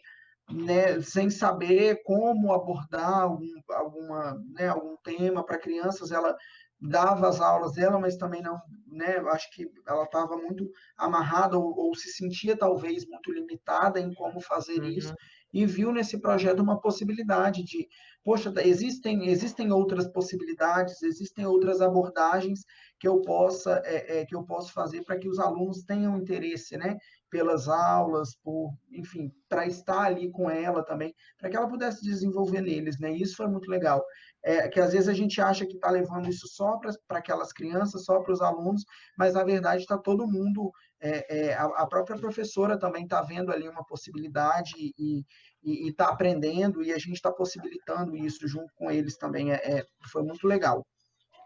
né, 0.51 1.01
sem 1.01 1.31
saber 1.31 2.03
como 2.05 2.53
abordar 2.53 3.23
algum, 3.23 3.47
alguma, 3.71 4.41
né, 4.55 4.69
algum 4.69 4.97
tema 5.03 5.45
para 5.45 5.59
crianças, 5.59 6.13
ela 6.13 6.37
dava 6.81 7.29
as 7.29 7.41
aulas 7.41 7.75
dela, 7.75 7.99
mas 7.99 8.17
também 8.17 8.43
não, 8.43 8.61
né, 8.89 9.19
acho 9.31 9.49
que 9.53 9.71
ela 9.87 10.05
estava 10.05 10.37
muito 10.37 10.69
amarrada 10.97 11.57
ou, 11.57 11.77
ou, 11.77 11.95
se 11.95 12.11
sentia 12.11 12.57
talvez 12.57 13.07
muito 13.07 13.33
limitada 13.33 14.01
em 14.01 14.13
como 14.15 14.41
fazer 14.41 14.81
uhum. 14.81 14.89
isso, 14.89 15.15
e 15.53 15.67
viu 15.67 15.93
nesse 15.93 16.19
projeto 16.19 16.61
uma 16.61 16.81
possibilidade 16.81 17.63
de, 17.63 17.89
poxa, 18.25 18.53
existem, 18.65 19.29
existem 19.29 19.71
outras 19.71 20.09
possibilidades, 20.09 21.03
existem 21.03 21.45
outras 21.45 21.81
abordagens 21.81 22.65
que 22.99 23.07
eu 23.07 23.21
possa, 23.21 23.83
é, 23.85 24.21
é, 24.21 24.25
que 24.25 24.35
eu 24.35 24.45
posso 24.45 24.73
fazer 24.73 25.03
para 25.05 25.19
que 25.19 25.29
os 25.29 25.39
alunos 25.39 25.83
tenham 25.83 26.17
interesse, 26.17 26.77
né, 26.77 26.97
pelas 27.29 27.69
aulas, 27.69 28.37
por, 28.37 28.73
enfim, 28.91 29.33
para 29.49 29.67
estar 29.67 30.03
ali 30.03 30.31
com 30.31 30.49
ela 30.49 30.85
também, 30.85 31.15
para 31.39 31.51
que 31.51 31.57
ela 31.57 31.69
pudesse 31.69 32.03
desenvolver 32.03 32.61
neles, 32.61 32.99
né, 33.01 33.13
isso 33.13 33.37
foi 33.37 33.49
muito 33.49 33.69
legal, 33.69 34.05
é, 34.45 34.69
que 34.69 34.79
às 34.81 34.93
vezes 34.93 35.09
a 35.09 35.15
gente 35.15 35.41
acha 35.41 35.67
que 35.67 35.75
está 35.75 35.91
levando 35.91 36.29
isso 36.29 36.47
só 36.47 36.79
para 37.09 37.19
aquelas 37.19 37.53
crianças, 37.53 38.05
só 38.05 38.21
para 38.21 38.33
os 38.33 38.41
alunos, 38.41 38.85
mas 39.19 39.35
na 39.35 39.45
verdade 39.45 39.83
está 39.83 39.99
todo 39.99 40.27
mundo 40.27 40.71
é, 41.03 41.49
é, 41.49 41.55
a, 41.55 41.65
a, 41.65 41.87
própria 41.87 42.17
professora 42.17 42.79
também 42.79 43.03
está 43.03 43.21
vendo 43.23 43.51
ali 43.51 43.69
uma 43.69 43.85
possibilidade 43.85 44.73
e 44.77 45.25
está 45.63 46.09
aprendendo, 46.09 46.83
e 46.83 46.93
a 46.93 46.99
gente 46.99 47.15
está 47.15 47.33
possibilitando 47.33 48.17
isso 48.17 48.47
junto 48.47 48.73
com 48.77 48.91
eles 48.91 49.17
também. 49.17 49.53
É, 49.53 49.57
é, 49.57 49.85
foi 50.11 50.23
muito 50.23 50.47
legal. 50.47 50.87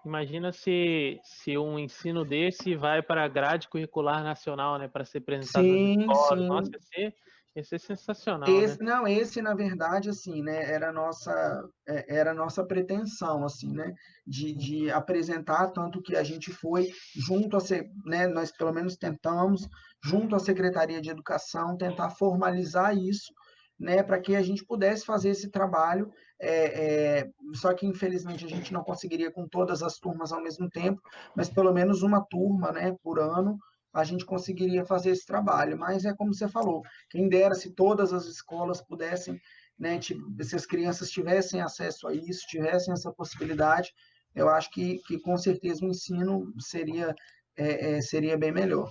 Imagina 0.05 0.53
se, 0.53 1.19
se 1.25 1.59
um 1.59 1.79
ensino 1.79 2.25
desse 2.25 2.77
vai 2.77 3.03
para 3.03 3.25
a 3.25 3.29
grade 3.29 3.69
curricular 3.69 4.23
nacional, 4.23 4.79
né, 4.79 4.87
para 4.89 5.05
ser 5.05 5.19
apresentado 5.19 5.65
sim, 5.65 5.97
nas 5.97 6.19
escolas. 6.19 6.39
Sim. 6.39 6.47
Nossa, 6.47 6.71
ia 6.71 6.81
ser, 6.81 7.15
ia 7.57 7.65
ser 7.65 7.81
sensacional. 7.81 8.49
Esse, 8.49 8.79
né? 8.79 8.85
Não, 8.85 9.09
esse, 9.09 9.41
na 9.41 9.55
verdade, 9.55 10.11
assim, 10.11 10.43
né, 10.43 10.71
era 10.71 10.91
a 10.91 10.93
nossa, 10.93 11.69
é, 11.89 12.17
era 12.19 12.35
nossa 12.35 12.65
pretensão, 12.65 13.45
assim, 13.45 13.73
né, 13.73 13.95
de, 14.27 14.55
de 14.55 14.91
apresentar, 14.91 15.69
tanto 15.69 16.03
que 16.03 16.15
a 16.15 16.23
gente 16.23 16.53
foi 16.53 16.91
junto 17.15 17.57
a, 17.57 17.61
né, 18.05 18.27
nós 18.27 18.53
pelo 18.53 18.73
menos 18.73 18.97
tentamos, 18.97 19.69
junto 20.05 20.37
à 20.37 20.39
Secretaria 20.39 21.01
de 21.01 21.11
Educação, 21.11 21.77
tentar 21.77 22.11
formalizar 22.11 22.97
isso, 22.97 23.33
né, 23.79 24.03
para 24.03 24.21
que 24.21 24.37
a 24.37 24.43
gente 24.43 24.65
pudesse 24.65 25.05
fazer 25.05 25.31
esse 25.31 25.51
trabalho. 25.51 26.11
É, 26.39 27.21
é, 27.21 27.31
só 27.55 27.73
que 27.73 27.87
infelizmente 27.87 28.45
a 28.45 28.49
gente 28.49 28.71
não 28.73 28.83
conseguiria 28.83 29.31
com 29.31 29.49
todas 29.49 29.83
as 29.83 29.99
turmas 29.99 30.33
ao 30.33 30.43
mesmo 30.43 30.69
tempo, 30.69 31.01
mas 31.35 31.49
pelo 31.49 31.73
menos 31.73 32.03
uma 32.03 32.21
turma, 32.23 32.73
né, 32.73 32.95
por 33.03 33.19
ano 33.19 33.59
a 34.01 34.05
gente 34.05 34.25
conseguiria 34.25 34.85
fazer 34.85 35.11
esse 35.11 35.27
trabalho. 35.27 35.79
Mas 35.79 36.05
é 36.05 36.15
como 36.15 36.35
você 36.35 36.49
falou, 36.49 36.83
quem 37.11 37.29
dera 37.29 37.55
se 37.55 37.71
todas 37.71 38.13
as 38.13 38.27
escolas 38.27 38.83
pudessem, 38.83 39.41
né, 39.79 39.99
se 40.01 40.57
as 40.57 40.67
crianças 40.67 41.11
tivessem 41.11 41.61
acesso 41.61 42.07
a 42.07 42.15
isso, 42.15 42.47
tivessem 42.47 42.93
essa 42.93 43.13
possibilidade, 43.13 43.93
eu 44.35 44.49
acho 44.49 44.71
que, 44.71 44.99
que 45.07 45.19
com 45.19 45.37
certeza 45.37 45.85
o 45.85 45.89
ensino 45.89 46.53
seria, 46.59 47.15
é, 47.57 47.97
é, 47.97 48.01
seria 48.03 48.37
bem 48.37 48.53
melhor. 48.53 48.89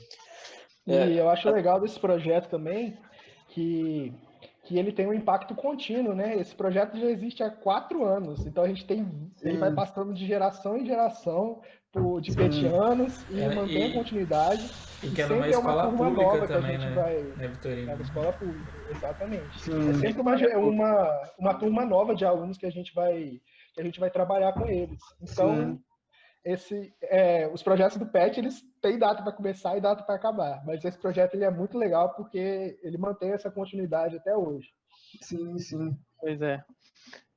E 0.87 0.93
é. 0.93 1.19
eu 1.19 1.29
acho 1.29 1.49
legal 1.49 1.79
desse 1.79 1.99
projeto 1.99 2.49
também 2.49 2.97
que, 3.49 4.11
que 4.63 4.77
ele 4.77 4.91
tem 4.91 5.07
um 5.07 5.13
impacto 5.13 5.53
contínuo, 5.53 6.15
né? 6.15 6.35
Esse 6.37 6.55
projeto 6.55 6.97
já 6.99 7.07
existe 7.07 7.43
há 7.43 7.49
quatro 7.51 8.03
anos, 8.03 8.45
então 8.45 8.63
a 8.63 8.67
gente 8.67 8.85
tem, 8.85 9.05
Sim. 9.37 9.49
ele 9.49 9.57
vai 9.57 9.71
passando 9.73 10.13
de 10.13 10.25
geração 10.25 10.77
em 10.77 10.85
geração 10.85 11.61
por, 11.95 12.19
de 12.19 12.35
petianos 12.35 13.25
e 13.29 13.39
é, 13.39 13.55
mantém 13.55 13.87
e, 13.87 13.91
a 13.91 13.93
continuidade. 13.93 14.69
E 15.01 15.09
que 15.09 15.21
é 15.21 15.27
numa 15.27 15.47
escola 15.47 15.91
pública 15.91 16.47
também, 16.47 16.77
né? 16.77 16.93
Vai, 16.93 17.23
né, 17.37 17.47
Vitorino? 17.47 17.91
É 17.91 17.93
uma 17.93 18.03
escola 18.03 18.33
pública, 18.33 18.71
exatamente. 18.91 19.59
Sim. 19.61 19.89
É 19.89 19.93
sempre 19.93 20.21
uma, 20.21 20.35
uma, 20.57 21.31
uma 21.39 21.53
turma 21.53 21.85
nova 21.85 22.13
de 22.13 22.25
alunos 22.25 22.57
que 22.57 22.65
a 22.65 22.71
gente 22.71 22.93
vai 22.93 23.39
que 23.73 23.81
a 23.81 23.83
gente 23.83 23.99
vai 23.99 24.09
trabalhar 24.09 24.53
com 24.53 24.65
eles. 24.67 24.99
Então, 25.21 25.77
esse, 26.45 26.93
é, 27.03 27.47
os 27.47 27.61
projetos 27.61 27.97
do 27.97 28.05
PET, 28.05 28.39
eles 28.39 28.61
têm 28.81 28.97
data 28.97 29.21
para 29.21 29.33
começar 29.33 29.75
e 29.75 29.81
data 29.81 30.01
para 30.03 30.15
acabar, 30.15 30.63
mas 30.65 30.85
esse 30.85 30.97
projeto 30.97 31.33
ele 31.33 31.43
é 31.43 31.51
muito 31.51 31.77
legal 31.77 32.13
porque 32.15 32.79
ele 32.81 32.97
mantém 32.97 33.31
essa 33.31 33.51
continuidade 33.51 34.15
até 34.15 34.33
hoje. 34.35 34.69
Sim, 35.21 35.57
sim. 35.57 35.97
Pois 36.21 36.41
é. 36.41 36.63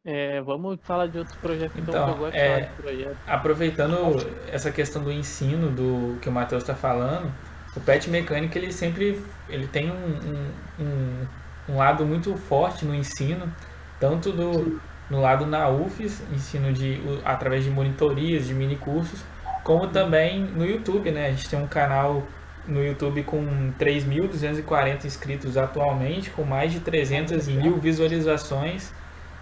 É, 0.05 0.41
vamos 0.41 0.79
falar 0.83 1.07
de 1.07 1.19
outros 1.19 1.37
projetos 1.37 1.77
então, 1.77 1.95
então 1.95 2.09
eu 2.09 2.17
gosto 2.17 2.35
é, 2.35 2.61
de 2.61 2.73
projeto. 2.83 3.17
Aproveitando 3.27 4.27
essa 4.51 4.71
questão 4.71 5.03
do 5.03 5.13
ensino 5.13 5.71
do 5.71 6.19
que 6.21 6.29
o 6.29 6.33
Matheus 6.33 6.63
está 6.63 6.75
falando, 6.75 7.33
o 7.77 7.81
PET 7.81 8.09
mecânico 8.09 8.57
ele 8.57 8.73
sempre 8.73 9.23
ele 9.49 9.67
tem 9.67 9.91
um, 9.91 9.95
um, 9.95 10.85
um, 10.85 11.27
um, 11.71 11.77
lado 11.77 12.07
muito 12.07 12.37
forte 12.37 12.85
no 12.85 12.95
ensino, 12.95 13.53
tanto 14.01 14.33
do, 14.33 14.81
no 15.11 15.21
lado 15.21 15.47
na 15.47 15.69
UFES, 15.69 16.23
ensino 16.33 16.73
de, 16.73 17.01
através 17.25 17.65
de 17.65 17.71
monitorias, 17.71 18.47
de 18.47 18.55
mini 18.55 18.77
cursos, 18.77 19.25
como 19.63 19.89
também 19.89 20.41
no 20.41 20.65
YouTube, 20.65 21.11
né? 21.11 21.27
A 21.27 21.31
gente 21.31 21.49
tem 21.49 21.59
um 21.59 21.67
canal 21.67 22.23
no 22.67 22.85
YouTube 22.85 23.23
com 23.25 23.73
3.240 23.79 25.05
inscritos 25.05 25.57
atualmente, 25.57 26.31
com 26.31 26.45
mais 26.45 26.73
de 26.73 26.81
300 26.81 27.49
mil 27.49 27.77
visualizações. 27.77 28.93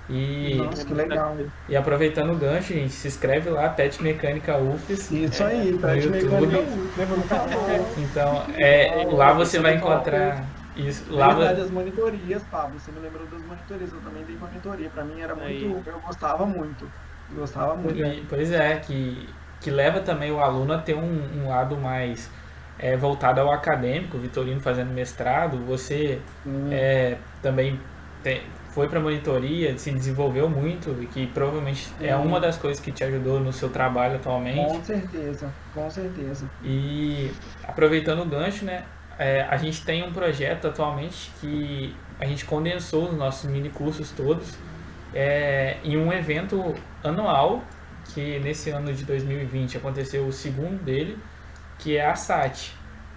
E, 0.09 0.55
Nossa, 0.55 0.85
que 0.85 0.95
legal. 0.95 1.37
E 1.69 1.77
aproveitando 1.77 2.33
o 2.33 2.37
gancho, 2.37 2.73
gente, 2.73 2.93
se 2.93 3.09
inscreve 3.09 3.51
lá, 3.51 3.69
Pet 3.69 4.01
Mecânica 4.03 4.57
UFES. 4.57 5.11
Isso 5.11 5.43
é, 5.43 5.47
aí, 5.47 5.79
Pet 5.79 6.09
Mecânica 6.09 6.59
UFES. 6.61 7.99
Então, 7.99 8.45
é, 8.57 9.05
lá 9.11 9.33
você 9.33 9.59
vai 9.59 9.75
encontrar 9.75 10.45
isso, 10.77 11.13
lá... 11.13 11.29
Na 11.29 11.35
verdade, 11.35 11.61
as 11.63 11.71
monitorias, 11.71 12.43
Pablo, 12.51 12.79
você 12.79 12.93
me 12.93 13.01
lembrou 13.01 13.27
das 13.27 13.43
monitorias, 13.43 13.93
eu 13.93 14.01
também 14.01 14.23
dei 14.25 14.37
monitoria, 14.37 14.91
para 14.91 15.05
mim 15.05 15.21
era 15.21 15.35
muito, 15.35 15.47
Aí. 15.49 15.83
eu 15.87 16.01
gostava 16.01 16.45
muito, 16.45 16.85
eu 17.31 17.41
gostava 17.41 17.75
muito. 17.75 17.99
E, 17.99 18.25
pois 18.29 18.53
é, 18.53 18.77
que, 18.77 19.29
que 19.61 19.71
leva 19.71 20.01
também 20.01 20.31
o 20.31 20.39
aluno 20.39 20.75
a 20.75 20.79
ter 20.79 20.95
um, 20.95 21.43
um 21.43 21.49
lado 21.49 21.77
mais 21.77 22.31
é, 22.79 22.97
voltado 22.97 23.41
ao 23.41 23.51
acadêmico, 23.51 24.19
o 24.19 24.21
Vitorino 24.21 24.61
fazendo 24.61 24.93
mestrado, 24.93 25.57
você 25.65 26.21
é, 26.71 27.17
também 27.43 27.81
tem, 28.23 28.43
foi 28.77 28.89
para 28.89 29.01
monitoria, 29.01 29.79
se 29.79 29.91
desenvolveu 29.91 30.51
muito 30.51 30.95
e 31.01 31.07
que 31.07 31.27
provavelmente 31.29 31.91
é 31.99 32.15
uma 32.15 32.39
das 32.39 32.59
coisas 32.59 32.79
que 32.79 32.93
te 32.93 33.03
ajudou 33.05 33.41
no 33.41 33.51
seu 33.51 33.71
trabalho 33.71 34.17
atualmente. 34.17 34.69
Com 34.69 34.85
certeza, 34.85 35.51
com 35.73 35.89
certeza. 35.89 36.51
E 36.63 37.31
aproveitando 37.67 38.21
o 38.21 38.27
gancho, 38.27 38.67
né, 38.67 38.85
é, 39.19 39.47
a 39.49 39.57
gente 39.57 39.83
tem 39.83 40.07
um 40.07 40.13
projeto 40.13 40.69
atualmente 40.69 41.33
que 41.41 41.97
a 42.21 42.27
gente 42.27 42.45
condensou 42.45 43.09
os 43.09 43.17
nossos 43.17 43.51
mini 43.51 43.71
cursos 43.71 44.11
todos 44.11 44.53
é, 45.15 45.79
em 45.83 45.97
um 45.97 46.13
evento 46.13 46.75
anual 47.03 47.63
que 48.13 48.39
nesse 48.41 48.69
ano 48.69 48.93
de 48.93 49.07
2020 49.07 49.79
aconteceu 49.79 50.27
o 50.27 50.33
segundo 50.33 50.85
dele, 50.85 51.19
que 51.79 51.97
é 51.97 52.05
a 52.05 52.15
SAT. 52.15 52.73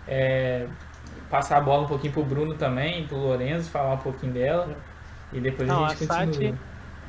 É, 0.07 0.67
passar 1.29 1.57
a 1.57 1.61
bola 1.61 1.83
um 1.83 1.87
pouquinho 1.87 2.13
pro 2.13 2.23
Bruno 2.23 2.55
também, 2.55 3.05
pro 3.05 3.17
Lorenzo, 3.17 3.69
falar 3.69 3.95
um 3.95 3.97
pouquinho 3.97 4.31
dela 4.31 4.88
e 5.31 5.39
depois 5.39 5.67
Não, 5.67 5.85
a 5.85 5.89
gente 5.89 6.11
a 6.11 6.25
continua. 6.25 6.51
SAT, 6.51 6.59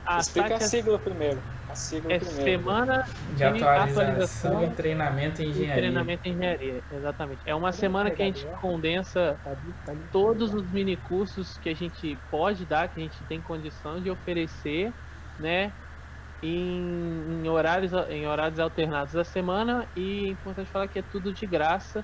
a 0.04 0.18
Explica 0.18 0.48
SAT 0.48 0.62
a 0.62 0.68
sigla 0.68 0.98
primeiro. 0.98 1.42
A 1.68 1.74
sigla 1.74 2.12
é 2.12 2.18
primeiro. 2.18 2.44
Semana 2.44 3.04
de, 3.36 3.44
atualização, 3.44 4.02
atualização 4.02 4.64
e 4.64 4.70
treinamento 4.70 5.42
em 5.42 5.50
engenharia. 5.50 5.82
Treinamento 5.82 6.28
em 6.28 6.32
engenharia, 6.32 6.84
exatamente. 6.90 7.40
É 7.44 7.54
uma 7.54 7.72
semana 7.72 8.10
que 8.10 8.22
a 8.22 8.26
gente 8.26 8.46
condensa 8.60 9.38
todos 10.10 10.52
os 10.52 10.70
mini 10.70 10.96
cursos 10.96 11.56
que 11.58 11.68
a 11.68 11.74
gente 11.74 12.18
pode 12.30 12.66
dar, 12.66 12.88
que 12.88 13.00
a 13.00 13.02
gente 13.02 13.24
tem 13.24 13.40
condição 13.40 14.00
de 14.00 14.10
oferecer, 14.10 14.92
né? 15.38 15.72
Em, 16.42 17.42
em 17.44 17.48
horários, 17.48 17.92
em 18.08 18.26
horários 18.26 18.58
alternados 18.58 19.12
da 19.12 19.24
semana 19.24 19.86
e 19.94 20.24
é 20.26 20.28
importante 20.30 20.70
falar 20.70 20.88
que 20.88 20.98
é 20.98 21.02
tudo 21.02 21.32
de 21.32 21.46
graça, 21.46 22.02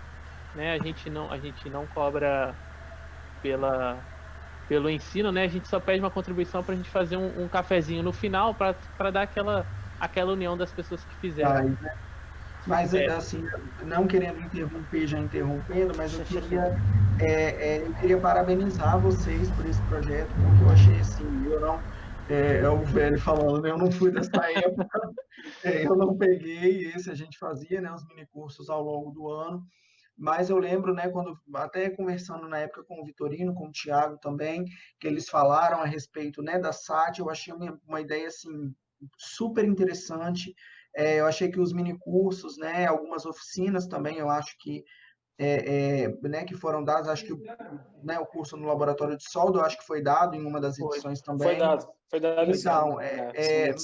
né? 0.54 0.74
A 0.74 0.78
gente 0.78 1.08
não, 1.08 1.32
a 1.32 1.38
gente 1.38 1.68
não 1.70 1.86
cobra 1.86 2.54
pela 3.42 3.98
pelo 4.68 4.90
ensino, 4.90 5.30
né? 5.30 5.44
A 5.44 5.48
gente 5.48 5.68
só 5.68 5.78
pede 5.78 6.00
uma 6.00 6.10
contribuição 6.10 6.62
para 6.62 6.74
a 6.74 6.76
gente 6.76 6.90
fazer 6.90 7.16
um, 7.16 7.44
um 7.44 7.48
cafezinho 7.48 8.02
no 8.02 8.12
final 8.12 8.54
para 8.54 9.10
dar 9.10 9.22
aquela, 9.22 9.64
aquela 10.00 10.32
união 10.32 10.56
das 10.56 10.72
pessoas 10.72 11.04
que 11.04 11.14
fizeram. 11.16 11.68
né? 11.68 11.76
Mas 12.66 12.92
é. 12.94 13.06
assim, 13.06 13.44
não 13.84 14.08
querendo 14.08 14.40
interromper, 14.40 15.06
já 15.06 15.20
interrompendo, 15.20 15.94
mas 15.96 16.12
eu 16.18 16.24
queria, 16.24 16.74
é, 17.20 17.76
é, 17.76 17.86
eu 17.86 17.94
queria 17.94 18.18
parabenizar 18.18 19.00
vocês 19.00 19.48
por 19.52 19.64
esse 19.64 19.80
projeto, 19.82 20.28
porque 20.34 20.64
eu 20.64 20.70
achei 20.70 20.98
assim, 20.98 21.44
eu 21.44 21.60
não, 21.60 21.80
é, 22.28 22.58
é 22.58 22.68
o 22.68 22.82
velho 22.82 23.20
falando, 23.20 23.62
né? 23.62 23.70
eu 23.70 23.78
não 23.78 23.90
fui 23.90 24.10
dessa 24.10 24.30
época, 24.50 25.00
é, 25.62 25.86
eu 25.86 25.94
não 25.94 26.16
peguei 26.16 26.88
esse, 26.88 27.08
a 27.08 27.14
gente 27.14 27.38
fazia 27.38 27.80
né, 27.80 27.92
os 27.92 28.04
minicursos 28.08 28.68
ao 28.68 28.82
longo 28.82 29.12
do 29.12 29.28
ano, 29.28 29.64
mas 30.16 30.48
eu 30.48 30.56
lembro, 30.56 30.94
né, 30.94 31.08
quando 31.08 31.38
até 31.54 31.90
conversando 31.90 32.48
na 32.48 32.58
época 32.58 32.84
com 32.84 33.00
o 33.00 33.04
Vitorino, 33.04 33.54
com 33.54 33.68
o 33.68 33.72
Tiago 33.72 34.16
também, 34.18 34.64
que 34.98 35.06
eles 35.06 35.28
falaram 35.28 35.80
a 35.80 35.84
respeito, 35.84 36.42
né, 36.42 36.58
da 36.58 36.72
SAT, 36.72 37.18
eu 37.18 37.28
achei 37.28 37.52
uma, 37.52 37.78
uma 37.86 38.00
ideia 38.00 38.26
assim 38.28 38.74
super 39.18 39.64
interessante. 39.64 40.54
É, 40.94 41.20
eu 41.20 41.26
achei 41.26 41.50
que 41.50 41.60
os 41.60 41.74
minicursos, 41.74 42.56
né, 42.56 42.86
algumas 42.86 43.26
oficinas 43.26 43.86
também, 43.86 44.16
eu 44.16 44.30
acho 44.30 44.56
que 44.58 44.82
é, 45.38 46.04
é, 46.04 46.08
né, 46.22 46.44
que 46.44 46.54
foram 46.54 46.82
dadas, 46.82 47.08
acho 47.08 47.26
que 47.26 47.34
o, 47.34 47.42
né, 48.02 48.18
o 48.18 48.24
curso 48.24 48.56
no 48.56 48.66
laboratório 48.66 49.18
de 49.18 49.30
solda, 49.30 49.58
eu 49.58 49.64
acho 49.66 49.76
que 49.76 49.84
foi 49.84 50.02
dado 50.02 50.34
em 50.34 50.46
uma 50.46 50.58
das 50.58 50.78
edições 50.78 51.20
foi, 51.20 51.26
também. 51.26 51.48
Foi 51.48 51.58
dado, 51.58 51.88
foi 52.08 52.20
dado. 52.20 52.50
Então, 52.50 52.98
é, 52.98 53.32
é, 53.34 53.74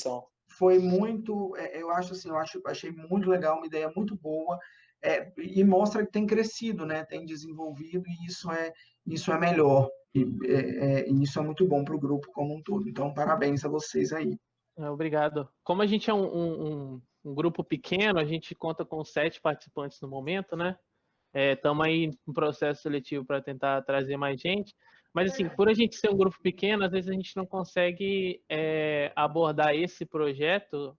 foi 0.57 0.79
muito, 0.79 1.55
é, 1.59 1.83
eu 1.83 1.91
acho 1.91 2.15
assim, 2.15 2.31
eu 2.31 2.39
acho, 2.39 2.59
achei 2.65 2.91
muito 2.91 3.29
legal, 3.29 3.59
uma 3.59 3.67
ideia 3.67 3.93
muito 3.95 4.17
boa 4.17 4.59
é, 5.03 5.33
e 5.37 5.65
mostra 5.65 6.05
que 6.07 6.13
tem 6.13 6.27
crescido, 6.27 6.87
né? 6.87 7.05
Tem 7.05 7.25
desenvolvido 7.25 8.05
e 8.07 8.27
isso 8.27 8.51
é 8.51 8.73
isso 9.05 9.33
é 9.33 9.39
melhor 9.39 9.91
e, 10.15 10.23
é, 10.45 11.01
é, 11.01 11.11
isso 11.11 11.41
é 11.41 11.43
muito 11.43 11.67
bom 11.67 11.85
para 11.85 11.95
o 11.95 12.01
grupo 12.01 12.31
como 12.33 12.55
um 12.55 12.63
todo. 12.63 12.89
Então, 12.89 13.13
parabéns 13.13 13.65
a 13.65 13.69
vocês 13.69 14.13
aí. 14.13 14.39
É, 14.79 14.89
obrigado. 14.89 15.49
Como 15.65 15.83
a 15.83 15.87
gente 15.87 16.09
é 16.09 16.15
um, 16.15 16.25
um, 16.25 17.03
um, 17.25 17.35
grupo 17.35 17.65
pequeno, 17.65 18.19
a 18.19 18.25
gente 18.25 18.55
conta 18.55 18.85
com 18.85 19.05
sete 19.05 19.41
participantes 19.41 20.01
no 20.01 20.09
momento, 20.09 20.57
né? 20.57 20.77
Estamos 21.35 21.87
é, 21.87 21.91
aí 21.91 22.11
no 22.27 22.33
processo 22.33 22.83
seletivo 22.83 23.25
para 23.25 23.43
tentar 23.43 23.83
trazer 23.83 24.17
mais 24.17 24.41
gente. 24.41 24.75
Mas, 25.15 25.33
assim, 25.33 25.49
por 25.49 25.69
a 25.69 25.75
gente 25.75 25.97
ser 25.97 26.11
um 26.11 26.17
grupo 26.17 26.39
pequeno, 26.43 26.85
às 26.85 26.93
vezes 26.93 27.11
a 27.11 27.13
gente 27.13 27.37
não 27.37 27.45
consegue 27.45 28.41
é, 28.49 29.13
abordar 29.15 29.75
esse 29.75 30.07
projeto 30.07 30.97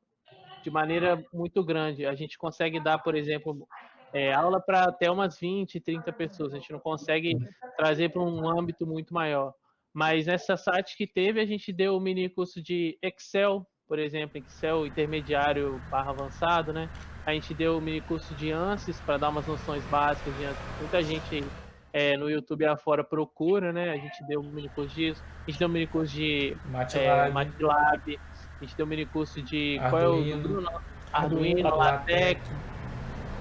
de 0.64 0.70
maneira 0.70 1.24
muito 1.34 1.64
grande. 1.64 2.06
A 2.06 2.16
gente 2.16 2.38
consegue 2.38 2.80
dar, 2.80 3.00
por 3.00 3.16
exemplo, 3.16 3.68
é, 4.14 4.32
aula 4.32 4.62
para 4.62 4.84
até 4.84 5.10
umas 5.10 5.40
20, 5.40 5.80
30 5.80 6.14
pessoas. 6.14 6.54
A 6.54 6.58
gente 6.58 6.72
não 6.72 6.80
consegue 6.80 7.36
trazer 7.76 8.10
para 8.10 8.22
um 8.22 8.48
âmbito 8.48 8.86
muito 8.86 9.14
maior. 9.14 9.54
Mas 9.94 10.26
nessa 10.26 10.56
site 10.56 10.96
que 10.96 11.08
teve, 11.08 11.40
a 11.40 11.46
gente 11.46 11.74
deu 11.74 11.98
o 11.98 12.00
mini 12.00 12.30
curso 12.30 12.62
de 12.62 12.98
Excel, 13.02 13.66
por 13.88 14.00
exemplo, 14.00 14.38
Excel 14.38 14.88
intermediário 14.88 15.82
barra 15.90 16.12
avançado, 16.12 16.72
né? 16.72 16.90
A 17.26 17.34
gente 17.34 17.54
deu 17.54 17.78
o 17.78 17.82
mini 17.82 18.02
curso 18.02 18.34
de 18.36 18.52
ANSYS 18.52 19.00
para 19.02 19.18
dar 19.18 19.30
umas 19.30 19.48
noções 19.48 19.84
básicas 19.86 20.36
de 20.38 20.46
ANSYS. 20.46 20.80
Muita 20.80 21.02
gente 21.04 21.44
é, 21.92 22.18
no 22.18 22.30
YouTube 22.30 22.66
afora 22.66 23.04
procura, 23.04 23.72
né? 23.72 23.92
A 23.92 23.98
gente 23.98 24.24
deu 24.28 24.42
um 24.42 24.52
mini 24.52 24.70
curso 24.70 24.94
disso. 24.96 25.24
A 25.46 25.50
gente 25.50 25.60
deu 25.60 25.68
um 25.68 25.72
mini 25.72 25.88
curso 25.88 26.14
de 26.14 26.58
MATLAB. 26.66 27.30
É, 27.30 27.30
MATLAB. 27.30 28.20
A 28.60 28.64
gente 28.64 28.76
deu 28.76 28.86
um 28.86 28.90
mini 28.90 29.06
curso 29.06 29.42
de. 29.44 29.78
Arduino, 29.78 29.90
qual 29.90 30.02
é 30.02 30.08
o 30.08 30.14
Arduino, 30.14 30.70
Arduino 31.14 31.76
LaTeX. 31.76 32.73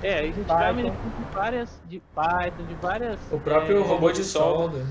É, 0.03 0.19
a 0.19 0.23
gente 0.23 0.45
Python. 0.45 0.47
vai 0.57 0.75
de 0.75 1.33
várias, 1.33 1.81
de 1.85 2.01
Python, 2.01 2.67
de 2.67 2.75
várias. 2.75 3.33
O 3.33 3.39
próprio 3.39 3.79
é, 3.79 3.87
robô 3.87 4.11
de 4.11 4.25
solda. 4.25 4.85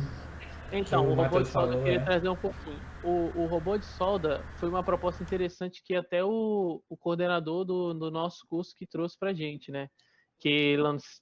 Então, 0.71 1.05
o 1.05 1.11
o, 1.11 1.15
robô 1.15 1.41
de 1.41 1.49
solda, 1.49 1.73
falou, 1.73 1.73
eu 1.73 1.83
queria 1.83 1.99
é. 1.99 2.03
trazer 2.05 2.29
um 2.29 2.35
pouquinho. 2.35 2.79
O, 3.03 3.41
o 3.41 3.45
robô 3.45 3.77
de 3.77 3.85
solda 3.85 4.41
foi 4.55 4.69
uma 4.69 4.81
proposta 4.81 5.21
interessante 5.21 5.83
que 5.83 5.95
até 5.95 6.23
o, 6.23 6.81
o 6.89 6.95
coordenador 6.95 7.65
do, 7.65 7.93
do 7.93 8.09
nosso 8.09 8.47
curso 8.47 8.73
que 8.73 8.85
trouxe 8.85 9.19
pra 9.19 9.33
gente, 9.33 9.69
né? 9.69 9.89
Que, 10.39 10.77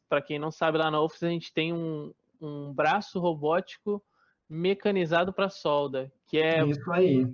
para 0.07 0.21
quem 0.21 0.37
não 0.37 0.51
sabe, 0.51 0.77
lá 0.77 0.91
na 0.91 1.01
UFS 1.01 1.23
a 1.23 1.29
gente 1.29 1.51
tem 1.51 1.73
um, 1.73 2.13
um 2.39 2.71
braço 2.71 3.19
robótico 3.19 4.03
mecanizado 4.47 5.33
para 5.33 5.49
solda, 5.49 6.11
que 6.27 6.37
é, 6.37 6.63
Isso 6.63 6.91
aí. 6.91 7.27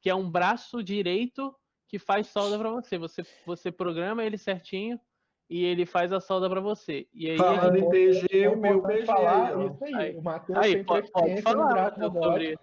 que 0.00 0.08
é 0.08 0.14
um 0.14 0.30
braço 0.30 0.84
direito 0.84 1.52
que 1.88 1.98
faz 1.98 2.28
solda 2.28 2.56
para 2.58 2.70
você. 2.70 2.96
você. 2.96 3.24
Você 3.44 3.72
programa 3.72 4.24
ele 4.24 4.38
certinho 4.38 5.00
e 5.48 5.64
ele 5.64 5.86
faz 5.86 6.12
a 6.12 6.20
solda 6.20 6.48
para 6.48 6.60
você. 6.60 7.06
E 7.14 7.30
aí, 7.30 7.36
Falando 7.38 7.76
em 7.76 8.42
É 8.42 8.48
o 8.48 8.56
meu 8.56 8.82
PG. 8.82 9.06
falar 9.06 9.56
ó. 9.56 9.66
isso 9.66 9.84
aí. 9.84 9.94
Aí. 9.94 10.16
O 10.16 10.22
Matheus 10.22 10.58
aí, 10.58 10.74
tem 10.74 10.84
pode, 10.84 11.10
pode 11.10 11.42
falar 11.42 11.94
sobre. 11.94 12.58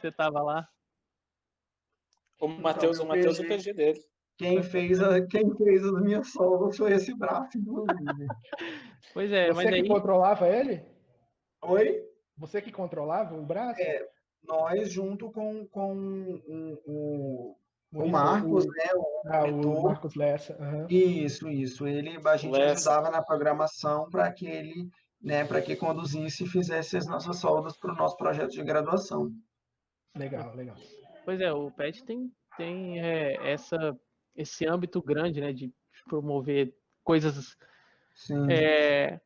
Você 0.00 0.10
tava 0.10 0.42
lá? 0.42 0.68
O 2.40 2.48
Matheus, 2.48 2.98
meu 2.98 3.06
o 3.06 3.08
Matheus, 3.08 3.38
o 3.38 3.46
PG. 3.46 3.72
Dele. 3.74 4.00
Quem 4.36 4.62
fez, 4.62 5.00
a, 5.00 5.24
quem 5.26 5.54
fez 5.56 5.84
as 5.84 6.02
minhas 6.02 6.32
soldas 6.32 6.76
foi 6.76 6.92
esse 6.92 7.14
braço, 7.16 7.56
inclusive. 7.58 8.26
Pois 9.12 9.30
é, 9.30 9.48
Você 9.48 9.52
mas 9.52 9.68
que 9.68 9.74
aí 9.74 9.86
controlava 9.86 10.48
ele? 10.48 10.82
Oi? 11.62 12.02
Você 12.38 12.60
que 12.60 12.72
controlava 12.72 13.36
o 13.36 13.44
braço? 13.44 13.80
É, 13.80 14.08
Nós, 14.42 14.90
junto 14.90 15.30
com, 15.30 15.66
com 15.68 15.94
o, 15.94 16.82
o, 16.86 17.56
o 17.94 17.98
Monitor- 18.00 18.10
Marcos, 18.22 18.66
né? 18.66 18.84
O 18.94 19.22
Ah, 19.26 19.44
o. 19.44 19.82
Marcos 19.84 20.14
Lessa. 20.14 20.56
aham. 20.60 20.86
Isso, 20.90 21.48
isso. 21.48 21.86
Ele, 21.86 22.18
a 22.24 22.36
gente 22.36 22.52
Lessa. 22.52 22.90
ajudava 22.90 23.10
na 23.10 23.22
programação 23.22 24.08
para 24.10 24.30
que 24.32 24.46
ele, 24.46 24.88
né, 25.22 25.44
para 25.44 25.62
que 25.62 25.76
conduzisse 25.76 26.44
e 26.44 26.48
fizesse 26.48 26.96
as 26.96 27.06
nossas 27.06 27.38
soldas 27.38 27.76
para 27.76 27.92
o 27.92 27.96
nosso 27.96 28.16
projeto 28.16 28.50
de 28.50 28.62
graduação. 28.62 29.30
Legal, 30.16 30.54
legal. 30.54 30.76
Pois 31.24 31.40
é, 31.40 31.52
o 31.52 31.70
PET 31.70 32.04
tem, 32.04 32.30
tem 32.56 33.00
é, 33.00 33.52
essa, 33.52 33.96
esse 34.36 34.66
âmbito 34.68 35.02
grande, 35.02 35.40
né, 35.40 35.52
de 35.52 35.72
promover 36.08 36.74
coisas. 37.02 37.56
Sim. 38.14 38.46
é, 38.50 39.18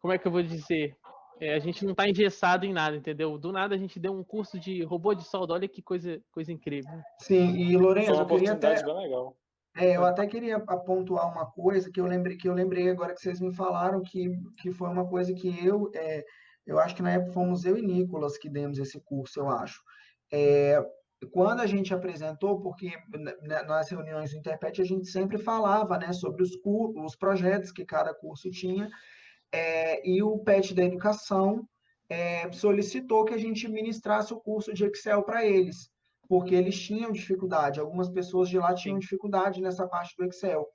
como 0.00 0.12
é 0.12 0.18
que 0.18 0.26
eu 0.28 0.32
vou 0.32 0.42
dizer? 0.42 0.96
É, 1.40 1.54
a 1.54 1.58
gente 1.58 1.84
não 1.84 1.92
está 1.92 2.08
engessado 2.08 2.64
em 2.64 2.72
nada, 2.72 2.96
entendeu? 2.96 3.36
Do 3.38 3.52
nada 3.52 3.74
a 3.74 3.78
gente 3.78 4.00
deu 4.00 4.12
um 4.12 4.24
curso 4.24 4.58
de 4.58 4.82
robô 4.82 5.14
de 5.14 5.24
solda, 5.24 5.54
olha 5.54 5.68
que 5.68 5.82
coisa, 5.82 6.20
coisa 6.32 6.52
incrível. 6.52 6.98
Sim, 7.20 7.56
e 7.56 7.76
Lourenço, 7.76 8.12
uma 8.14 8.22
eu 8.22 8.26
queria 8.26 8.52
até, 8.52 8.74
legal. 8.74 9.36
é, 9.76 9.96
eu 9.96 10.04
até 10.04 10.26
queria 10.26 10.58
pontuar 10.58 11.30
uma 11.30 11.50
coisa 11.50 11.90
que 11.90 12.00
eu 12.00 12.06
lembrei, 12.06 12.36
que 12.36 12.48
eu 12.48 12.54
lembrei 12.54 12.88
agora 12.88 13.14
que 13.14 13.20
vocês 13.20 13.40
me 13.40 13.54
falaram, 13.54 14.02
que, 14.02 14.30
que 14.62 14.72
foi 14.72 14.88
uma 14.88 15.06
coisa 15.06 15.34
que 15.34 15.66
eu, 15.66 15.90
é, 15.94 16.24
eu 16.66 16.78
acho 16.78 16.96
que 16.96 17.02
na 17.02 17.12
época 17.12 17.32
fomos 17.32 17.64
eu 17.64 17.76
e 17.76 17.82
Nicolas 17.82 18.38
que 18.38 18.48
demos 18.48 18.78
esse 18.78 19.00
curso, 19.04 19.40
eu 19.40 19.48
acho. 19.50 19.82
É, 20.32 20.82
quando 21.32 21.60
a 21.60 21.66
gente 21.66 21.94
apresentou, 21.94 22.60
porque 22.60 22.90
na- 23.42 23.62
nas 23.64 23.90
reuniões 23.90 24.30
do 24.30 24.38
Interpet 24.38 24.80
a 24.80 24.84
gente 24.84 25.06
sempre 25.06 25.38
falava, 25.38 25.98
né, 25.98 26.12
sobre 26.12 26.42
os, 26.42 26.50
os 26.64 27.16
projetos 27.16 27.70
que 27.72 27.84
cada 27.84 28.14
curso 28.14 28.50
tinha, 28.50 28.88
é, 29.52 30.08
e 30.08 30.22
o 30.22 30.38
PET 30.38 30.74
da 30.74 30.84
Educação 30.84 31.66
é, 32.08 32.50
solicitou 32.52 33.24
que 33.24 33.34
a 33.34 33.38
gente 33.38 33.68
ministrasse 33.68 34.32
o 34.32 34.40
curso 34.40 34.72
de 34.72 34.84
Excel 34.84 35.22
para 35.22 35.44
eles, 35.44 35.90
porque 36.28 36.54
eles 36.54 36.78
tinham 36.78 37.12
dificuldade, 37.12 37.80
algumas 37.80 38.08
pessoas 38.08 38.48
de 38.48 38.58
lá 38.58 38.74
tinham 38.74 38.98
dificuldade 38.98 39.60
nessa 39.60 39.86
parte 39.86 40.14
do 40.16 40.24
Excel. 40.24 40.66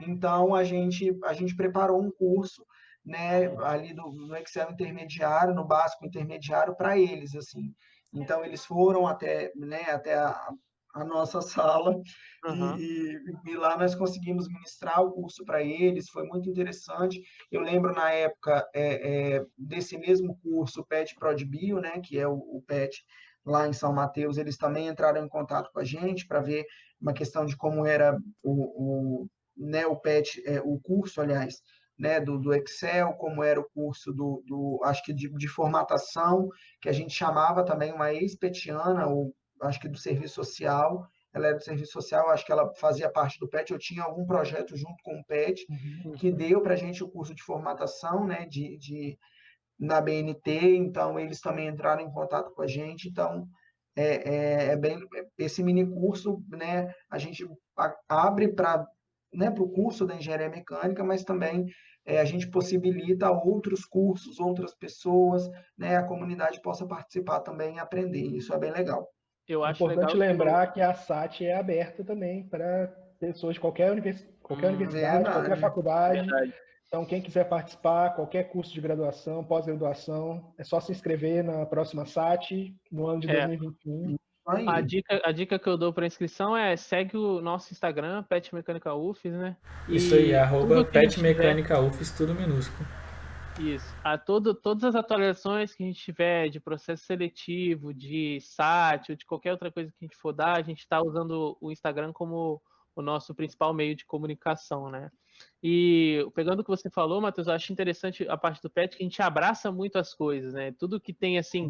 Então, 0.00 0.54
a 0.54 0.64
gente, 0.64 1.16
a 1.24 1.32
gente 1.32 1.54
preparou 1.54 2.02
um 2.02 2.10
curso, 2.10 2.64
né, 3.04 3.46
ali 3.62 3.94
do, 3.94 4.10
no 4.10 4.36
Excel 4.36 4.70
intermediário, 4.70 5.54
no 5.54 5.64
básico 5.64 6.06
intermediário, 6.06 6.74
para 6.74 6.98
eles, 6.98 7.34
assim. 7.34 7.72
Então, 8.12 8.44
eles 8.44 8.64
foram 8.64 9.06
até, 9.06 9.52
né, 9.54 9.82
até 9.90 10.14
a, 10.14 10.48
a 10.94 11.04
nossa 11.04 11.40
sala 11.42 12.00
e- 12.48 12.50
Aham. 12.50 12.76
e, 13.46 13.50
e 13.52 13.56
lá 13.56 13.76
nós 13.76 13.94
conseguimos 13.94 14.48
ministrar 14.48 15.02
o 15.02 15.12
curso 15.12 15.44
para 15.44 15.62
eles, 15.62 16.08
foi 16.08 16.24
muito 16.26 16.48
interessante. 16.48 17.20
Eu 17.50 17.60
lembro 17.60 17.92
na 17.94 18.10
época 18.12 18.66
é, 18.74 19.36
é, 19.38 19.46
desse 19.58 19.98
mesmo 19.98 20.38
curso, 20.42 20.80
o 20.80 20.86
PET 20.86 21.14
ProdBio, 21.16 21.80
né, 21.80 22.00
que 22.00 22.18
é 22.18 22.26
o, 22.28 22.34
o 22.34 22.62
PET 22.66 23.02
lá 23.44 23.68
em 23.68 23.72
São 23.72 23.92
Mateus, 23.92 24.38
eles 24.38 24.56
também 24.56 24.88
entraram 24.88 25.24
em 25.24 25.28
contato 25.28 25.70
com 25.72 25.80
a 25.80 25.84
gente 25.84 26.26
para 26.26 26.40
ver 26.40 26.64
uma 27.00 27.12
questão 27.12 27.44
de 27.44 27.56
como 27.56 27.84
era 27.84 28.16
o, 28.42 29.22
o, 29.24 29.28
né, 29.56 29.86
o 29.86 29.96
PET, 29.96 30.42
é, 30.46 30.60
o 30.62 30.78
curso, 30.80 31.20
aliás, 31.20 31.56
né, 31.98 32.20
do, 32.20 32.38
do 32.38 32.54
Excel, 32.54 33.12
como 33.14 33.42
era 33.42 33.60
o 33.60 33.68
curso 33.70 34.12
do, 34.12 34.42
do 34.46 34.80
acho 34.84 35.02
que 35.04 35.12
de, 35.12 35.28
de 35.30 35.48
formatação, 35.48 36.48
que 36.80 36.88
a 36.88 36.92
gente 36.92 37.12
chamava 37.14 37.64
também 37.64 37.92
uma 37.92 38.12
ex-petiana, 38.12 39.06
ou 39.06 39.34
acho 39.62 39.80
que 39.80 39.88
do 39.88 39.98
serviço 39.98 40.34
social, 40.34 41.06
ela 41.32 41.48
era 41.48 41.56
do 41.56 41.64
serviço 41.64 41.92
social, 41.92 42.30
acho 42.30 42.46
que 42.46 42.52
ela 42.52 42.72
fazia 42.74 43.10
parte 43.10 43.38
do 43.38 43.48
PET, 43.48 43.72
eu 43.72 43.78
tinha 43.78 44.02
algum 44.02 44.24
projeto 44.24 44.76
junto 44.76 45.02
com 45.02 45.18
o 45.18 45.24
PET, 45.24 45.66
que 46.18 46.30
deu 46.30 46.62
para 46.62 46.74
a 46.74 46.76
gente 46.76 47.02
o 47.02 47.08
curso 47.08 47.34
de 47.34 47.42
formatação, 47.42 48.24
né, 48.24 48.46
de, 48.46 48.78
de, 48.78 49.18
na 49.78 50.00
BNT, 50.00 50.76
então 50.76 51.18
eles 51.18 51.40
também 51.40 51.68
entraram 51.68 52.02
em 52.02 52.12
contato 52.12 52.52
com 52.52 52.62
a 52.62 52.66
gente, 52.66 53.08
então 53.08 53.48
é, 53.96 54.34
é, 54.34 54.64
é 54.72 54.76
bem, 54.76 54.98
esse 55.36 55.62
mini 55.62 55.84
curso, 55.86 56.42
né, 56.48 56.94
a 57.10 57.18
gente 57.18 57.44
abre 58.08 58.48
para 58.48 58.86
né, 59.32 59.50
para 59.50 59.64
o 59.64 59.68
curso 59.68 60.06
da 60.06 60.14
engenharia 60.14 60.48
mecânica, 60.48 61.02
mas 61.02 61.24
também 61.24 61.66
é, 62.06 62.20
a 62.20 62.24
gente 62.24 62.48
possibilita 62.48 63.30
outros 63.30 63.84
cursos, 63.84 64.38
outras 64.38 64.74
pessoas, 64.74 65.48
né, 65.76 65.96
a 65.96 66.04
comunidade 66.04 66.62
possa 66.62 66.86
participar 66.86 67.40
também 67.40 67.76
e 67.76 67.78
aprender, 67.80 68.26
isso 68.36 68.54
é 68.54 68.58
bem 68.58 68.70
legal. 68.70 69.08
Eu 69.48 69.64
É 69.64 69.70
acho 69.70 69.82
importante 69.84 69.98
legal 69.98 70.10
que 70.12 70.18
lembrar 70.18 70.72
que 70.72 70.80
a 70.80 70.94
SAT 70.94 71.42
é 71.42 71.54
aberta 71.54 72.02
também 72.02 72.44
para 72.44 72.88
pessoas 73.20 73.54
de 73.54 73.60
qualquer, 73.60 73.90
univers... 73.92 74.24
qualquer 74.42 74.66
Hum, 74.70 74.74
universidade, 74.74 75.16
verdade. 75.16 75.36
qualquer 75.36 75.56
faculdade. 75.60 76.20
Verdade. 76.20 76.54
Então, 76.86 77.04
quem 77.04 77.20
quiser 77.20 77.48
participar, 77.48 78.10
qualquer 78.14 78.44
curso 78.44 78.72
de 78.72 78.80
graduação, 78.80 79.42
pós-graduação, 79.42 80.52
é 80.56 80.62
só 80.64 80.78
se 80.80 80.92
inscrever 80.92 81.42
na 81.42 81.66
próxima 81.66 82.06
SAT 82.06 82.72
no 82.90 83.06
ano 83.06 83.20
de 83.20 83.30
É. 83.30 83.46
2021. 83.46 84.16
Aí, 84.46 84.68
A 84.68 84.80
dica, 84.82 85.22
a 85.24 85.32
dica 85.32 85.58
que 85.58 85.66
eu 85.66 85.76
dou 85.76 85.90
para 85.92 86.06
inscrição 86.06 86.54
é 86.54 86.76
segue 86.76 87.16
o 87.16 87.40
nosso 87.40 87.72
Instagram, 87.72 88.22
Pet 88.24 88.54
Mecânica 88.54 88.94
UFES, 88.94 89.32
né? 89.32 89.56
Isso 89.88 90.14
aí, 90.14 90.30
E 90.30 90.34
arroba 90.34 90.84
Pet 90.84 91.18
Mecânica 91.20 91.80
UFES, 91.80 92.10
tudo 92.16 92.34
minúsculo. 92.34 92.86
Isso. 93.56 93.96
A 94.02 94.18
todo, 94.18 94.54
todas 94.54 94.84
as 94.84 94.94
atualizações 94.94 95.74
que 95.74 95.84
a 95.84 95.86
gente 95.86 96.02
tiver 96.02 96.48
de 96.48 96.58
processo 96.58 97.04
seletivo, 97.04 97.94
de 97.94 98.40
SAT 98.40 99.10
ou 99.10 99.16
de 99.16 99.24
qualquer 99.24 99.52
outra 99.52 99.70
coisa 99.70 99.90
que 99.90 100.04
a 100.04 100.06
gente 100.06 100.16
for 100.16 100.32
dar, 100.32 100.58
a 100.58 100.62
gente 100.62 100.80
está 100.80 101.00
usando 101.00 101.56
o 101.60 101.70
Instagram 101.70 102.12
como 102.12 102.60
o 102.96 103.02
nosso 103.02 103.34
principal 103.34 103.72
meio 103.72 103.94
de 103.94 104.04
comunicação, 104.04 104.90
né? 104.90 105.10
E 105.62 106.24
pegando 106.34 106.60
o 106.60 106.64
que 106.64 106.70
você 106.70 106.88
falou, 106.88 107.20
Matheus, 107.20 107.48
eu 107.48 107.54
acho 107.54 107.72
interessante 107.72 108.26
a 108.28 108.36
parte 108.36 108.62
do 108.62 108.70
pet 108.70 108.96
que 108.96 109.02
a 109.02 109.06
gente 109.06 109.20
abraça 109.22 109.72
muito 109.72 109.98
as 109.98 110.14
coisas, 110.14 110.52
né? 110.52 110.72
Tudo 110.78 111.00
que 111.00 111.12
tem 111.12 111.38
assim, 111.38 111.68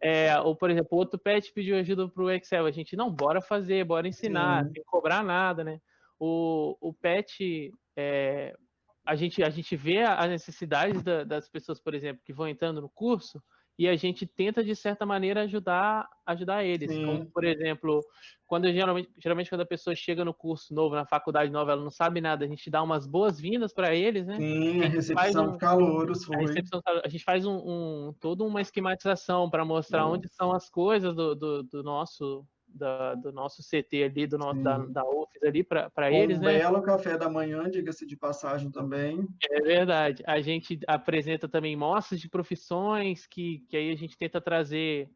é, 0.00 0.38
ou 0.40 0.56
por 0.56 0.70
exemplo, 0.70 0.98
outro 0.98 1.18
pet 1.18 1.52
pediu 1.52 1.76
ajuda 1.76 2.08
para 2.08 2.22
o 2.22 2.30
Excel, 2.30 2.66
a 2.66 2.70
gente 2.70 2.96
não, 2.96 3.10
bora 3.10 3.40
fazer, 3.40 3.84
bora 3.84 4.08
ensinar, 4.08 4.64
Sim. 4.64 4.72
sem 4.72 4.84
cobrar 4.84 5.22
nada, 5.22 5.62
né? 5.62 5.80
O, 6.18 6.76
o 6.80 6.92
pet, 6.92 7.72
é, 7.96 8.56
a 9.04 9.14
gente, 9.14 9.42
a 9.42 9.50
gente 9.50 9.76
vê 9.76 10.02
a- 10.02 10.16
as 10.16 10.30
necessidades 10.30 11.02
da- 11.02 11.24
das 11.24 11.48
pessoas, 11.48 11.80
por 11.80 11.94
exemplo, 11.94 12.22
que 12.24 12.32
vão 12.32 12.48
entrando 12.48 12.80
no 12.80 12.88
curso 12.88 13.42
e 13.76 13.88
a 13.88 13.96
gente 13.96 14.24
tenta, 14.24 14.62
de 14.62 14.74
certa 14.76 15.04
maneira, 15.04 15.42
ajudar, 15.42 16.08
ajudar 16.24 16.62
eles. 16.64 16.90
Sim. 16.92 17.04
Como, 17.04 17.26
por 17.32 17.44
exemplo, 17.44 18.00
quando 18.46 18.72
geralmente, 18.72 19.10
geralmente 19.20 19.50
quando 19.50 19.62
a 19.62 19.66
pessoa 19.66 19.96
chega 19.96 20.24
no 20.24 20.32
curso 20.32 20.72
novo, 20.72 20.94
na 20.94 21.04
faculdade 21.04 21.50
nova, 21.50 21.72
ela 21.72 21.82
não 21.82 21.90
sabe 21.90 22.20
nada, 22.20 22.44
a 22.44 22.48
gente 22.48 22.70
dá 22.70 22.80
umas 22.82 23.04
boas-vindas 23.04 23.72
para 23.74 23.92
eles, 23.94 24.26
né? 24.26 24.36
sim, 24.36 24.78
a 24.78 24.82
faz 24.82 24.94
recepção 24.94 25.54
um- 25.54 25.58
calouros 25.58 26.22
A, 26.22 26.26
foi. 26.26 26.46
recepção, 26.46 26.80
a 27.04 27.08
gente 27.08 27.24
faz 27.24 27.44
um, 27.44 27.56
um- 27.56 28.14
toda 28.20 28.44
uma 28.44 28.60
esquematização 28.60 29.50
para 29.50 29.64
mostrar 29.64 30.06
onde 30.06 30.28
são 30.28 30.52
as 30.52 30.70
coisas 30.70 31.14
do, 31.14 31.34
do, 31.34 31.62
do 31.64 31.82
nosso 31.82 32.46
da- 32.74 33.14
do 33.14 33.32
nosso 33.32 33.62
CT 33.62 34.02
ali, 34.04 34.26
do 34.26 34.36
nosso, 34.36 34.60
da, 34.62 34.80
Sim. 34.80 34.92
da 34.92 35.04
UFES 35.04 35.42
ali 35.42 35.62
para 35.64 36.10
eles, 36.12 36.38
um 36.38 36.42
né? 36.42 36.58
belo 36.58 36.82
café 36.82 37.16
da 37.16 37.28
manhã, 37.28 37.70
diga-se 37.70 38.04
de 38.06 38.16
passagem 38.16 38.70
também. 38.70 39.26
É 39.50 39.60
verdade. 39.60 40.22
A 40.26 40.40
gente 40.40 40.78
apresenta 40.86 41.48
também 41.48 41.76
mostras 41.76 42.20
de 42.20 42.28
profissões 42.28 43.26
que, 43.26 43.60
que 43.68 43.76
aí 43.76 43.90
a 43.92 43.96
gente 43.96 44.16
tenta 44.18 44.40
trazer 44.40 45.08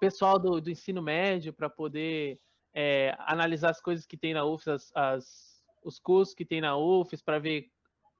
pessoal 0.00 0.38
do, 0.38 0.60
do 0.60 0.70
ensino 0.70 1.02
médio 1.02 1.52
para 1.52 1.68
poder 1.68 2.38
é, 2.72 3.16
analisar 3.18 3.70
as 3.70 3.80
coisas 3.80 4.06
que 4.06 4.16
tem 4.16 4.32
na 4.32 4.44
UFES, 4.44 4.68
as, 4.68 4.92
as- 4.94 5.58
os 5.82 5.98
cursos 5.98 6.34
que 6.34 6.44
tem 6.44 6.60
na 6.60 6.76
UFES, 6.76 7.22
para 7.22 7.38
ver 7.38 7.66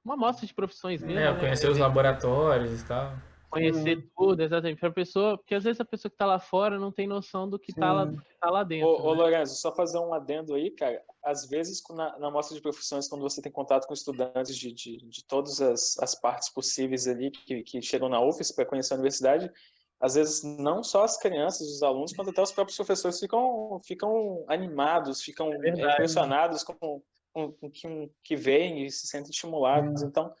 uma 0.03 0.15
amostra 0.15 0.45
de 0.47 0.53
profissões 0.53 1.01
mesmo. 1.01 1.19
É, 1.19 1.33
né? 1.33 1.39
conhecer 1.39 1.69
os 1.69 1.77
laboratórios 1.77 2.81
e 2.81 2.85
tal. 2.85 3.13
Conhecer 3.49 4.07
tudo, 4.15 4.43
exatamente. 4.43 4.79
Para 4.79 4.91
pessoa, 4.91 5.37
porque 5.37 5.55
às 5.55 5.63
vezes 5.63 5.81
a 5.81 5.85
pessoa 5.85 6.09
que 6.09 6.15
está 6.15 6.25
lá 6.25 6.39
fora 6.39 6.77
não 6.77 6.91
tem 6.91 7.07
noção 7.07 7.49
do 7.49 7.57
que 7.57 7.71
está 7.71 7.91
lá, 7.91 8.05
Sim. 8.05 8.13
do 8.13 8.21
que 8.21 8.39
tá 8.39 8.49
lá 8.49 8.63
dentro. 8.63 8.87
Ô, 8.87 9.09
ô 9.09 9.15
né? 9.15 9.21
Lorenzo, 9.21 9.55
só 9.55 9.73
fazer 9.73 9.97
um 9.97 10.13
adendo 10.13 10.53
aí, 10.53 10.69
cara. 10.69 11.01
Às 11.23 11.47
vezes, 11.47 11.81
na, 11.89 12.17
na 12.19 12.29
mostra 12.29 12.55
de 12.55 12.61
profissões, 12.61 13.07
quando 13.07 13.21
você 13.21 13.41
tem 13.41 13.51
contato 13.51 13.87
com 13.87 13.93
estudantes 13.93 14.55
de, 14.55 14.71
de, 14.71 14.97
de 14.97 15.25
todas 15.25 15.59
as, 15.59 15.97
as 15.99 16.13
partes 16.13 16.49
possíveis 16.49 17.07
ali 17.07 17.31
que, 17.31 17.63
que 17.63 17.81
chegam 17.81 18.07
na 18.07 18.21
UFES 18.21 18.51
para 18.51 18.65
conhecer 18.65 18.93
a 18.93 18.97
universidade, 18.97 19.51
às 19.99 20.13
vezes 20.13 20.43
não 20.43 20.83
só 20.83 21.03
as 21.03 21.17
crianças, 21.17 21.67
os 21.67 21.83
alunos, 21.83 22.13
quanto 22.13 22.29
até 22.29 22.41
os 22.41 22.51
próprios 22.51 22.77
professores 22.77 23.19
ficam, 23.19 23.81
ficam 23.83 24.45
animados, 24.47 25.21
ficam 25.21 25.51
é 25.51 25.69
impressionados 25.69 26.63
com, 26.63 27.01
com, 27.33 27.51
com 27.51 27.67
o 27.67 27.71
que, 27.71 28.11
que 28.23 28.35
veem 28.35 28.85
e 28.85 28.91
se 28.91 29.07
sentem 29.07 29.31
estimulados. 29.31 30.01
Então, 30.03 30.33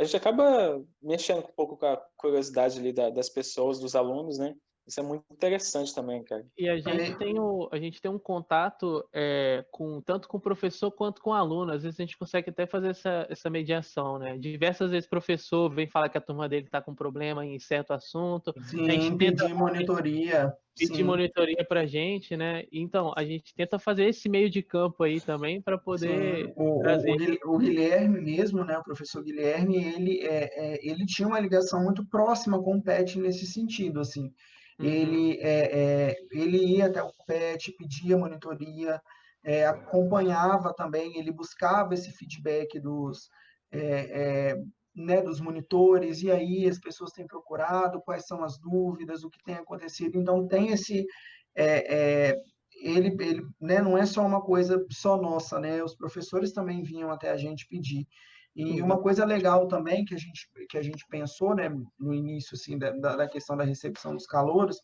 a 0.00 0.04
gente 0.04 0.16
acaba 0.16 0.82
mexendo 1.02 1.40
um 1.40 1.52
pouco 1.54 1.76
com 1.76 1.84
a 1.84 1.96
curiosidade 2.16 2.78
ali 2.78 2.90
da, 2.90 3.10
das 3.10 3.28
pessoas, 3.28 3.78
dos 3.78 3.94
alunos, 3.94 4.38
né? 4.38 4.56
Isso 4.90 4.98
é 4.98 5.02
muito 5.04 5.24
interessante 5.30 5.94
também, 5.94 6.24
cara. 6.24 6.44
E 6.58 6.68
a 6.68 6.76
gente, 6.76 7.16
tem, 7.16 7.38
o, 7.38 7.68
a 7.70 7.78
gente 7.78 8.02
tem 8.02 8.10
um 8.10 8.18
contato 8.18 9.08
é, 9.12 9.64
com 9.70 10.00
tanto 10.00 10.26
com 10.26 10.36
o 10.36 10.40
professor 10.40 10.90
quanto 10.90 11.22
com 11.22 11.30
o 11.30 11.32
aluno. 11.32 11.72
Às 11.72 11.84
vezes 11.84 12.00
a 12.00 12.02
gente 12.02 12.18
consegue 12.18 12.50
até 12.50 12.66
fazer 12.66 12.88
essa, 12.88 13.24
essa 13.30 13.48
mediação, 13.48 14.18
né? 14.18 14.36
Diversas 14.36 14.90
vezes 14.90 15.06
o 15.06 15.10
professor 15.10 15.72
vem 15.72 15.86
falar 15.86 16.08
que 16.08 16.18
a 16.18 16.20
turma 16.20 16.48
dele 16.48 16.66
está 16.66 16.82
com 16.82 16.92
problema 16.92 17.46
em 17.46 17.56
certo 17.60 17.92
assunto. 17.92 18.52
Sim, 18.62 18.90
a 18.90 18.92
gente 18.94 19.16
tenta, 19.16 19.44
pedir 19.44 19.54
monitoria. 19.54 20.52
Pedir 20.76 20.96
sim. 20.96 21.02
monitoria 21.04 21.64
para 21.64 21.82
a 21.82 21.86
gente, 21.86 22.36
né? 22.36 22.64
Então, 22.72 23.12
a 23.16 23.22
gente 23.22 23.54
tenta 23.54 23.78
fazer 23.78 24.06
esse 24.06 24.28
meio 24.28 24.50
de 24.50 24.60
campo 24.60 25.04
aí 25.04 25.20
também 25.20 25.62
para 25.62 25.78
poder 25.78 26.52
o, 26.56 26.80
trazer... 26.80 27.38
O, 27.44 27.54
o, 27.54 27.58
Guilherme 27.58 28.20
mesmo, 28.20 28.64
né? 28.64 28.76
O 28.76 28.82
professor 28.82 29.22
Guilherme, 29.22 29.76
ele, 29.76 30.20
é, 30.26 30.50
é, 30.52 30.78
ele 30.82 31.06
tinha 31.06 31.28
uma 31.28 31.38
ligação 31.38 31.80
muito 31.80 32.04
próxima 32.06 32.60
com 32.60 32.76
o 32.76 32.82
PET 32.82 33.20
nesse 33.20 33.46
sentido, 33.46 34.00
assim. 34.00 34.32
Uhum. 34.80 34.86
Ele, 34.86 35.38
é, 35.40 35.78
é, 35.78 36.16
ele 36.32 36.56
ia 36.56 36.86
até 36.86 37.02
o 37.02 37.12
PET, 37.26 37.72
pedia 37.72 38.16
monitoria, 38.16 39.00
é, 39.44 39.66
acompanhava 39.66 40.74
também, 40.74 41.18
ele 41.18 41.30
buscava 41.30 41.92
esse 41.92 42.10
feedback 42.10 42.80
dos, 42.80 43.28
é, 43.70 43.80
é, 43.80 44.62
né, 44.94 45.20
dos 45.20 45.40
monitores, 45.40 46.22
e 46.22 46.30
aí 46.30 46.66
as 46.66 46.78
pessoas 46.78 47.12
têm 47.12 47.26
procurado, 47.26 48.00
quais 48.00 48.26
são 48.26 48.42
as 48.42 48.58
dúvidas, 48.58 49.22
o 49.22 49.30
que 49.30 49.42
tem 49.44 49.56
acontecido. 49.56 50.18
Então, 50.18 50.48
tem 50.48 50.68
esse. 50.68 51.06
É, 51.54 52.34
ele, 52.82 53.14
ele 53.20 53.42
né, 53.60 53.82
não 53.82 53.98
é 53.98 54.06
só 54.06 54.24
uma 54.24 54.40
coisa 54.40 54.82
só 54.90 55.20
nossa, 55.20 55.60
né? 55.60 55.82
Os 55.84 55.94
professores 55.94 56.52
também 56.52 56.82
vinham 56.82 57.10
até 57.10 57.30
a 57.30 57.36
gente 57.36 57.66
pedir. 57.68 58.06
E 58.54 58.82
uma 58.82 59.00
coisa 59.00 59.24
legal 59.24 59.68
também 59.68 60.04
que 60.04 60.14
a 60.14 60.18
gente, 60.18 60.48
que 60.68 60.76
a 60.76 60.82
gente 60.82 61.06
pensou, 61.08 61.54
né, 61.54 61.70
no 61.98 62.12
início, 62.12 62.54
assim, 62.54 62.76
da, 62.76 62.90
da 62.90 63.28
questão 63.28 63.56
da 63.56 63.64
recepção 63.64 64.14
dos 64.14 64.26
calouros, 64.26 64.80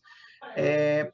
é 0.55 1.11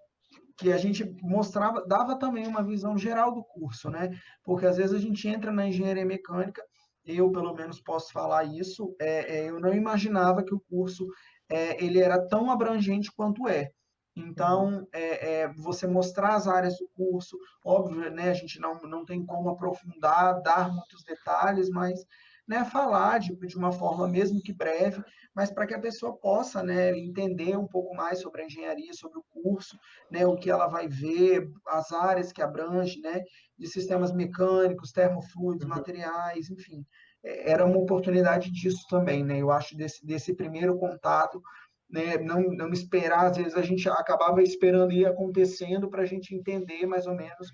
que 0.58 0.72
a 0.72 0.78
gente 0.78 1.04
mostrava, 1.22 1.84
dava 1.86 2.18
também 2.18 2.48
uma 2.48 2.64
visão 2.64 2.98
geral 2.98 3.34
do 3.34 3.44
curso, 3.44 3.90
né? 3.90 4.10
Porque 4.44 4.66
às 4.66 4.78
vezes 4.78 4.96
a 4.96 5.00
gente 5.00 5.28
entra 5.28 5.52
na 5.52 5.68
engenharia 5.68 6.06
mecânica, 6.06 6.64
eu 7.06 7.32
pelo 7.32 7.54
menos 7.54 7.82
posso 7.82 8.12
falar 8.12 8.44
isso, 8.46 8.96
é, 9.00 9.38
é, 9.38 9.50
eu 9.50 9.60
não 9.60 9.74
imaginava 9.74 10.44
que 10.44 10.54
o 10.54 10.60
curso 10.60 11.08
é, 11.50 11.84
ele 11.84 12.00
era 12.00 12.22
tão 12.28 12.50
abrangente 12.50 13.12
quanto 13.12 13.48
é. 13.48 13.72
Então, 14.16 14.88
é, 14.94 15.42
é, 15.42 15.54
você 15.54 15.88
mostrar 15.88 16.36
as 16.36 16.48
áreas 16.48 16.78
do 16.78 16.88
curso, 16.96 17.38
óbvio, 17.66 18.12
né, 18.12 18.30
a 18.30 18.34
gente 18.34 18.60
não, 18.60 18.80
não 18.84 19.04
tem 19.04 19.26
como 19.26 19.50
aprofundar, 19.50 20.40
dar 20.44 20.72
muitos 20.72 21.04
detalhes, 21.04 21.70
mas 21.70 22.06
né, 22.48 22.66
falar 22.66 23.20
de, 23.20 23.36
de 23.36 23.58
uma 23.58 23.72
forma 23.72 24.08
mesmo 24.08 24.42
que 24.42 24.54
breve, 24.54 25.04
mas 25.34 25.50
para 25.50 25.66
que 25.66 25.74
a 25.74 25.80
pessoa 25.80 26.16
possa 26.16 26.62
né, 26.62 26.98
entender 26.98 27.58
um 27.58 27.68
pouco 27.68 27.96
mais 27.96 28.20
sobre 28.20 28.42
a 28.42 28.46
engenharia, 28.46 28.94
sobre 28.94 29.20
o 29.20 29.24
curso, 29.24 29.78
né, 30.12 30.26
o 30.26 30.36
que 30.36 30.50
ela 30.50 30.68
vai 30.68 30.88
ver, 30.88 31.50
as 31.68 31.92
áreas 31.92 32.32
que 32.32 32.42
abrange, 32.42 33.00
né, 33.00 33.22
de 33.58 33.68
sistemas 33.68 34.12
mecânicos, 34.12 34.92
termofluidos, 34.92 35.64
uhum. 35.64 35.70
materiais, 35.70 36.50
enfim. 36.50 36.86
É, 37.24 37.52
era 37.52 37.66
uma 37.66 37.78
oportunidade 37.78 38.52
disso 38.52 38.86
também, 38.90 39.24
né? 39.24 39.38
Eu 39.40 39.50
acho 39.50 39.78
desse, 39.78 40.06
desse 40.06 40.36
primeiro 40.36 40.78
contato, 40.78 41.42
né? 41.90 42.18
Não, 42.18 42.42
não 42.42 42.70
esperar, 42.70 43.28
às 43.28 43.38
vezes 43.38 43.56
a 43.56 43.62
gente 43.62 43.88
acabava 43.88 44.42
esperando 44.44 44.92
ir 44.92 45.06
acontecendo 45.06 45.90
para 45.90 46.02
a 46.02 46.06
gente 46.06 46.36
entender 46.36 46.86
mais 46.86 47.08
ou 47.08 47.16
menos 47.16 47.48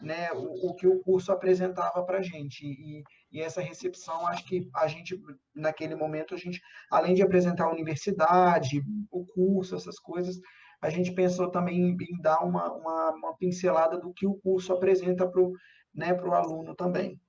né, 0.00 0.30
o, 0.32 0.68
o, 0.68 0.74
que 0.74 0.86
o 0.86 1.00
curso 1.00 1.32
apresentava 1.32 2.04
para 2.04 2.18
a 2.18 2.22
gente. 2.22 2.66
E, 2.66 3.02
e, 3.36 3.42
essa 3.42 3.60
recepção, 3.60 4.26
acho 4.26 4.46
que 4.46 4.66
a 4.74 4.88
gente, 4.88 5.20
naquele 5.54 5.94
momento, 5.94 6.34
a 6.34 6.38
gente, 6.38 6.58
além 6.90 7.14
de 7.14 7.22
apresentar 7.22 7.64
a 7.64 7.70
universidade, 7.70 8.82
o 9.10 9.26
curso, 9.26 9.76
essas 9.76 9.98
coisas, 9.98 10.40
a 10.80 10.88
gente 10.88 11.12
pensou 11.12 11.50
também 11.50 11.90
em, 11.90 12.20
dar 12.22 12.42
uma, 12.42 12.72
uma, 12.72 13.10
uma, 13.10 13.36
pincelada 13.36 13.98
do 13.98 14.10
que 14.14 14.26
o 14.26 14.36
curso 14.36 14.72
apresenta 14.72 15.28
para 15.28 15.42
o 15.42 15.52
né, 15.94 16.10
aluno 16.32 16.74
também. 16.74 17.20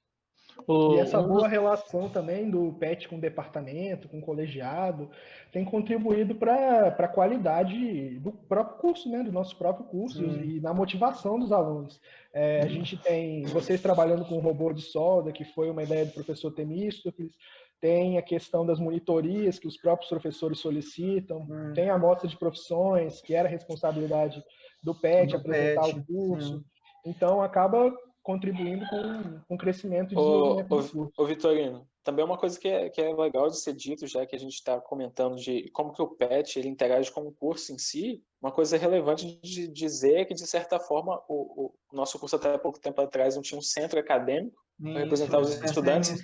O... 0.65 0.95
E 0.95 0.99
essa 0.99 1.21
boa 1.21 1.47
relação 1.47 2.09
também 2.09 2.49
do 2.49 2.73
PET 2.73 3.07
com 3.07 3.17
o 3.17 3.21
departamento, 3.21 4.07
com 4.07 4.19
o 4.19 4.21
colegiado, 4.21 5.09
tem 5.51 5.63
contribuído 5.65 6.35
para 6.35 6.87
a 6.87 7.07
qualidade 7.07 8.19
do 8.19 8.31
próprio 8.31 8.77
curso, 8.77 9.09
né, 9.09 9.23
do 9.23 9.31
nosso 9.31 9.55
próprio 9.57 9.85
curso 9.85 10.19
Sim. 10.19 10.41
e 10.41 10.61
na 10.61 10.73
motivação 10.73 11.39
dos 11.39 11.51
alunos. 11.51 11.99
É, 12.33 12.61
a 12.61 12.67
gente 12.67 12.97
tem 12.97 13.43
vocês 13.45 13.81
trabalhando 13.81 14.25
com 14.25 14.39
robô 14.39 14.71
de 14.71 14.81
solda, 14.81 15.31
que 15.31 15.43
foi 15.43 15.69
uma 15.69 15.83
ideia 15.83 16.05
do 16.05 16.13
professor 16.13 16.51
Temístocles, 16.51 17.31
tem 17.79 18.17
a 18.17 18.21
questão 18.21 18.65
das 18.65 18.79
monitorias 18.79 19.59
que 19.59 19.67
os 19.67 19.77
próprios 19.77 20.09
professores 20.09 20.59
solicitam, 20.59 21.47
hum. 21.49 21.73
tem 21.73 21.89
a 21.89 21.95
amostra 21.95 22.27
de 22.27 22.37
profissões, 22.37 23.21
que 23.21 23.35
era 23.35 23.47
responsabilidade 23.47 24.43
do 24.81 24.95
PET 24.95 25.31
do 25.31 25.37
apresentar 25.37 25.85
PET, 25.85 25.99
o 25.99 26.05
curso. 26.05 26.57
Sim. 26.57 26.65
Então, 27.05 27.41
acaba 27.41 27.93
contribuindo 28.28 28.86
com, 28.89 29.39
com 29.47 29.55
o 29.55 29.57
crescimento 29.57 30.13
e 30.13 30.17
ô, 30.17 30.55
do 30.55 30.65
curso. 30.67 31.09
Ô, 31.17 31.25
Vitorino, 31.25 31.88
também 32.03 32.23
é 32.23 32.25
uma 32.25 32.38
coisa 32.38 32.59
que 32.59 32.67
é, 32.67 32.89
que 32.89 32.99
é 32.99 33.15
legal 33.15 33.47
de 33.47 33.57
ser 33.57 33.73
dito, 33.73 34.05
já 34.05 34.25
que 34.25 34.36
a 34.36 34.39
gente 34.39 34.55
está 34.55 34.82
comentando 34.82 35.38
de 35.38 35.69
como 35.71 35.93
que 35.93 36.01
o 36.01 36.09
PET 36.09 36.59
ele 36.59 36.67
interage 36.67 37.09
com 37.09 37.21
o 37.21 37.32
curso 37.32 37.71
em 37.71 37.78
si, 37.78 38.21
uma 38.41 38.51
coisa 38.51 38.78
relevante 38.78 39.39
de 39.41 39.69
dizer 39.69 40.15
é 40.15 40.25
que, 40.25 40.34
de 40.34 40.45
certa 40.45 40.78
forma, 40.78 41.21
o, 41.30 41.71
o 41.89 41.95
nosso 41.95 42.19
curso 42.19 42.36
até 42.36 42.57
pouco 42.57 42.82
tempo 42.82 43.01
atrás 43.01 43.36
não 43.36 43.41
tinha 43.41 43.57
um 43.57 43.61
centro 43.61 43.97
acadêmico 43.97 44.61
para 44.82 44.99
representar 44.99 45.39
os 45.39 45.61
estudantes. 45.63 46.21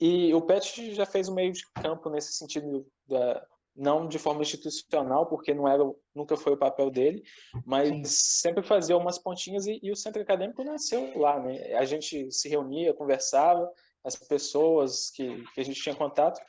E 0.00 0.32
o 0.32 0.40
PET 0.40 0.94
já 0.94 1.04
fez 1.04 1.28
um 1.28 1.34
meio 1.34 1.52
de 1.52 1.62
campo 1.74 2.08
nesse 2.08 2.32
sentido 2.32 2.86
da, 3.06 3.44
não 3.78 4.08
de 4.08 4.18
forma 4.18 4.42
institucional, 4.42 5.26
porque 5.26 5.54
não 5.54 5.68
era, 5.68 5.82
nunca 6.14 6.36
foi 6.36 6.54
o 6.54 6.58
papel 6.58 6.90
dele, 6.90 7.22
mas 7.64 7.88
Sim. 7.88 8.02
sempre 8.04 8.62
fazia 8.62 8.96
umas 8.96 9.18
pontinhas 9.18 9.66
e, 9.66 9.78
e, 9.82 9.92
o 9.92 9.96
centro 9.96 10.20
acadêmico 10.20 10.64
nasceu 10.64 11.16
lá, 11.16 11.38
né? 11.38 11.74
A 11.76 11.84
gente 11.84 12.30
se 12.32 12.48
reunia, 12.48 12.92
conversava, 12.92 13.70
as 14.04 14.16
pessoas 14.16 15.10
que, 15.10 15.44
que 15.54 15.60
a 15.60 15.64
gente 15.64 15.80
tinha 15.80 15.94
contato. 15.94 16.40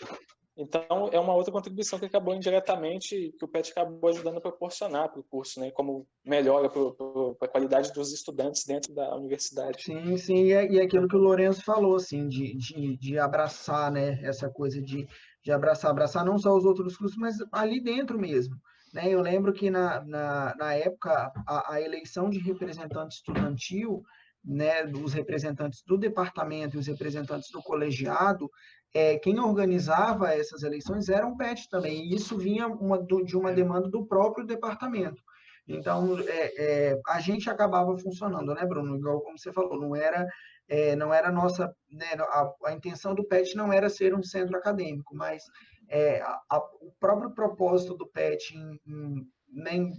Então, 0.58 1.10
é 1.14 1.18
uma 1.18 1.34
outra 1.34 1.54
contribuição 1.54 1.98
que 1.98 2.06
acabou 2.06 2.36
indiretamente, 2.36 3.34
que 3.40 3.46
o 3.46 3.48
PET 3.48 3.72
acabou 3.72 4.10
ajudando 4.10 4.40
a 4.40 4.42
proporcionar 4.42 5.10
para 5.10 5.22
o 5.22 5.24
curso, 5.24 5.58
né? 5.58 5.72
Como 5.72 6.06
melhora 6.26 6.70
para 6.70 7.48
a 7.48 7.48
qualidade 7.48 7.94
dos 7.94 8.12
estudantes 8.12 8.66
dentro 8.66 8.94
da 8.94 9.16
universidade. 9.16 9.84
Sim, 9.84 10.18
sim, 10.18 10.46
e 10.48 10.52
é, 10.52 10.70
e 10.70 10.80
é 10.80 10.84
aquilo 10.84 11.08
que 11.08 11.16
o 11.16 11.20
Lourenço 11.20 11.64
falou, 11.64 11.96
assim, 11.96 12.28
de, 12.28 12.58
de, 12.58 12.98
de 12.98 13.18
abraçar, 13.18 13.90
né? 13.90 14.20
Essa 14.22 14.50
coisa 14.50 14.82
de 14.82 15.08
de 15.44 15.52
abraçar, 15.52 15.92
abraçar 15.92 16.26
não 16.26 16.38
só 16.38 16.56
os 16.56 16.66
outros 16.66 16.98
cursos, 16.98 17.18
mas 17.18 17.38
ali 17.52 17.82
dentro 17.82 18.20
mesmo. 18.20 18.56
Né? 18.94 19.10
Eu 19.10 19.22
lembro 19.22 19.54
que 19.54 19.70
na, 19.70 20.04
na, 20.06 20.56
na 20.58 20.74
época 20.74 21.32
a, 21.48 21.74
a, 21.74 21.82
eleição 21.82 22.30
de 22.30 22.40
representante 22.40 23.16
estudantil, 23.16 24.04
né, 24.44 24.86
dos 24.86 25.14
representantes 25.14 25.84
do 25.86 25.98
departamento 25.98 26.76
e 26.76 26.80
os 26.80 26.88
representantes 26.88 27.52
do 27.52 27.62
colegiado, 27.62 28.50
é, 28.94 29.20
quem 29.20 29.40
organizava 29.40 30.34
essas 30.34 30.64
eleições 30.64 31.10
era 31.10 31.28
um 31.28 31.38
PET 31.38 31.70
também, 31.70 32.06
e 32.06 32.16
isso 32.16 32.38
vinha 32.38 32.68
uma, 32.68 32.98
do, 32.98 33.24
de 33.24 33.38
uma 33.38 33.54
demanda 33.54 33.88
do 33.88 34.06
próprio 34.06 34.46
departamento. 34.46 35.22
Então, 35.68 36.18
é, 36.22 36.92
é, 36.92 37.00
a 37.08 37.20
gente 37.20 37.48
acabava 37.48 37.96
funcionando, 38.00 38.56
né, 38.56 38.66
Bruno? 38.66 38.98
Igual 38.98 39.22
como 39.22 39.38
você 39.38 39.54
falou, 39.54 39.80
não 39.80 39.96
era 39.96 40.28
é, 40.70 40.96
não 40.96 41.12
era 41.12 41.32
nossa, 41.32 41.76
né, 41.90 42.06
a, 42.20 42.54
a, 42.66 42.74
intenção 42.74 43.16
do 43.16 43.28
PET 43.28 43.56
não 43.56 43.74
era 43.74 43.90
ser 43.90 44.14
um 44.14 44.22
centro 44.22 44.56
acadêmico, 44.56 45.16
mas 45.16 45.44
é, 45.90 46.22
a, 46.22 46.40
a, 46.50 46.58
o 46.80 46.94
próprio 47.00 47.32
propósito 47.32 47.96
do 47.98 48.08
PET 48.08 48.56
em, 48.56 48.80
em, 48.88 49.28
em, 49.68 49.92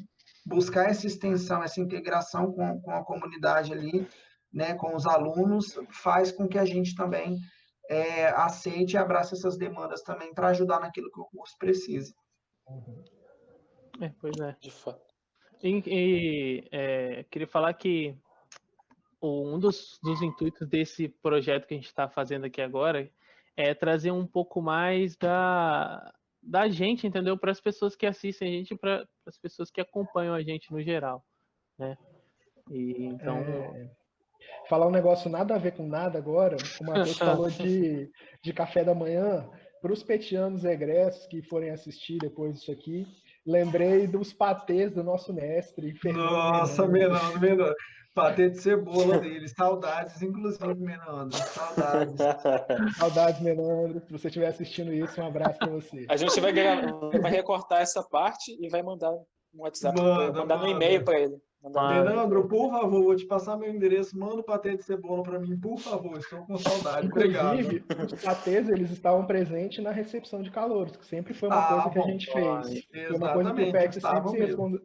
buscar 0.47 0.89
essa 0.89 1.07
extensão, 1.07 1.63
essa 1.63 1.81
integração 1.81 2.53
com, 2.53 2.81
com 2.81 2.93
a 2.93 3.05
comunidade 3.05 3.73
ali, 3.73 4.09
né, 4.53 4.75
com 4.75 4.95
os 4.95 5.07
alunos, 5.07 5.77
faz 5.91 6.31
com 6.31 6.49
que 6.49 6.59
a 6.59 6.65
gente 6.65 6.95
também 6.95 7.37
é, 7.89 8.29
aceite 8.29 8.95
e 8.95 8.97
abrace 8.97 9.35
essas 9.35 9.59
demandas 9.59 10.03
também 10.03 10.33
para 10.33 10.49
ajudar 10.49 10.79
naquilo 10.81 11.11
que 11.11 11.21
o 11.21 11.25
curso 11.25 11.57
precisa. 11.59 12.15
É, 14.01 14.13
pois 14.21 14.39
é. 14.39 14.57
De 14.61 14.71
fato. 14.71 15.11
E, 15.63 15.83
e 15.87 16.69
é, 16.73 17.25
queria 17.25 17.49
falar 17.49 17.75
que 17.75 18.17
um 19.23 19.59
dos, 19.59 19.99
dos 20.03 20.23
intuitos 20.23 20.67
desse 20.67 21.09
projeto 21.09 21.67
que 21.67 21.75
a 21.75 21.77
gente 21.77 21.87
está 21.87 22.09
fazendo 22.09 22.47
aqui 22.47 22.61
agora 22.61 23.11
é 23.57 23.75
trazer 23.75 24.11
um 24.11 24.27
pouco 24.27 24.63
mais 24.63 25.17
da, 25.17 26.13
da 26.43 26.69
gente, 26.69 27.07
entendeu? 27.07 27.37
Para 27.37 27.51
as 27.51 27.61
pessoas 27.61 27.95
que 27.95 28.07
assistem 28.07 28.49
a 28.49 28.53
gente, 28.53 28.77
para 28.77 29.07
as 29.27 29.39
pessoas 29.39 29.71
que 29.71 29.81
acompanham 29.81 30.35
a 30.35 30.43
gente 30.43 30.73
no 30.73 30.83
geral, 30.83 31.25
né? 31.79 31.97
E, 32.71 33.05
então. 33.05 33.37
É, 33.39 33.91
falar 34.69 34.87
um 34.87 34.93
negócio 34.93 35.31
nada 35.31 35.55
a 35.55 35.59
ver 35.59 35.73
com 35.73 35.87
nada 35.87 36.19
agora. 36.19 36.57
O 36.81 36.85
Matheus 36.85 37.19
falou 37.19 37.51
de, 37.51 38.11
de 38.43 38.53
café 38.53 38.85
da 38.85 38.95
manhã. 38.95 39.49
Para 39.83 39.93
os 39.93 40.03
petianos 40.03 40.65
egressos 40.65 41.27
que 41.27 41.43
forem 41.43 41.71
assistir 41.71 42.19
depois 42.19 42.55
disso 42.55 42.71
aqui, 42.71 43.07
lembrei 43.47 44.07
dos 44.07 44.33
patês 44.33 44.93
do 44.93 45.03
nosso 45.03 45.33
mestre. 45.33 45.95
Fernando 45.95 46.31
Nossa, 46.31 46.87
Menandro, 46.87 47.41
Menandro. 47.41 47.75
Patê 48.15 48.51
de 48.51 48.61
cebola 48.61 49.19
dele. 49.19 49.49
Saudades, 49.49 50.21
inclusive, 50.21 50.75
Menandro. 50.75 51.39
Saudades. 51.39 52.15
Saudades, 52.99 53.41
Menandro. 53.41 54.01
Se 54.01 54.13
você 54.13 54.29
estiver 54.29 54.49
assistindo 54.49 54.93
isso, 54.93 55.21
um 55.21 55.27
abraço 55.27 55.59
para 55.59 55.69
você. 55.69 56.07
A 56.09 56.17
gente 56.17 56.41
vai, 56.41 56.53
vai 56.53 57.31
recortar 57.31 57.81
essa 57.81 58.03
parte 58.03 58.57
e 58.61 58.69
vai 58.69 58.83
mandar 58.83 59.13
um 59.13 59.25
WhatsApp, 59.55 60.01
manda, 60.01 60.41
mandar 60.41 60.57
manda. 60.57 60.69
um 60.69 60.69
e-mail 60.69 61.05
para 61.05 61.21
ele. 61.21 61.37
Leandro, 61.63 62.49
por 62.49 62.71
favor, 62.71 63.03
vou 63.03 63.15
te 63.15 63.27
passar 63.27 63.59
meu 63.59 63.69
endereço, 63.69 64.19
manda 64.19 64.37
o 64.37 64.43
patê 64.43 64.77
de 64.77 64.83
cebola 64.83 65.23
para 65.23 65.39
mim, 65.39 65.59
por 65.61 65.79
favor, 65.79 66.17
estou 66.17 66.41
com 66.47 66.57
saudade. 66.57 67.07
Inclusive, 67.07 67.85
Obrigado. 67.85 68.15
os 68.15 68.25
patês, 68.25 68.69
eles 68.71 68.91
estavam 68.91 69.27
presentes 69.27 69.85
na 69.85 69.91
recepção 69.91 70.41
de 70.41 70.51
calores, 70.51 70.97
que 70.97 71.05
sempre 71.05 71.35
foi 71.35 71.51
uma 71.51 71.59
ah, 71.59 71.83
coisa 71.83 71.91
que 71.91 71.99
a 71.99 72.13
gente 72.13 72.33
fez. 72.33 72.87
Foi 73.09 73.17
uma 73.17 73.33
coisa 73.35 73.53
que 73.53 73.63
o 73.63 73.73
PET 73.73 74.01
sempre 74.01 74.31
se, 74.31 74.39
responde, 74.39 74.81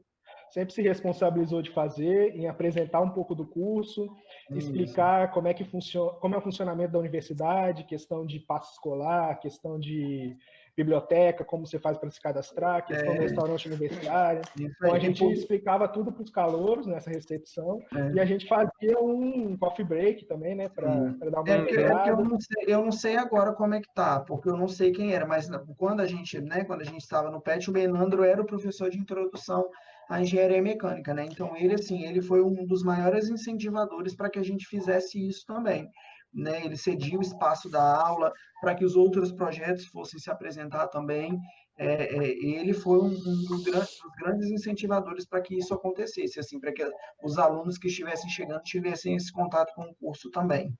sempre 0.56 0.74
se 0.74 0.82
responsabilizou 0.82 1.62
de 1.62 1.70
fazer, 1.70 2.34
em 2.34 2.47
apresentar 2.47 3.01
um 3.01 3.10
pouco 3.10 3.36
do 3.36 3.45
curso, 3.45 4.10
Isso. 4.49 4.70
explicar 4.70 5.32
como 5.32 5.49
é 5.49 5.53
que 5.53 5.66
funciona, 5.66 6.14
como 6.14 6.34
é 6.34 6.38
o 6.38 6.41
funcionamento 6.41 6.93
da 6.93 6.99
universidade, 6.99 7.84
questão 7.84 8.26
de 8.26 8.39
passo 8.39 8.72
escolar, 8.72 9.38
questão 9.41 9.78
de 9.78 10.38
biblioteca, 10.74 11.43
como 11.43 11.66
você 11.66 11.78
faz 11.78 11.97
para 11.97 12.10
se 12.10 12.22
cadastrar, 12.22 12.86
questão 12.86 13.12
é. 13.12 13.16
do 13.16 13.22
restaurante 13.22 13.68
universitário. 13.68 14.41
Então 14.58 14.93
a 14.93 14.99
gente 14.99 15.26
explicava 15.26 15.89
tudo 15.89 16.12
para 16.12 16.24
os 16.24 16.30
calouros 16.30 16.86
nessa 16.86 17.10
recepção 17.10 17.82
é. 17.93 18.14
e 18.14 18.20
a 18.20 18.26
gente 18.26 18.47
fazia 18.47 18.97
um 19.01 19.58
coffee 19.58 19.86
break 19.86 20.26
também, 20.26 20.56
né, 20.56 20.70
para 20.70 20.86
dar 21.32 21.41
uma 21.41 21.49
é, 21.49 22.08
é 22.08 22.10
eu, 22.10 22.24
não 22.24 22.39
sei, 22.39 22.64
eu 22.66 22.82
não 22.82 22.91
sei 22.93 23.18
agora 23.18 23.51
como 23.51 23.74
é 23.74 23.82
que 23.82 23.93
tá, 23.93 24.22
porque 24.22 24.49
eu 24.49 24.56
não 24.56 24.70
sei 24.70 24.93
quem 24.93 25.14
era, 25.14 25.26
mas 25.26 25.49
quando 25.78 25.99
a 25.99 26.08
gente, 26.08 26.39
né, 26.39 26.64
quando 26.64 26.82
a 26.82 26.86
gente 26.86 27.01
estava 27.01 27.30
no 27.30 27.41
PET, 27.41 27.70
o 27.70 27.74
Benandro 27.74 28.24
era 28.24 28.41
o 28.41 28.45
professor 28.45 28.89
de 28.89 28.97
introdução 28.97 29.70
à 30.10 30.22
engenharia 30.22 30.62
mecânica, 30.62 31.14
né? 31.14 31.26
Então 31.26 31.56
ele 31.56 31.76
assim, 31.76 32.03
ele 32.03 32.22
foi 32.22 32.41
um 32.41 32.66
dos 32.66 32.84
maiores 32.84 33.30
incentivadores 33.30 34.16
para 34.16 34.30
que 34.30 34.39
a 34.39 34.43
gente 34.43 34.66
fizesse 34.68 35.26
isso 35.28 35.45
também 35.45 35.89
né, 36.36 36.66
ele 36.66 36.76
cedia 36.76 37.18
o 37.18 37.22
espaço 37.22 37.70
da 37.70 37.97
aula 37.97 38.32
para 38.60 38.76
que 38.76 38.84
os 38.84 38.95
outros 38.95 39.32
projetos 39.32 39.86
fossem 39.86 40.20
se 40.20 40.30
apresentar 40.30 40.88
também. 40.89 41.39
É, 41.78 42.16
é, 42.16 42.28
ele 42.28 42.74
foi 42.74 42.99
um, 42.99 43.08
um 43.08 43.45
dos, 43.47 43.64
grandes, 43.64 43.99
dos, 44.01 44.12
grandes, 44.20 44.49
incentivadores 44.49 45.26
para 45.26 45.41
que 45.41 45.58
isso 45.58 45.74
acontecesse, 45.74 46.39
assim, 46.39 46.60
para 46.60 46.74
que 46.74 46.86
os 47.24 47.38
alunos 47.38 47.78
que 47.78 47.88
estivessem 47.88 48.30
chegando 48.30 48.62
tivessem 48.64 49.16
esse 49.16 49.32
contato 49.32 49.74
com 49.74 49.84
o 49.84 49.95
curso 49.95 50.30
também. 50.30 50.74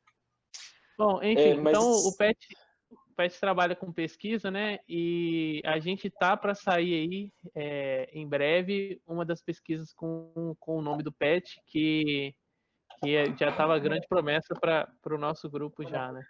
Bom, 0.98 1.22
enfim, 1.22 1.42
é, 1.42 1.56
mas... 1.56 1.78
então 1.78 1.90
o 1.90 2.16
PET, 2.16 2.38
PET 3.16 3.40
trabalha 3.40 3.76
com 3.76 3.92
pesquisa, 3.92 4.52
né? 4.52 4.80
E 4.88 5.62
a 5.66 5.80
gente 5.80 6.10
tá 6.10 6.36
para 6.36 6.54
sair 6.54 6.94
aí 6.94 7.32
é, 7.56 8.10
em 8.14 8.28
breve 8.28 9.02
uma 9.08 9.26
das 9.26 9.42
pesquisas 9.42 9.94
com, 9.94 10.56
com 10.60 10.78
o 10.78 10.82
nome 10.82 11.04
do 11.04 11.12
PET, 11.12 11.62
que 11.66 12.34
que 13.02 13.16
é, 13.16 13.26
já 13.36 13.50
estava 13.50 13.78
grande 13.78 14.08
promessa 14.08 14.56
para 14.56 14.88
o 15.14 15.18
nosso 15.18 15.50
grupo 15.50 15.84
já, 15.84 16.12
né? 16.12 16.22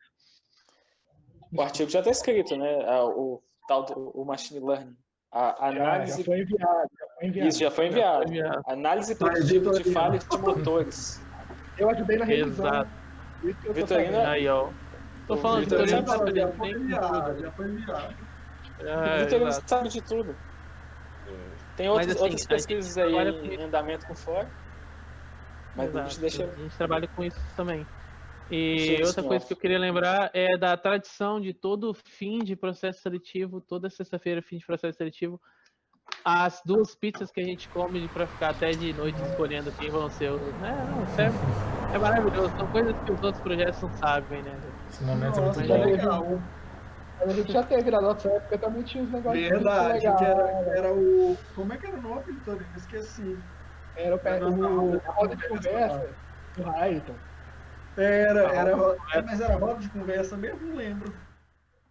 O 1.53 1.61
artigo 1.61 1.89
já 1.89 1.99
está 1.99 2.11
escrito, 2.11 2.55
né? 2.57 2.77
O 3.01 3.41
tal 3.67 3.83
do 3.83 4.09
o 4.09 4.25
machine 4.25 4.59
learning. 4.59 4.95
A 5.31 5.67
análise. 5.67 6.11
Já, 6.11 6.17
já, 6.17 6.23
foi 6.23 6.39
enviado, 6.41 6.89
já 6.97 7.07
foi 7.15 7.27
enviado. 7.27 7.49
Isso 7.49 7.59
já 7.59 7.71
foi 7.71 7.87
enviado. 7.87 8.13
Já 8.13 8.27
foi 8.27 8.37
enviado. 8.37 8.63
Análise 8.67 9.15
preditiva 9.15 9.71
de 9.71 9.91
falhas 9.91 10.27
de 10.27 10.37
motores. 10.37 11.21
Eu 11.77 11.89
ajudei 11.89 12.17
na 12.17 12.25
revisão. 12.25 12.65
Exato. 12.65 12.91
Vitorino. 13.73 14.19
Aí, 14.21 14.47
ó. 14.47 14.69
Tô 15.25 15.37
falando, 15.37 15.63
Vitorino 15.63 16.05
tá 16.05 16.17
sabe 16.17 16.39
já 16.39 16.51
foi 16.53 16.69
enviado. 16.71 17.39
Já 17.39 17.51
foi 17.51 17.65
enviado. 17.67 18.15
É, 18.79 19.23
Vitorino 19.23 19.51
sabe 19.67 19.89
de 19.89 20.01
tudo. 20.01 20.39
Tem 21.75 21.89
outros, 21.89 22.07
Mas, 22.07 22.15
assim, 22.15 22.23
outras 22.23 22.47
pesquisas 22.47 22.97
aí 22.97 23.13
em 23.13 23.61
andamento 23.61 24.05
com 24.05 24.15
fora. 24.15 24.51
Mas 25.73 25.89
Exato. 25.89 26.05
a 26.05 26.09
gente 26.09 26.21
deixa. 26.21 26.45
A 26.45 26.55
gente 26.55 26.77
trabalha 26.77 27.07
com 27.07 27.23
isso 27.23 27.39
também. 27.55 27.87
E 28.49 29.01
outra 29.03 29.23
coisa 29.23 29.45
que 29.45 29.53
eu 29.53 29.57
queria 29.57 29.79
lembrar 29.79 30.29
é 30.33 30.55
da 30.57 30.77
tradição 30.77 31.41
de 31.41 31.53
todo 31.53 31.93
fim 31.93 32.43
de 32.43 32.55
processo 32.55 33.01
seletivo, 33.01 33.59
toda 33.59 33.89
sexta-feira, 33.89 34.41
fim 34.41 34.57
de 34.57 34.65
processo 34.65 34.97
seletivo, 34.97 35.41
as 36.23 36.61
duas 36.63 36.95
pizzas 36.95 37.31
que 37.31 37.41
a 37.41 37.43
gente 37.43 37.67
come 37.67 38.07
para 38.07 38.27
ficar 38.27 38.49
até 38.49 38.71
de 38.71 38.93
noite 38.93 39.23
escolhendo 39.23 39.71
quem 39.73 39.89
vão 39.89 40.09
ser 40.09 40.31
os. 40.31 40.41
É, 40.61 40.85
não, 40.85 41.07
sério, 41.07 41.39
é 41.91 41.97
maravilhoso. 41.97 42.53
São 42.55 42.67
coisas 42.67 42.93
que 43.03 43.11
os 43.11 43.21
outros 43.23 43.41
projetos 43.41 43.81
não 43.81 43.91
sabem, 43.91 44.43
né? 44.43 44.74
Esse 44.95 45.03
momento 45.03 45.41
Nossa, 45.41 45.61
é 45.61 45.67
muito 45.67 45.89
legal. 45.89 46.39
A 47.19 47.27
gente 47.27 47.51
já 47.51 47.63
teve 47.63 47.91
na 47.91 47.99
nossa 47.99 48.29
época 48.29 48.57
também 48.57 48.83
tinha 48.83 49.03
uns 49.03 49.11
negócios. 49.11 49.49
Verdade, 49.49 49.99
que 49.99 50.23
era, 50.23 50.49
era 50.77 50.93
o. 50.93 51.37
Como 51.53 51.73
é 51.73 51.77
que 51.77 51.85
era 51.85 51.97
o 51.97 52.01
nome, 52.01 52.23
Vitor? 52.23 52.65
Esqueci. 52.77 53.37
Era 53.97 54.15
o, 54.15 54.19
pé, 54.19 54.41
o, 54.41 55.01
a 55.05 55.11
roda 55.11 55.35
de 55.35 55.47
conversa 55.49 56.15
do 56.55 56.63
Railton. 56.63 57.15
Era, 57.97 58.39
era, 58.39 58.71
era, 59.13 59.21
mas 59.25 59.41
era 59.41 59.55
roda 59.57 59.79
de 59.81 59.89
conversa 59.89 60.37
mesmo, 60.37 60.65
não 60.65 60.75
lembro. 60.77 61.13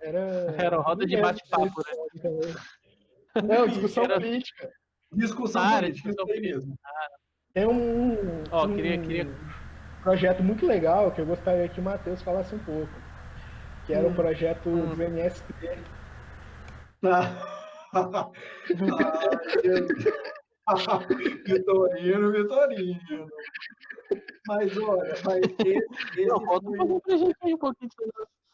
Era, 0.00 0.54
era 0.56 0.76
roda 0.78 1.06
de 1.06 1.20
bate-papo, 1.20 1.82
né? 2.24 3.42
Não, 3.42 3.68
discussão 3.68 4.04
era... 4.04 4.14
política. 4.14 4.70
Discussão 5.12 5.62
ah, 5.62 5.80
política, 5.80 6.08
discussão 6.08 6.26
política. 6.26 6.56
mesmo. 6.56 6.74
Tem 7.52 7.66
um, 7.66 8.16
oh, 8.50 8.64
um 8.64 8.74
queria, 8.74 8.98
queria... 8.98 9.53
projeto 10.04 10.42
muito 10.42 10.66
legal 10.66 11.10
que 11.10 11.20
eu 11.20 11.26
gostaria 11.26 11.68
que 11.68 11.80
o 11.80 11.82
Matheus 11.82 12.22
falasse 12.22 12.54
um 12.54 12.58
pouco. 12.58 12.92
Que 13.86 13.94
era 13.94 14.06
hum. 14.06 14.12
o 14.12 14.14
projeto 14.14 14.68
hum. 14.68 14.94
do 14.94 15.02
MST. 15.02 15.44
Ah. 17.02 18.30
ah, 20.66 20.98
Vitorino, 21.46 22.32
Vitorino. 22.32 23.26
Mas 24.46 24.76
olha, 24.76 25.14
mas 25.24 25.38
esse. 25.38 25.84
esse 26.16 26.26
não, 26.26 26.38
conta 26.44 26.70
foi... 26.76 27.00
pra 27.00 27.16
gente 27.16 27.36
aí 27.42 27.54
um 27.54 27.58
pouquinho 27.58 27.90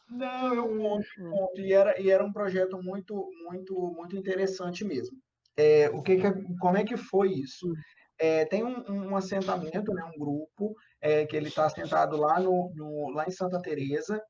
Não, 0.08 0.54
eu 0.54 0.68
conto, 0.78 1.06
conto. 1.30 1.60
E 1.60 1.72
era, 1.72 2.00
e 2.00 2.10
era 2.10 2.24
um 2.24 2.32
projeto 2.32 2.82
muito, 2.82 3.28
muito, 3.44 3.74
muito 3.96 4.16
interessante 4.16 4.84
mesmo. 4.84 5.16
É, 5.56 5.90
o 5.90 6.02
que, 6.02 6.16
que 6.16 6.58
como 6.58 6.76
é 6.76 6.84
que 6.84 6.96
foi 6.96 7.32
isso? 7.32 7.72
É, 8.18 8.44
tem 8.44 8.62
um, 8.62 8.84
um, 8.88 9.16
assentamento, 9.16 9.94
né, 9.94 10.04
um 10.04 10.18
grupo, 10.18 10.76
é, 11.00 11.26
que 11.26 11.36
ele 11.36 11.48
está 11.48 11.66
assentado 11.66 12.16
lá, 12.16 12.38
no, 12.40 12.72
no, 12.74 13.10
lá 13.10 13.24
em 13.26 13.30
Santa 13.30 13.60
Teresa, 13.60 14.22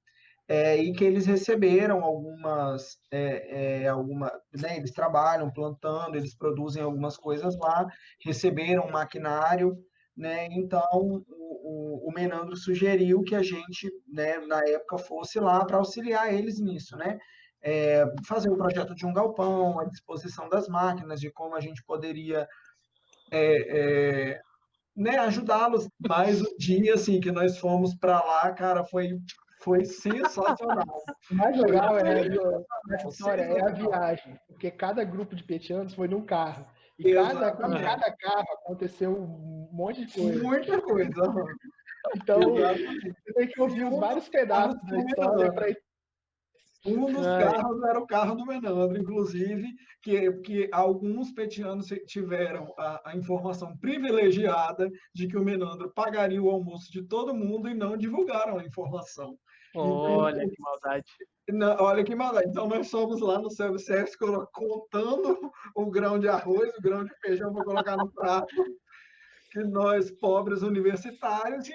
é, 0.49 0.77
e 0.77 0.93
que 0.93 1.05
eles 1.05 1.27
receberam 1.27 2.03
algumas, 2.03 2.99
é, 3.11 3.83
é, 3.85 3.89
alguma, 3.89 4.33
né, 4.53 4.77
eles 4.77 4.91
trabalham 4.91 5.51
plantando, 5.53 6.17
eles 6.17 6.35
produzem 6.35 6.83
algumas 6.83 7.17
coisas 7.17 7.57
lá, 7.57 7.87
receberam 8.25 8.91
maquinário, 8.91 9.77
né, 10.17 10.49
então 10.51 10.83
o, 10.93 11.25
o, 11.29 12.09
o, 12.09 12.13
Menandro 12.13 12.57
sugeriu 12.57 13.23
que 13.23 13.37
a 13.37 13.43
gente, 13.43 13.89
né, 14.13 14.39
na 14.39 14.59
época, 14.67 14.99
fosse 14.99 15.39
lá 15.39 15.65
para 15.65 15.77
auxiliar 15.77 16.35
eles 16.35 16.59
nisso, 16.59 16.97
né, 16.97 17.17
é, 17.63 18.05
fazer 18.27 18.51
o 18.51 18.55
um 18.55 18.59
projeto 18.59 18.95
de 18.95 19.07
um 19.07 19.13
galpão, 19.13 19.79
a 19.79 19.85
disposição 19.85 20.49
das 20.49 20.67
máquinas, 20.67 21.21
de 21.21 21.31
como 21.31 21.55
a 21.55 21.61
gente 21.61 21.83
poderia 21.85 22.49
é, 23.31 24.33
é, 24.33 24.41
né, 25.01 25.17
ajudá-los. 25.17 25.89
Mas 26.07 26.43
o 26.43 26.57
dia 26.59 26.95
assim, 26.95 27.21
que 27.21 27.33
nós 27.33 27.59
fomos 27.59 27.95
para 27.95 28.23
lá, 28.23 28.53
cara, 28.53 28.85
foi 28.85 29.19
foi 29.63 29.85
sensacional. 29.85 31.03
O 31.31 31.35
mais 31.35 31.57
legal 31.59 31.99
é, 31.99 32.27
história 33.07 33.43
é 33.43 33.61
a 33.61 33.69
viagem, 33.69 34.39
porque 34.49 34.71
cada 34.71 35.05
grupo 35.05 35.37
de 35.37 35.45
petianos 35.45 35.95
foi 35.95 36.09
num 36.09 36.25
carro. 36.25 36.67
E 36.99 37.15
cada, 37.15 37.53
cada 37.53 38.13
carro 38.13 38.47
aconteceu 38.63 39.11
um 39.11 39.69
monte 39.71 40.07
de 40.07 40.15
coisa. 40.15 40.43
Muita 40.43 40.81
coisa. 40.81 41.11
Então, 42.17 42.41
você 42.41 43.33
tem 43.35 43.49
que 43.49 43.61
ouvir 43.61 43.85
os 43.85 43.99
vários 43.99 44.29
pedaços 44.29 44.81
da 44.87 44.99
história 44.99 45.53
para 45.53 45.71
um 46.87 47.13
dos 47.13 47.27
é. 47.27 47.45
carros 47.45 47.83
era 47.83 47.99
o 47.99 48.07
carro 48.07 48.35
do 48.35 48.47
Menandro, 48.47 48.99
inclusive, 48.99 49.67
que, 50.03 50.33
que 50.39 50.69
alguns 50.73 51.31
petianos 51.31 51.89
tiveram 52.07 52.73
a, 52.79 53.11
a, 53.11 53.17
informação 53.17 53.77
privilegiada 53.77 54.89
de 55.15 55.29
que 55.29 55.37
o 55.37 55.45
Menandro 55.45 55.93
pagaria 55.95 56.43
o 56.43 56.51
almoço 56.51 56.91
de 56.91 57.03
todo 57.03 57.35
mundo 57.35 57.69
e 57.69 57.75
não 57.75 57.97
divulgaram 57.97 58.59
a 58.59 58.65
informação. 58.65 59.37
Olha 59.75 60.43
então, 60.43 60.51
que 60.51 60.63
maldade. 60.63 61.05
Não, 61.51 61.77
olha 61.81 62.05
que 62.05 62.15
maldade. 62.15 62.49
Então 62.49 62.67
nós 62.67 62.89
somos 62.89 63.21
lá 63.21 63.39
no 63.39 63.51
self-service 63.51 64.17
contando 64.53 65.39
o 65.77 65.91
grão 65.91 66.19
de 66.19 66.29
arroz, 66.29 66.75
o 66.77 66.83
grão 66.83 67.05
de 67.05 67.15
feijão 67.21 67.53
para 67.53 67.65
colocar 67.65 67.97
no 67.97 68.11
prato. 68.11 68.55
Que 69.51 69.65
nós, 69.65 70.11
pobres 70.11 70.63
universitários, 70.63 71.69
e, 71.69 71.75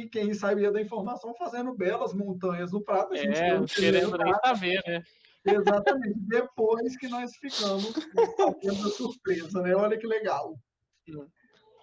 e, 0.00 0.08
quem 0.08 0.32
sabia 0.32 0.70
da 0.70 0.80
informação 0.80 1.34
fazendo 1.34 1.74
belas 1.74 2.14
montanhas 2.14 2.72
no 2.72 2.82
prato. 2.82 3.14
A 3.14 3.16
gente 3.16 3.38
é, 3.38 3.58
não 3.58 3.66
querendo 3.66 4.16
nem 4.16 4.34
saber, 4.44 4.80
né? 4.86 5.02
Exatamente. 5.44 6.18
Depois 6.20 6.96
que 6.96 7.08
nós 7.08 7.34
ficamos 7.36 7.92
fazendo 8.36 8.86
a 8.86 8.90
surpresa, 8.90 9.60
né? 9.60 9.74
Olha 9.74 9.98
que 9.98 10.06
legal. 10.06 10.56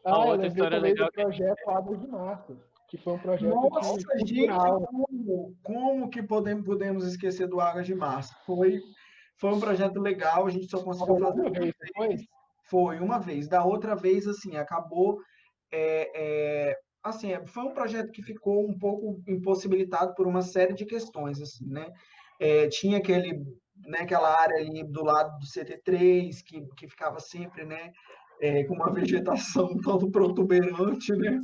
Ah, 0.06 0.26
outra 0.26 0.48
história 0.48 0.80
legal. 0.80 1.08
Do 1.08 1.14
projeto 1.14 1.70
Águas 1.70 2.00
de 2.00 2.08
Março 2.08 2.58
que 2.94 2.98
foi 3.00 3.14
um 3.14 3.18
projeto 3.18 3.50
Nossa, 3.50 4.00
gente, 4.20 4.48
como, 4.48 5.56
como 5.64 6.10
que 6.12 6.22
podemos, 6.22 6.64
podemos 6.64 7.08
esquecer 7.08 7.48
do 7.48 7.60
Águas 7.60 7.88
de 7.88 7.96
Março? 7.96 8.32
Foi, 8.46 8.80
foi 9.40 9.52
um 9.52 9.60
projeto 9.60 10.00
legal, 10.00 10.46
a 10.46 10.52
gente 10.52 10.70
só 10.70 10.84
conseguiu 10.84 11.18
fazer. 11.18 11.50
Vez, 11.50 11.74
foi? 11.98 12.18
Foi 12.70 13.00
uma 13.00 13.18
vez. 13.18 13.48
Da 13.48 13.66
outra 13.66 13.96
vez, 13.96 14.28
assim, 14.28 14.58
acabou. 14.58 15.20
É, 15.76 16.12
é, 16.14 16.80
assim, 17.02 17.34
é, 17.34 17.44
foi 17.48 17.64
um 17.64 17.74
projeto 17.74 18.12
que 18.12 18.22
ficou 18.22 18.70
um 18.70 18.78
pouco 18.78 19.24
impossibilitado 19.28 20.14
por 20.14 20.28
uma 20.28 20.44
série 20.44 20.76
de 20.76 20.86
questões, 20.86 21.42
assim, 21.42 21.66
né? 21.66 21.92
É, 22.40 22.68
tinha 22.68 23.00
aquele, 23.00 23.44
né, 23.88 24.00
aquela 24.02 24.40
área 24.40 24.58
ali 24.58 24.84
do 24.84 25.04
lado 25.04 25.40
do 25.40 25.48
CT3 25.48 26.44
que, 26.46 26.64
que 26.78 26.88
ficava 26.88 27.20
sempre, 27.20 27.66
né, 27.66 27.92
é, 28.40 28.64
com 28.66 28.76
uma 28.76 28.92
vegetação 28.94 29.76
todo 29.82 30.12
protuberante, 30.12 31.12
né? 31.14 31.42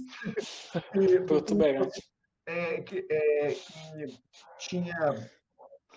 protuberante. 1.25 1.99
É, 2.45 2.82
que, 2.82 3.05
é, 3.09 3.47
que 3.47 4.19
tinha, 4.59 4.95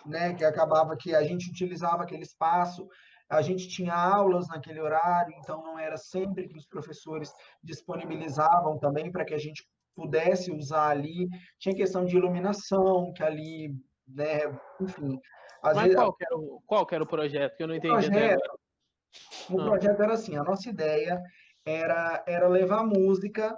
né, 0.07 0.33
que 0.33 0.45
acabava 0.45 0.97
que 0.97 1.15
a 1.15 1.23
gente 1.23 1.51
utilizava 1.51 2.03
aquele 2.03 2.23
espaço 2.23 2.89
a 3.33 3.41
gente 3.41 3.67
tinha 3.67 3.95
aulas 3.95 4.47
naquele 4.49 4.79
horário, 4.79 5.35
então 5.39 5.63
não 5.63 5.79
era 5.79 5.97
sempre 5.97 6.47
que 6.47 6.57
os 6.57 6.67
professores 6.67 7.33
disponibilizavam 7.63 8.79
também 8.79 9.11
para 9.11 9.25
que 9.25 9.33
a 9.33 9.39
gente 9.39 9.67
pudesse 9.95 10.53
usar 10.53 10.91
ali. 10.91 11.29
Tinha 11.59 11.75
questão 11.75 12.05
de 12.05 12.15
iluminação, 12.15 13.11
que 13.15 13.23
ali, 13.23 13.75
né, 14.07 14.41
enfim. 14.79 15.19
Mas 15.63 15.79
vezes, 15.79 15.95
qual, 15.95 16.15
era 16.21 16.37
o, 16.37 16.63
qual 16.67 16.87
era 16.91 17.03
o 17.03 17.07
projeto? 17.07 17.57
Que 17.57 17.63
eu 17.63 17.69
não 17.69 17.75
entendi. 17.75 17.95
O 17.95 18.11
projeto, 18.11 18.59
o 19.49 19.61
ah. 19.61 19.65
projeto 19.65 20.03
era 20.03 20.13
assim, 20.13 20.37
a 20.37 20.45
nossa 20.45 20.69
ideia 20.69 21.19
era, 21.65 22.23
era 22.27 22.49
levar 22.49 22.85
música 22.85 23.57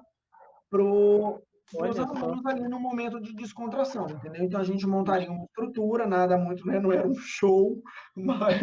pro 0.71 1.43
os 1.73 1.99
alunos 1.99 2.45
ali 2.47 2.69
no 2.69 2.79
momento 2.79 3.19
de 3.21 3.35
descontração, 3.35 4.09
entendeu? 4.09 4.45
Então 4.45 4.61
a 4.61 4.65
gente 4.65 4.87
montaria 4.87 5.31
uma 5.31 5.45
estrutura, 5.45 6.07
nada 6.07 6.37
muito, 6.37 6.65
né? 6.67 6.79
Não 6.79 6.93
era 6.93 7.09
um 7.09 7.15
show, 7.15 7.83
mas 8.15 8.61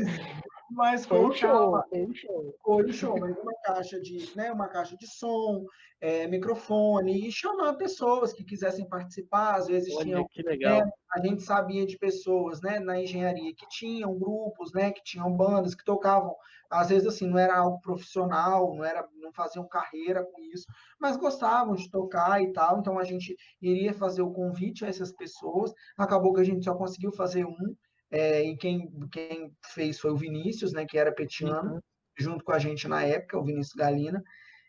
mas 0.72 1.06
foi 1.06 1.20
um 1.20 1.32
show, 1.34 1.84
foi 1.90 2.06
um 2.06 2.14
show. 2.14 2.56
Foi 2.64 2.86
um 2.86 2.94
show, 2.94 3.20
mas 3.20 3.38
uma 3.38 3.54
caixa 3.64 4.00
de, 4.00 4.32
né, 4.36 4.52
uma 4.52 4.70
caixa 4.70 4.96
de 4.96 5.06
som, 5.06 5.66
é, 6.00 6.28
microfone, 6.28 7.28
e 7.28 7.32
chamar 7.32 7.74
pessoas 7.74 8.32
que 8.32 8.44
quisessem 8.44 8.88
participar, 8.88 9.56
às 9.56 9.68
vezes 9.68 9.94
Olha, 9.94 10.06
tinham, 10.06 10.28
que 10.30 10.42
legal. 10.42 10.86
Né, 10.86 10.92
a 11.12 11.20
gente 11.20 11.44
sabia 11.44 11.86
de 11.86 11.98
pessoas, 11.98 12.62
né, 12.62 12.80
na 12.80 13.00
engenharia 13.02 13.54
que 13.54 13.68
tinham 13.68 14.18
grupos, 14.18 14.72
né, 14.74 14.92
que 14.92 15.04
tinham 15.04 15.32
bandas, 15.36 15.76
que 15.76 15.84
tocavam, 15.84 16.34
às 16.70 16.88
vezes 16.88 17.06
assim, 17.06 17.28
não 17.28 17.38
era 17.38 17.58
algo 17.58 17.82
profissional, 17.82 18.74
não 18.74 18.86
era, 18.86 19.06
não 19.16 19.34
faziam 19.34 19.68
carreira 19.68 20.24
com 20.24 20.42
isso, 20.54 20.66
mas 21.00 21.18
gostavam 21.18 21.76
de 21.76 21.92
tocar 21.92 22.42
e 22.42 22.54
tal, 22.54 22.80
então 22.80 22.98
a 22.98 23.04
gente 23.04 23.36
iria 23.62 23.94
fazer 23.94 24.22
o 24.22 24.32
convite 24.32 24.86
a 24.86 24.88
essas 24.88 25.12
pessoas, 25.12 25.74
acabou 25.98 26.34
que 26.34 26.42
a 26.42 26.46
gente 26.46 26.64
só 26.64 26.74
conseguiu 26.74 27.12
fazer 27.12 27.46
um, 27.46 27.76
é, 28.12 28.44
e 28.44 28.58
quem, 28.58 28.92
quem 29.12 29.52
fez 29.74 30.00
foi 30.00 30.12
o 30.12 30.18
Vinícius, 30.18 30.74
né, 30.74 30.86
que 30.86 30.98
era 30.98 31.14
petiano, 31.14 31.76
uhum. 31.76 31.80
junto 32.20 32.44
com 32.44 32.52
a 32.52 32.60
gente 32.60 32.88
na 32.88 33.04
época, 33.04 33.40
o 33.40 33.46
Vinícius 33.46 33.74
Galina. 33.76 34.22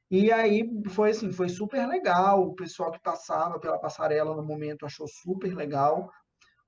E 0.09 0.31
aí 0.31 0.69
foi 0.91 1.11
assim, 1.11 1.33
foi 1.33 1.49
super 1.49 1.87
legal. 1.89 2.43
O 2.43 2.55
pessoal 2.55 2.93
que 2.93 3.01
passava 3.01 3.59
pela 3.59 3.79
passarela 3.79 4.37
no 4.37 4.45
momento 4.45 4.87
achou 4.87 5.09
super 5.09 5.55
legal, 5.55 6.09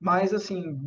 mas 0.01 0.35
assim, 0.35 0.79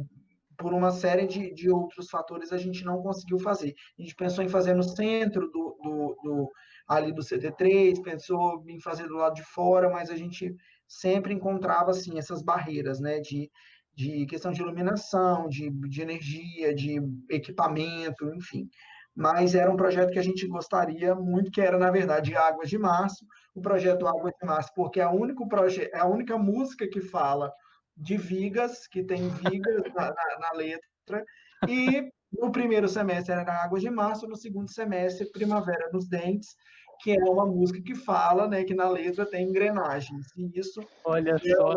por 0.57 0.73
uma 0.73 0.91
série 0.91 1.27
de, 1.27 1.53
de 1.53 1.69
outros 1.69 2.09
fatores 2.09 2.51
a 2.51 2.57
gente 2.57 2.83
não 2.83 3.01
conseguiu 3.01 3.39
fazer. 3.39 3.75
A 3.97 4.01
gente 4.01 4.15
pensou 4.15 4.43
em 4.43 4.49
fazer 4.49 4.73
no 4.73 4.83
centro 4.83 5.49
do, 5.51 5.77
do, 5.81 6.17
do 6.23 6.51
ali 6.87 7.13
do 7.13 7.21
CT3, 7.21 8.01
pensou 8.01 8.63
em 8.67 8.81
fazer 8.81 9.07
do 9.07 9.17
lado 9.17 9.35
de 9.35 9.43
fora, 9.43 9.89
mas 9.89 10.09
a 10.09 10.15
gente 10.15 10.53
sempre 10.87 11.33
encontrava 11.33 11.91
assim 11.91 12.17
essas 12.17 12.41
barreiras, 12.41 12.99
né, 12.99 13.19
de 13.19 13.51
de 13.97 14.27
questão 14.27 14.51
de 14.51 14.61
iluminação, 14.61 15.49
de, 15.49 15.71
de 15.71 16.01
energia, 16.03 16.71
de 16.71 17.01
equipamento, 17.31 18.31
enfim. 18.35 18.69
Mas 19.15 19.55
era 19.55 19.71
um 19.71 19.75
projeto 19.75 20.11
que 20.11 20.19
a 20.19 20.23
gente 20.23 20.45
gostaria 20.45 21.15
muito, 21.15 21.49
que 21.49 21.59
era, 21.59 21.79
na 21.79 21.89
verdade, 21.89 22.35
Águas 22.35 22.69
de 22.69 22.77
Março, 22.77 23.25
o 23.55 23.61
projeto 23.61 24.07
Águas 24.07 24.33
de 24.39 24.45
Março, 24.45 24.71
porque 24.75 24.99
é, 24.99 25.03
a 25.03 25.09
único 25.09 25.49
projeto, 25.49 25.91
é 25.95 25.97
a 25.97 26.05
única 26.05 26.37
música 26.37 26.87
que 26.87 27.01
fala 27.01 27.51
de 27.95 28.17
vigas, 28.17 28.85
que 28.85 29.03
tem 29.03 29.29
vigas 29.29 29.81
na, 29.95 30.13
na, 30.13 30.39
na 30.41 30.51
letra, 30.53 31.25
e 31.67 32.07
no 32.31 32.51
primeiro 32.51 32.87
semestre 32.87 33.33
era 33.33 33.63
Águas 33.63 33.81
de 33.81 33.89
Março, 33.89 34.27
no 34.27 34.35
segundo 34.35 34.71
semestre, 34.71 35.31
Primavera 35.31 35.89
nos 35.91 36.07
Dentes, 36.07 36.55
que 37.01 37.13
é 37.13 37.23
uma 37.23 37.47
música 37.47 37.81
que 37.81 37.95
fala, 37.95 38.47
né, 38.47 38.63
que 38.63 38.75
na 38.75 38.87
letra 38.87 39.25
tem 39.25 39.49
engrenagens. 39.49 40.27
E 40.37 40.59
isso 40.59 40.81
Olha 41.03 41.31
é 41.31 41.55
só. 41.55 41.73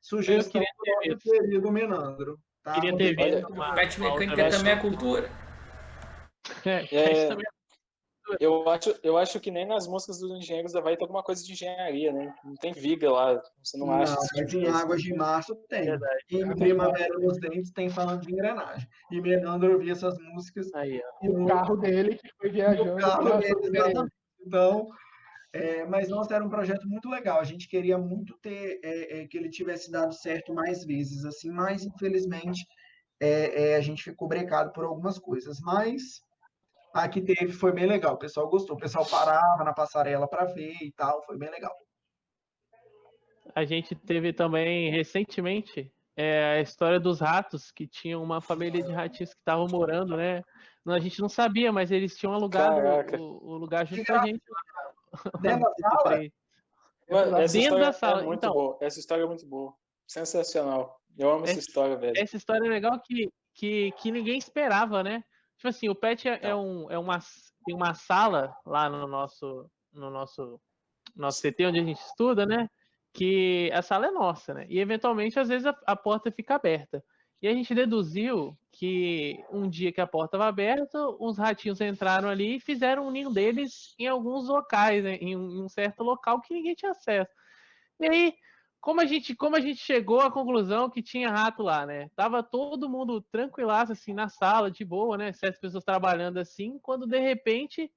Sugestão 0.00 0.60
do 0.60 1.10
nosso 1.10 1.18
querido 1.20 1.72
Menandro. 1.72 2.38
Tá? 2.62 2.74
Queria 2.74 2.96
ter 2.96 3.16
visto. 3.16 3.48
Pet 3.74 4.00
mecânica 4.00 4.50
também 4.50 4.72
é 4.72 4.76
cultura. 4.76 5.30
É, 6.64 6.94
é, 6.94 7.36
eu, 8.40 8.68
acho, 8.68 8.94
eu 9.02 9.16
acho 9.16 9.40
que 9.40 9.50
nem 9.50 9.66
nas 9.66 9.86
músicas 9.86 10.18
dos 10.18 10.30
engenheiros 10.38 10.72
vai 10.72 10.96
ter 10.96 11.04
alguma 11.04 11.22
coisa 11.22 11.42
de 11.42 11.52
engenharia, 11.52 12.12
né? 12.12 12.34
Não 12.44 12.54
tem 12.54 12.72
viga 12.72 13.10
lá, 13.10 13.42
você 13.62 13.78
não, 13.78 13.86
não 13.86 13.94
acha? 13.94 14.16
Mas 14.36 14.54
em 14.54 14.66
Águas 14.66 15.02
de 15.02 15.14
Março 15.14 15.54
tem. 15.68 15.84
Verdade. 15.84 16.24
Em 16.30 16.56
Primavera 16.56 17.18
nos 17.18 17.38
Dentes 17.38 17.70
tem 17.72 17.88
falando 17.88 18.22
de 18.22 18.32
engrenagem. 18.32 18.86
E 19.10 19.20
Menandro 19.20 19.72
ouvia 19.72 19.92
essas 19.92 20.18
músicas. 20.18 20.72
Aí, 20.74 21.00
ó. 21.02 21.26
E 21.26 21.30
o 21.30 21.46
carro 21.46 21.76
dele 21.76 22.16
que 22.16 22.28
foi 22.38 22.50
viajando. 22.50 22.94
O 22.94 22.96
carro 22.96 23.38
dele, 23.38 24.10
então, 24.46 24.88
é, 25.52 25.86
mas 25.86 26.08
nossa, 26.08 26.34
era 26.34 26.44
um 26.44 26.50
projeto 26.50 26.86
muito 26.86 27.08
legal. 27.08 27.40
A 27.40 27.44
gente 27.44 27.68
queria 27.68 27.96
muito 27.96 28.36
ter 28.38 28.80
é, 28.82 29.20
é, 29.20 29.26
que 29.26 29.36
ele 29.36 29.48
tivesse 29.48 29.90
dado 29.90 30.12
certo 30.14 30.52
mais 30.52 30.84
vezes, 30.84 31.24
assim, 31.24 31.50
mas 31.50 31.84
infelizmente 31.84 32.66
é, 33.20 33.72
é, 33.72 33.76
a 33.76 33.80
gente 33.80 34.02
ficou 34.02 34.28
brecado 34.28 34.72
por 34.72 34.84
algumas 34.84 35.18
coisas. 35.18 35.60
Mas 35.60 36.22
a 36.92 37.08
que 37.08 37.20
teve 37.22 37.52
foi 37.52 37.72
bem 37.72 37.86
legal. 37.86 38.14
O 38.14 38.18
pessoal 38.18 38.48
gostou. 38.48 38.76
O 38.76 38.78
pessoal 38.78 39.06
parava 39.06 39.64
na 39.64 39.72
passarela 39.72 40.28
para 40.28 40.44
ver 40.44 40.76
e 40.82 40.92
tal. 40.92 41.22
Foi 41.24 41.38
bem 41.38 41.50
legal. 41.50 41.74
A 43.54 43.64
gente 43.64 43.94
teve 43.94 44.32
também 44.32 44.90
recentemente 44.90 45.90
é, 46.14 46.58
a 46.58 46.60
história 46.60 47.00
dos 47.00 47.20
ratos, 47.20 47.70
que 47.70 47.86
tinham 47.86 48.22
uma 48.22 48.40
família 48.40 48.82
de 48.82 48.92
ratinhos 48.92 49.32
que 49.32 49.40
estavam 49.40 49.66
morando, 49.68 50.16
né? 50.16 50.42
A 50.86 50.98
gente 50.98 51.20
não 51.20 51.28
sabia, 51.28 51.70
mas 51.70 51.90
eles 51.90 52.16
tinham 52.16 52.32
alugado 52.32 52.80
o, 53.20 53.52
o, 53.52 53.56
lugar 53.56 53.86
junto 53.86 54.04
com 54.04 54.12
a 54.14 54.26
gente. 54.26 54.40
Dentro 55.40 55.72
da 55.78 55.90
sala? 55.90 57.42
essa 57.42 57.58
Dentro 57.58 57.78
da 57.78 57.92
sala. 57.92 58.22
É 58.22 58.24
muito 58.24 58.38
então, 58.38 58.52
boa. 58.52 58.78
Essa 58.80 59.00
história 59.00 59.22
é 59.22 59.26
muito 59.26 59.46
boa. 59.46 59.74
Sensacional. 60.06 61.00
Eu 61.16 61.30
amo 61.30 61.44
essa, 61.44 61.52
essa 61.52 61.60
história, 61.60 61.96
velho. 61.96 62.14
Essa 62.16 62.36
história 62.36 62.66
é 62.66 62.70
legal 62.70 63.00
que, 63.00 63.30
que, 63.54 63.92
que 63.92 64.10
ninguém 64.10 64.38
esperava, 64.38 65.02
né? 65.02 65.22
Tipo 65.56 65.68
assim, 65.68 65.88
o 65.88 65.94
Pet 65.94 66.28
é, 66.28 66.38
é, 66.42 66.54
um, 66.54 66.90
é 66.90 66.98
uma, 66.98 67.18
tem 67.64 67.74
uma 67.74 67.92
sala 67.92 68.54
lá 68.64 68.88
no 68.88 69.06
nosso, 69.08 69.68
no 69.92 70.08
nosso, 70.08 70.60
nosso 71.16 71.42
CT 71.42 71.66
onde 71.66 71.80
a 71.80 71.84
gente 71.84 72.00
estuda, 72.00 72.46
né? 72.46 72.68
Que 73.12 73.70
a 73.72 73.82
sala 73.82 74.06
é 74.06 74.10
nossa, 74.10 74.54
né? 74.54 74.66
E 74.68 74.78
eventualmente, 74.78 75.38
às 75.38 75.48
vezes, 75.48 75.66
a, 75.66 75.76
a 75.86 75.96
porta 75.96 76.30
fica 76.30 76.54
aberta. 76.54 77.02
E 77.42 77.48
a 77.48 77.52
gente 77.52 77.74
deduziu 77.74 78.56
que 78.78 79.44
um 79.50 79.68
dia 79.68 79.90
que 79.90 80.00
a 80.00 80.06
porta 80.06 80.36
estava 80.36 80.48
aberta, 80.48 80.96
uns 81.20 81.36
ratinhos 81.36 81.80
entraram 81.80 82.28
ali 82.28 82.56
e 82.56 82.60
fizeram 82.60 83.08
um 83.08 83.10
ninho 83.10 83.28
deles 83.28 83.92
em 83.98 84.06
alguns 84.06 84.46
locais, 84.46 85.02
né? 85.02 85.16
em, 85.16 85.36
um, 85.36 85.68
certo 85.68 86.04
local 86.04 86.40
que 86.40 86.54
ninguém 86.54 86.76
tinha 86.76 86.92
acesso. 86.92 87.30
E 87.98 88.08
aí, 88.08 88.34
como 88.80 89.00
a 89.00 89.04
gente, 89.04 89.34
como 89.34 89.56
a 89.56 89.60
gente 89.60 89.80
chegou 89.80 90.20
à 90.20 90.30
conclusão 90.30 90.88
que 90.88 91.02
tinha 91.02 91.28
rato 91.28 91.60
lá, 91.60 91.84
né? 91.84 92.08
Tava 92.14 92.40
todo 92.40 92.88
mundo 92.88 93.20
tranquilaço 93.32 93.90
assim 93.90 94.14
na 94.14 94.28
sala, 94.28 94.70
de 94.70 94.84
boa, 94.84 95.18
né? 95.18 95.32
Sete 95.32 95.58
pessoas 95.58 95.82
trabalhando 95.82 96.38
assim, 96.38 96.78
quando 96.80 97.04
de 97.04 97.18
repente 97.18 97.90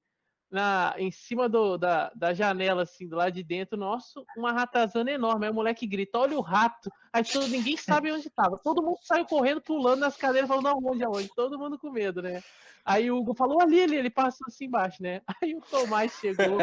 na, 0.52 0.94
em 0.98 1.10
cima 1.10 1.48
do, 1.48 1.78
da, 1.78 2.12
da 2.14 2.34
janela, 2.34 2.82
assim, 2.82 3.08
do 3.08 3.16
lado 3.16 3.32
de 3.32 3.42
dentro 3.42 3.78
nosso, 3.78 4.22
uma 4.36 4.52
ratazana 4.52 5.10
enorme. 5.10 5.46
Aí 5.46 5.50
o 5.50 5.54
moleque 5.54 5.86
grita, 5.86 6.18
olha 6.18 6.36
o 6.36 6.42
rato. 6.42 6.92
Aí 7.10 7.24
todo, 7.24 7.48
ninguém 7.48 7.76
sabe 7.78 8.12
onde 8.12 8.28
estava. 8.28 8.58
Todo 8.58 8.82
mundo 8.82 8.98
saiu 9.02 9.24
correndo, 9.24 9.62
pulando 9.62 10.00
nas 10.00 10.16
cadeiras, 10.16 10.48
falando, 10.48 10.64
não, 10.64 10.90
onde, 10.90 11.02
aonde? 11.02 11.30
Todo 11.34 11.58
mundo 11.58 11.78
com 11.78 11.90
medo, 11.90 12.20
né? 12.20 12.42
Aí 12.84 13.10
o 13.10 13.16
Hugo 13.16 13.32
falou, 13.32 13.62
ali, 13.62 13.82
ali, 13.82 13.96
ele 13.96 14.10
passou 14.10 14.44
assim 14.46 14.66
embaixo, 14.66 15.02
né? 15.02 15.22
Aí 15.42 15.54
o 15.54 15.60
Tomás 15.62 16.12
chegou, 16.20 16.58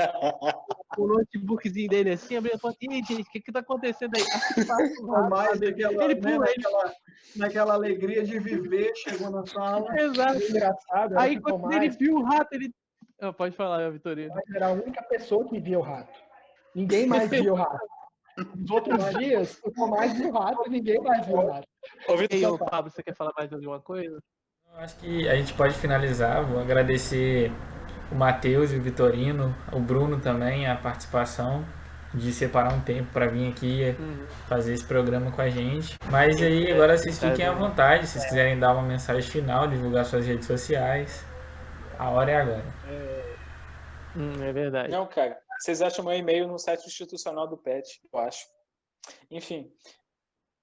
o 0.97 1.07
notebookzinho 1.07 1.89
dele 1.89 2.11
assim, 2.11 2.35
abriu 2.35 2.55
a 2.55 2.59
porta, 2.59 2.77
aí, 2.81 3.01
gente, 3.03 3.21
o 3.21 3.31
que 3.31 3.39
que 3.39 3.51
tá 3.51 3.59
acontecendo 3.59 4.11
aí? 4.15 4.23
O 5.01 5.07
Tomás, 5.07 5.59
naquela, 5.61 6.03
ele 6.03 6.15
né, 6.19 6.37
naquela, 6.37 6.93
naquela 7.37 7.73
alegria 7.73 8.23
de 8.23 8.37
viver, 8.37 8.93
chegou 8.97 9.31
na 9.31 9.45
sala. 9.45 9.87
Exato. 9.97 10.43
Engraçado. 10.43 11.17
Aí 11.17 11.39
quando 11.39 11.71
ele 11.71 11.89
viu 11.89 12.17
o 12.17 12.23
rato, 12.23 12.53
ele 12.53 12.73
não, 13.21 13.33
pode 13.33 13.55
falar, 13.55 13.89
Vitorino. 13.91 14.33
Era 14.55 14.67
a 14.67 14.71
única 14.71 15.03
pessoa 15.03 15.47
que 15.47 15.59
via 15.59 15.79
o 15.79 15.81
rato. 15.81 16.17
Ninguém 16.73 17.05
mais 17.05 17.29
via 17.29 17.51
o 17.51 17.55
rato. 17.55 17.87
Nos 18.55 18.71
outros 18.71 19.09
dias, 19.17 19.59
o 19.63 19.71
Tomás 19.71 20.13
viu 20.13 20.29
o 20.29 20.31
rato 20.31 20.63
e 20.67 20.69
ninguém 20.69 21.01
mais 21.01 21.25
viu 21.25 21.37
o 21.37 21.51
rato. 21.51 21.67
Ô, 22.07 22.15
Vitor, 22.15 22.57
Pablo, 22.57 22.91
você 22.91 23.03
quer 23.03 23.15
falar 23.15 23.31
mais 23.37 23.49
de 23.49 23.55
alguma 23.55 23.79
coisa? 23.79 24.19
Acho 24.77 24.95
que 24.97 25.27
a 25.27 25.35
gente 25.35 25.53
pode 25.53 25.73
finalizar. 25.73 26.45
Vou 26.45 26.59
agradecer 26.59 27.51
o 28.11 28.15
Matheus 28.15 28.71
e 28.71 28.77
o 28.77 28.81
Vitorino, 28.81 29.55
o 29.73 29.79
Bruno 29.79 30.19
também, 30.19 30.67
a 30.67 30.75
participação 30.75 31.65
de 32.13 32.31
separar 32.31 32.73
um 32.73 32.81
tempo 32.81 33.11
para 33.11 33.27
vir 33.27 33.49
aqui 33.49 33.95
uhum. 33.99 34.25
fazer 34.47 34.73
esse 34.73 34.85
programa 34.85 35.31
com 35.31 35.41
a 35.41 35.49
gente. 35.49 35.97
Mas 36.09 36.41
aí 36.41 36.71
agora 36.71 36.97
vocês 36.97 37.19
fiquem 37.19 37.45
à 37.45 37.51
vontade, 37.51 38.07
se 38.07 38.13
vocês 38.13 38.25
quiserem 38.25 38.57
dar 38.57 38.73
uma 38.73 38.81
mensagem 38.81 39.29
final, 39.29 39.67
divulgar 39.67 40.05
suas 40.05 40.25
redes 40.25 40.47
sociais. 40.47 41.23
A 41.99 42.09
hora 42.11 42.31
é 42.31 42.35
agora. 42.37 42.63
É... 42.87 43.35
Hum, 44.17 44.41
é 44.41 44.53
verdade. 44.53 44.89
Não, 44.89 45.05
cara. 45.05 45.37
Vocês 45.59 45.81
acham 45.81 46.05
meu 46.05 46.13
e-mail 46.13 46.47
no 46.47 46.57
site 46.57 46.87
institucional 46.87 47.45
do 47.45 47.57
PET, 47.57 47.99
eu 48.11 48.19
acho. 48.19 48.47
Enfim. 49.29 49.69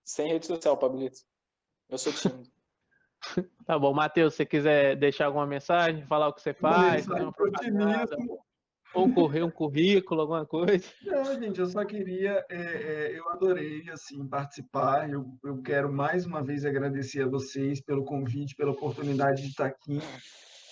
Sem 0.02 0.28
rede 0.28 0.46
social, 0.46 0.78
Pablito. 0.78 1.18
Eu 1.90 1.98
sou 1.98 2.12
tímido. 2.12 2.50
Tá 3.66 3.76
bom, 3.76 3.92
Matheus, 3.92 4.34
se 4.34 4.36
você 4.36 4.46
quiser 4.46 4.94
deixar 4.94 5.26
alguma 5.26 5.46
mensagem, 5.46 6.06
falar 6.06 6.28
o 6.28 6.32
que 6.32 6.40
você 6.40 6.54
faz, 6.54 7.06
propaganda, 7.06 8.16
ou 8.94 9.12
correr 9.12 9.42
um 9.42 9.50
currículo, 9.50 10.20
alguma 10.20 10.46
coisa. 10.46 10.84
Não, 11.02 11.24
gente, 11.40 11.58
eu 11.58 11.66
só 11.66 11.84
queria, 11.84 12.46
é, 12.48 12.56
é, 12.56 13.18
eu 13.18 13.28
adorei, 13.30 13.90
assim, 13.90 14.24
participar, 14.28 15.10
eu, 15.10 15.26
eu 15.42 15.60
quero 15.60 15.92
mais 15.92 16.24
uma 16.24 16.40
vez 16.40 16.64
agradecer 16.64 17.22
a 17.22 17.28
vocês 17.28 17.80
pelo 17.80 18.04
convite, 18.04 18.54
pela 18.54 18.70
oportunidade 18.70 19.42
de 19.42 19.48
estar 19.48 19.66
aqui. 19.66 19.98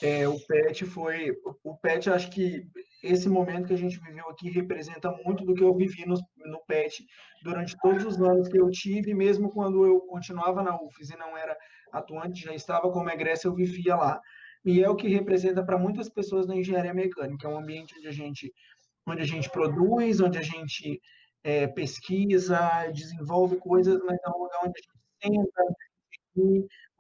É, 0.05 0.29
o 0.29 0.39
PET 0.39 0.85
foi, 0.85 1.35
o 1.65 1.75
PET, 1.79 2.11
acho 2.11 2.31
que 2.31 2.67
esse 3.03 3.27
momento 3.27 3.69
que 3.69 3.73
a 3.73 3.79
gente 3.79 3.99
viveu 4.01 4.29
aqui 4.29 4.51
representa 4.51 5.11
muito 5.25 5.47
do 5.47 5.55
que 5.55 5.65
eu 5.65 5.75
vivi 5.75 6.05
no, 6.05 6.15
no 6.45 6.63
PET 6.67 7.07
durante 7.43 7.75
todos 7.81 8.05
os 8.05 8.21
anos 8.21 8.47
que 8.49 8.59
eu 8.61 8.71
tive, 8.71 9.15
mesmo 9.15 9.51
quando 9.51 9.87
eu 9.87 10.01
continuava 10.03 10.63
na 10.63 10.79
UFES 10.79 11.09
e 11.09 11.17
não 11.17 11.35
era 11.35 11.57
atuante, 11.91 12.45
já 12.45 12.55
estava 12.55 12.93
como 12.93 13.09
egressa, 13.09 13.49
eu 13.49 13.55
vivia 13.55 13.97
lá. 13.97 14.21
E 14.63 14.83
é 14.83 14.91
o 14.91 14.95
que 14.95 15.09
representa 15.09 15.65
para 15.65 15.79
muitas 15.79 16.11
pessoas 16.11 16.47
na 16.47 16.55
engenharia 16.55 16.93
mecânica, 16.93 17.49
é 17.49 17.51
um 17.51 17.59
ambiente 17.59 17.95
onde 17.97 18.09
a 18.09 18.13
gente, 18.13 18.53
onde 19.07 19.23
a 19.23 19.27
gente 19.27 19.49
produz, 19.49 20.21
onde 20.21 20.37
a 20.37 20.43
gente 20.43 21.01
é, 21.43 21.67
pesquisa, 21.67 22.61
desenvolve 22.93 23.57
coisas, 23.57 23.99
mas 24.05 24.19
é 24.23 24.29
um 24.29 24.43
lugar 24.43 24.61
onde 24.67 24.75
a 25.23 25.31
gente 25.33 25.45
senta, 25.47 25.63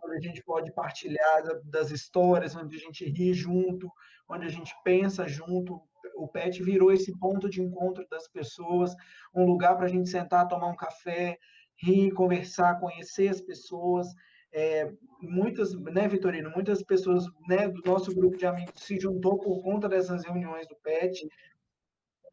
onde 0.04 0.16
a 0.16 0.20
gente 0.20 0.42
pode 0.42 0.72
partilhar 0.72 1.42
das 1.64 1.90
histórias, 1.90 2.54
onde 2.54 2.76
a 2.76 2.78
gente 2.78 3.04
ri 3.04 3.32
junto, 3.32 3.90
onde 4.28 4.46
a 4.46 4.50
gente 4.50 4.74
pensa 4.84 5.26
junto. 5.26 5.80
O 6.16 6.28
PET 6.28 6.62
virou 6.62 6.92
esse 6.92 7.16
ponto 7.18 7.48
de 7.48 7.60
encontro 7.60 8.06
das 8.10 8.28
pessoas, 8.28 8.94
um 9.34 9.44
lugar 9.44 9.76
para 9.76 9.86
a 9.86 9.88
gente 9.88 10.08
sentar, 10.08 10.46
tomar 10.46 10.68
um 10.68 10.76
café, 10.76 11.38
rir, 11.76 12.12
conversar, 12.12 12.78
conhecer 12.78 13.28
as 13.28 13.40
pessoas. 13.40 14.06
É, 14.52 14.88
muitas, 15.20 15.74
né, 15.74 16.06
Vitorino, 16.06 16.50
muitas 16.50 16.82
pessoas 16.82 17.24
né, 17.48 17.68
do 17.68 17.82
nosso 17.84 18.14
grupo 18.14 18.36
de 18.36 18.46
amigos 18.46 18.80
se 18.80 19.00
juntou 19.00 19.38
por 19.38 19.60
conta 19.62 19.88
dessas 19.88 20.24
reuniões 20.24 20.68
do 20.68 20.76
PET, 20.76 21.26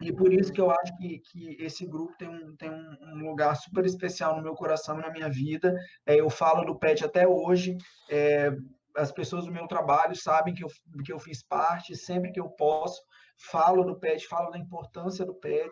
e 0.01 0.11
por 0.11 0.33
isso 0.33 0.51
que 0.51 0.59
eu 0.59 0.71
acho 0.71 0.97
que, 0.97 1.19
que 1.19 1.57
esse 1.59 1.85
grupo 1.85 2.17
tem, 2.17 2.27
um, 2.27 2.55
tem 2.55 2.69
um 2.69 3.29
lugar 3.29 3.55
super 3.55 3.85
especial 3.85 4.35
no 4.35 4.41
meu 4.41 4.55
coração 4.55 4.97
e 4.97 5.01
na 5.01 5.11
minha 5.11 5.29
vida. 5.29 5.77
É, 6.05 6.19
eu 6.19 6.29
falo 6.29 6.65
do 6.65 6.77
PET 6.77 7.05
até 7.05 7.27
hoje, 7.27 7.77
é, 8.09 8.51
as 8.95 9.11
pessoas 9.11 9.45
do 9.45 9.51
meu 9.51 9.67
trabalho 9.67 10.15
sabem 10.15 10.53
que 10.53 10.63
eu, 10.63 10.67
que 11.05 11.13
eu 11.13 11.19
fiz 11.19 11.43
parte, 11.43 11.95
sempre 11.95 12.31
que 12.31 12.39
eu 12.39 12.49
posso, 12.49 13.01
falo 13.37 13.83
do 13.83 13.99
PET, 13.99 14.27
falo 14.27 14.49
da 14.49 14.57
importância 14.57 15.25
do 15.25 15.35
PET. 15.35 15.71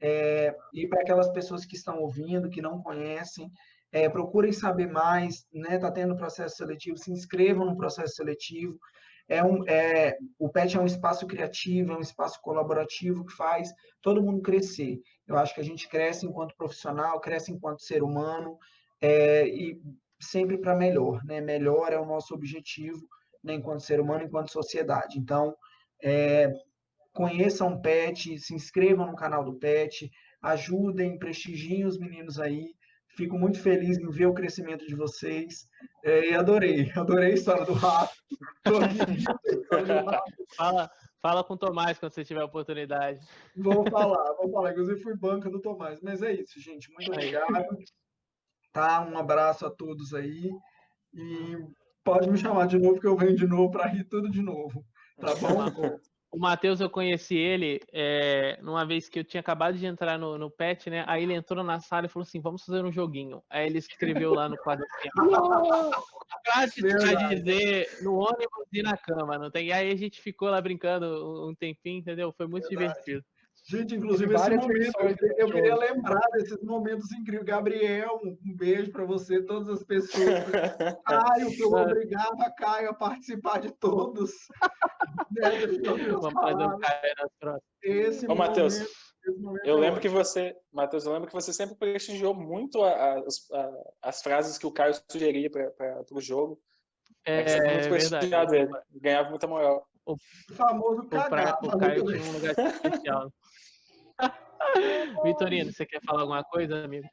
É, 0.00 0.54
e 0.72 0.88
para 0.88 1.02
aquelas 1.02 1.30
pessoas 1.30 1.64
que 1.64 1.76
estão 1.76 1.98
ouvindo, 1.98 2.50
que 2.50 2.62
não 2.62 2.82
conhecem, 2.82 3.50
é, 3.92 4.08
procurem 4.08 4.52
saber 4.52 4.86
mais, 4.86 5.46
né? 5.52 5.76
Está 5.76 5.90
tendo 5.90 6.16
processo 6.16 6.56
seletivo, 6.56 6.96
se 6.96 7.10
inscrevam 7.10 7.66
no 7.66 7.76
processo 7.76 8.14
seletivo. 8.14 8.78
É 9.30 9.44
um, 9.44 9.64
é, 9.68 10.18
o 10.40 10.48
PET 10.48 10.76
é 10.76 10.80
um 10.80 10.86
espaço 10.86 11.24
criativo, 11.24 11.92
é 11.92 11.96
um 11.96 12.00
espaço 12.00 12.40
colaborativo 12.42 13.24
que 13.24 13.32
faz 13.32 13.72
todo 14.02 14.20
mundo 14.20 14.42
crescer. 14.42 15.00
Eu 15.24 15.38
acho 15.38 15.54
que 15.54 15.60
a 15.60 15.64
gente 15.64 15.88
cresce 15.88 16.26
enquanto 16.26 16.56
profissional, 16.56 17.20
cresce 17.20 17.52
enquanto 17.52 17.80
ser 17.80 18.02
humano, 18.02 18.58
é, 19.00 19.46
e 19.46 19.80
sempre 20.20 20.58
para 20.58 20.74
melhor, 20.74 21.24
né? 21.24 21.40
Melhor 21.40 21.92
é 21.92 21.98
o 21.98 22.04
nosso 22.04 22.34
objetivo, 22.34 23.00
né, 23.42 23.54
enquanto 23.54 23.84
ser 23.84 24.00
humano, 24.00 24.24
enquanto 24.24 24.50
sociedade. 24.50 25.16
Então, 25.16 25.54
é, 26.02 26.52
conheçam 27.12 27.74
o 27.74 27.80
PET, 27.80 28.36
se 28.36 28.52
inscrevam 28.52 29.06
no 29.06 29.14
canal 29.14 29.44
do 29.44 29.54
PET, 29.54 30.10
ajudem, 30.42 31.18
prestigiem 31.18 31.86
os 31.86 31.98
meninos 31.98 32.40
aí, 32.40 32.74
Fico 33.16 33.38
muito 33.38 33.60
feliz 33.60 33.98
em 33.98 34.08
ver 34.10 34.26
o 34.26 34.34
crescimento 34.34 34.86
de 34.86 34.94
vocês. 34.94 35.68
É, 36.04 36.30
e 36.30 36.34
adorei, 36.34 36.90
adorei 36.96 37.32
a 37.32 37.34
história 37.34 37.64
do 37.64 37.72
Rafa. 37.74 38.14
fala, 40.56 40.90
fala 41.20 41.44
com 41.44 41.54
o 41.54 41.58
Tomás 41.58 41.98
quando 41.98 42.12
você 42.12 42.24
tiver 42.24 42.40
a 42.40 42.46
oportunidade. 42.46 43.20
Vou 43.56 43.88
falar, 43.90 44.32
vou 44.34 44.50
falar. 44.50 44.72
Inclusive, 44.72 45.00
fui 45.00 45.16
banca 45.16 45.50
do 45.50 45.60
Tomás. 45.60 46.00
Mas 46.00 46.22
é 46.22 46.32
isso, 46.32 46.60
gente. 46.60 46.90
Muito 46.92 47.10
obrigado. 47.12 47.76
Tá? 48.72 49.00
Um 49.02 49.18
abraço 49.18 49.66
a 49.66 49.70
todos 49.70 50.14
aí. 50.14 50.50
E 51.12 51.56
pode 52.04 52.30
me 52.30 52.38
chamar 52.38 52.66
de 52.66 52.78
novo, 52.78 53.00
que 53.00 53.06
eu 53.06 53.16
venho 53.16 53.34
de 53.34 53.46
novo 53.46 53.70
para 53.70 53.86
rir 53.86 54.04
tudo 54.04 54.30
de 54.30 54.42
novo. 54.42 54.84
Tá 55.18 55.34
bom? 55.36 55.98
O 56.32 56.38
Matheus, 56.38 56.80
eu 56.80 56.88
conheci 56.88 57.36
ele 57.36 57.80
é, 57.92 58.56
numa 58.62 58.86
vez 58.86 59.08
que 59.08 59.18
eu 59.18 59.24
tinha 59.24 59.40
acabado 59.40 59.76
de 59.76 59.84
entrar 59.84 60.16
no, 60.16 60.38
no 60.38 60.48
PET, 60.48 60.88
né? 60.88 61.04
Aí 61.08 61.24
ele 61.24 61.34
entrou 61.34 61.64
na 61.64 61.80
sala 61.80 62.06
e 62.06 62.08
falou 62.08 62.22
assim: 62.22 62.40
vamos 62.40 62.64
fazer 62.64 62.84
um 62.84 62.92
joguinho. 62.92 63.42
Aí 63.50 63.66
ele 63.66 63.78
escreveu 63.78 64.32
lá 64.32 64.48
no 64.48 64.56
quadro 64.58 64.86
assim: 64.86 65.08
pra 66.82 67.14
dizer 67.28 67.88
no 68.02 68.14
ônibus 68.14 68.68
e 68.72 68.80
na 68.80 68.96
cama, 68.96 69.38
não 69.38 69.50
tem? 69.50 69.68
E 69.68 69.72
aí 69.72 69.90
a 69.90 69.96
gente 69.96 70.20
ficou 70.20 70.48
lá 70.48 70.60
brincando 70.60 71.48
um 71.48 71.54
tempinho, 71.54 71.98
entendeu? 71.98 72.32
Foi 72.32 72.46
muito 72.46 72.68
Verdade. 72.68 72.92
divertido. 72.92 73.24
Gente, 73.68 73.94
inclusive, 73.94 74.34
esse 74.34 74.50
momento, 74.50 74.96
eu 75.36 75.46
queria 75.50 75.76
lembrar 75.76 76.26
desses 76.32 76.60
momentos 76.62 77.12
incríveis. 77.12 77.44
Gabriel, 77.44 78.20
um 78.24 78.56
beijo 78.56 78.90
para 78.90 79.04
você, 79.04 79.42
todas 79.42 79.68
as 79.68 79.84
pessoas. 79.84 80.14
Caio, 81.06 81.50
que 81.50 81.62
eu 81.62 81.72
obrigava 81.72 82.50
Caio 82.56 82.90
a 82.90 82.94
participar 82.94 83.60
de 83.60 83.70
todos. 83.72 84.32
Um 85.30 86.78
próximas. 87.38 87.62
Esse 87.82 88.26
Ô, 88.26 88.34
Matheus, 88.34 88.84
eu 89.64 89.76
é 89.76 89.80
lembro 89.80 90.00
que 90.00 90.08
você, 90.08 90.54
Matheus, 90.72 91.04
eu 91.04 91.12
lembro 91.12 91.28
que 91.28 91.34
você 91.34 91.52
sempre 91.52 91.76
prestigiou 91.76 92.34
muito 92.34 92.82
a, 92.82 92.90
a, 92.90 93.18
a, 93.18 93.70
as 94.02 94.22
frases 94.22 94.58
que 94.58 94.66
o 94.66 94.72
Caio 94.72 94.94
sugeria 95.08 95.50
para 95.50 96.04
o 96.12 96.20
jogo. 96.20 96.60
É, 97.24 97.52
é 97.52 97.74
muito 97.74 97.88
prestigiado 97.88 98.54
ele, 98.54 98.70
ganhava 98.92 99.30
muita 99.30 99.46
moral. 99.46 99.86
O 100.06 100.16
famoso 100.54 101.06
cagado. 101.08 101.68
O 101.68 101.78
Caio 101.78 102.04
tinha 102.04 102.22
um 102.22 102.32
lugar 102.32 102.54
especial. 102.58 103.32
Vitorino, 105.24 105.72
você 105.72 105.86
quer 105.86 106.00
falar 106.02 106.22
alguma 106.22 106.44
coisa, 106.44 106.84
amigo? 106.84 107.08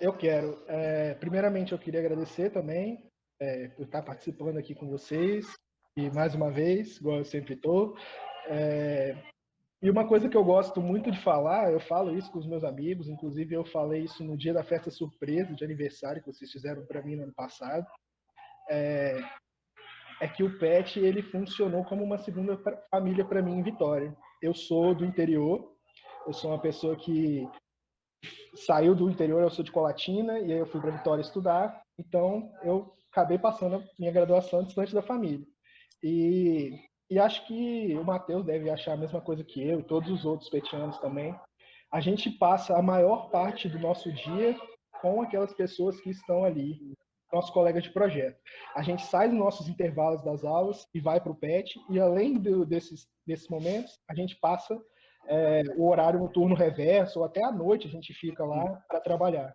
Eu 0.00 0.12
quero. 0.12 0.62
É, 0.66 1.14
primeiramente, 1.14 1.72
eu 1.72 1.78
queria 1.78 2.00
agradecer 2.00 2.50
também 2.50 3.10
é, 3.40 3.68
por 3.68 3.84
estar 3.84 4.02
participando 4.02 4.58
aqui 4.58 4.74
com 4.74 4.88
vocês. 4.88 5.46
E 5.96 6.10
mais 6.10 6.34
uma 6.34 6.50
vez, 6.50 6.98
igual 6.98 7.18
eu 7.18 7.24
sempre 7.24 7.54
estou. 7.54 7.96
É, 8.48 9.16
e 9.82 9.90
uma 9.90 10.06
coisa 10.06 10.28
que 10.28 10.36
eu 10.36 10.44
gosto 10.44 10.80
muito 10.80 11.10
de 11.10 11.22
falar, 11.22 11.70
eu 11.70 11.80
falo 11.80 12.16
isso 12.16 12.30
com 12.30 12.38
os 12.38 12.46
meus 12.46 12.64
amigos, 12.64 13.08
inclusive 13.08 13.54
eu 13.54 13.64
falei 13.64 14.04
isso 14.04 14.24
no 14.24 14.36
dia 14.36 14.52
da 14.52 14.64
festa 14.64 14.90
surpresa 14.90 15.54
de 15.54 15.64
aniversário 15.64 16.22
que 16.22 16.32
vocês 16.32 16.50
fizeram 16.50 16.84
para 16.86 17.02
mim 17.02 17.16
no 17.16 17.24
ano 17.24 17.34
passado. 17.34 17.86
É, 18.70 19.20
é 20.20 20.28
que 20.28 20.42
o 20.42 20.58
PET 20.58 20.98
ele 20.98 21.22
funcionou 21.22 21.84
como 21.84 22.02
uma 22.02 22.18
segunda 22.18 22.58
família 22.90 23.24
para 23.24 23.42
mim 23.42 23.58
em 23.58 23.62
Vitória. 23.62 24.16
Eu 24.42 24.54
sou 24.54 24.94
do 24.94 25.04
interior, 25.04 25.75
eu 26.26 26.32
sou 26.32 26.50
uma 26.50 26.58
pessoa 26.58 26.96
que 26.96 27.48
saiu 28.54 28.94
do 28.94 29.08
interior, 29.08 29.42
eu 29.42 29.50
sou 29.50 29.64
de 29.64 29.70
Colatina, 29.70 30.38
e 30.40 30.52
aí 30.52 30.58
eu 30.58 30.66
fui 30.66 30.80
para 30.80 30.90
Vitória 30.90 31.22
estudar, 31.22 31.82
então 31.98 32.50
eu 32.62 32.92
acabei 33.12 33.38
passando 33.38 33.76
a 33.76 33.84
minha 33.98 34.10
graduação 34.10 34.64
distante 34.64 34.92
da 34.92 35.02
família. 35.02 35.46
E, 36.02 36.80
e 37.08 37.18
acho 37.18 37.46
que 37.46 37.96
o 37.96 38.04
Matheus 38.04 38.44
deve 38.44 38.68
achar 38.68 38.94
a 38.94 38.96
mesma 38.96 39.20
coisa 39.20 39.44
que 39.44 39.62
eu, 39.62 39.80
e 39.80 39.84
todos 39.84 40.10
os 40.10 40.24
outros 40.24 40.50
petianos 40.50 40.98
também. 40.98 41.34
A 41.92 42.00
gente 42.00 42.28
passa 42.30 42.76
a 42.76 42.82
maior 42.82 43.30
parte 43.30 43.68
do 43.68 43.78
nosso 43.78 44.12
dia 44.12 44.58
com 45.00 45.22
aquelas 45.22 45.54
pessoas 45.54 46.00
que 46.00 46.10
estão 46.10 46.44
ali, 46.44 46.94
nossos 47.32 47.50
colegas 47.50 47.84
de 47.84 47.90
projeto. 47.90 48.38
A 48.74 48.82
gente 48.82 49.04
sai 49.06 49.28
dos 49.28 49.38
nossos 49.38 49.68
intervalos 49.68 50.22
das 50.24 50.44
aulas 50.44 50.86
e 50.92 51.00
vai 51.00 51.20
para 51.20 51.32
o 51.32 51.36
PET, 51.36 51.78
e 51.88 52.00
além 52.00 52.34
do, 52.34 52.66
desses, 52.66 53.06
desses 53.26 53.48
momentos, 53.48 53.98
a 54.08 54.14
gente 54.14 54.36
passa 54.40 54.76
é, 55.28 55.62
o 55.76 55.88
horário 55.88 56.20
no 56.20 56.28
turno 56.28 56.54
reverso, 56.54 57.20
ou 57.20 57.24
até 57.24 57.42
à 57.42 57.52
noite 57.52 57.86
a 57.86 57.90
gente 57.90 58.12
fica 58.14 58.44
lá 58.44 58.82
para 58.88 59.00
trabalhar. 59.00 59.54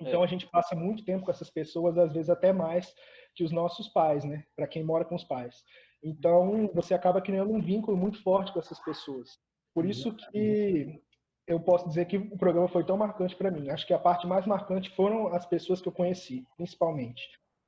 Então 0.00 0.20
é. 0.20 0.24
a 0.24 0.26
gente 0.26 0.46
passa 0.48 0.74
muito 0.74 1.04
tempo 1.04 1.24
com 1.24 1.30
essas 1.30 1.50
pessoas, 1.50 1.96
às 1.96 2.12
vezes 2.12 2.30
até 2.30 2.52
mais 2.52 2.94
que 3.34 3.44
os 3.44 3.52
nossos 3.52 3.88
pais, 3.88 4.24
né? 4.24 4.44
Para 4.54 4.66
quem 4.66 4.84
mora 4.84 5.04
com 5.04 5.14
os 5.14 5.24
pais. 5.24 5.62
Então 6.02 6.70
você 6.74 6.94
acaba 6.94 7.20
criando 7.20 7.52
um 7.52 7.60
vínculo 7.60 7.96
muito 7.96 8.22
forte 8.22 8.52
com 8.52 8.58
essas 8.58 8.78
pessoas. 8.84 9.38
Por 9.74 9.84
isso 9.84 10.14
que 10.14 11.02
eu 11.46 11.60
posso 11.60 11.88
dizer 11.88 12.06
que 12.06 12.16
o 12.16 12.38
programa 12.38 12.68
foi 12.68 12.84
tão 12.84 12.96
marcante 12.96 13.36
para 13.36 13.50
mim. 13.50 13.68
Acho 13.68 13.86
que 13.86 13.94
a 13.94 13.98
parte 13.98 14.26
mais 14.26 14.46
marcante 14.46 14.90
foram 14.90 15.28
as 15.28 15.46
pessoas 15.46 15.80
que 15.80 15.88
eu 15.88 15.92
conheci, 15.92 16.44
principalmente. 16.56 17.22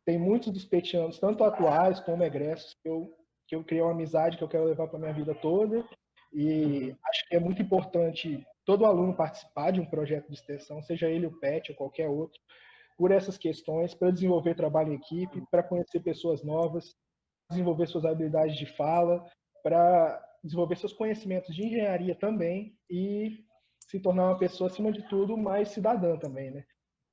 Tem 0.04 0.18
muitos 0.18 0.52
dos 0.52 0.64
petianos, 0.64 1.18
tanto 1.18 1.44
atuais 1.44 2.00
como 2.00 2.24
egressos, 2.24 2.74
que 2.82 2.88
eu, 2.88 3.14
que 3.46 3.54
eu 3.54 3.62
criei 3.62 3.82
uma 3.82 3.92
amizade 3.92 4.38
que 4.38 4.44
eu 4.44 4.48
quero 4.48 4.64
levar 4.64 4.88
para 4.88 4.98
minha 4.98 5.12
vida 5.12 5.34
toda 5.34 5.84
e 6.32 6.94
acho 7.08 7.28
que 7.28 7.36
é 7.36 7.40
muito 7.40 7.62
importante 7.62 8.46
todo 8.64 8.84
aluno 8.84 9.16
participar 9.16 9.70
de 9.70 9.80
um 9.80 9.86
projeto 9.86 10.28
de 10.28 10.34
extensão, 10.34 10.82
seja 10.82 11.08
ele 11.08 11.26
o 11.26 11.38
PET 11.38 11.70
ou 11.70 11.76
qualquer 11.76 12.08
outro, 12.08 12.38
por 12.96 13.10
essas 13.10 13.38
questões, 13.38 13.94
para 13.94 14.10
desenvolver 14.10 14.54
trabalho 14.54 14.92
em 14.92 14.96
equipe, 14.96 15.42
para 15.50 15.62
conhecer 15.62 16.00
pessoas 16.00 16.42
novas, 16.42 16.96
desenvolver 17.48 17.86
suas 17.86 18.04
habilidades 18.04 18.56
de 18.56 18.66
fala, 18.66 19.24
para 19.62 20.22
desenvolver 20.42 20.76
seus 20.76 20.92
conhecimentos 20.92 21.54
de 21.54 21.64
engenharia 21.64 22.14
também 22.14 22.76
e 22.90 23.44
se 23.88 23.98
tornar 24.00 24.26
uma 24.26 24.38
pessoa, 24.38 24.68
acima 24.68 24.92
de 24.92 25.02
tudo, 25.08 25.36
mais 25.36 25.70
cidadã 25.70 26.16
também, 26.18 26.50
né? 26.50 26.64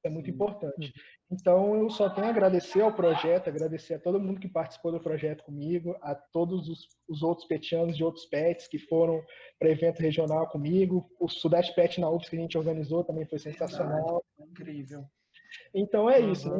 É 0.05 0.09
muito 0.09 0.29
importante. 0.29 0.93
Então, 1.31 1.75
eu 1.75 1.89
só 1.89 2.07
tenho 2.11 2.27
a 2.27 2.29
agradecer 2.29 2.79
ao 2.81 2.93
projeto, 2.93 3.47
agradecer 3.47 3.95
a 3.95 3.99
todo 3.99 4.19
mundo 4.19 4.39
que 4.39 4.47
participou 4.47 4.91
do 4.91 4.99
projeto 4.99 5.43
comigo, 5.43 5.97
a 5.99 6.13
todos 6.13 6.69
os, 6.69 6.87
os 7.09 7.23
outros 7.23 7.47
petianos 7.47 7.97
de 7.97 8.03
outros 8.03 8.23
pets 8.27 8.67
que 8.67 8.77
foram 8.77 9.19
para 9.57 9.71
evento 9.71 9.99
regional 9.99 10.47
comigo. 10.47 11.09
O 11.19 11.27
Sudeste 11.27 11.73
Pet 11.73 11.99
na 11.99 12.07
UFS 12.11 12.29
que 12.29 12.35
a 12.35 12.39
gente 12.39 12.55
organizou 12.55 13.03
também 13.03 13.25
foi 13.25 13.39
sensacional. 13.39 14.23
Incrível. 14.39 15.03
Então 15.73 16.07
é 16.07 16.19
isso. 16.19 16.51
Né? 16.51 16.59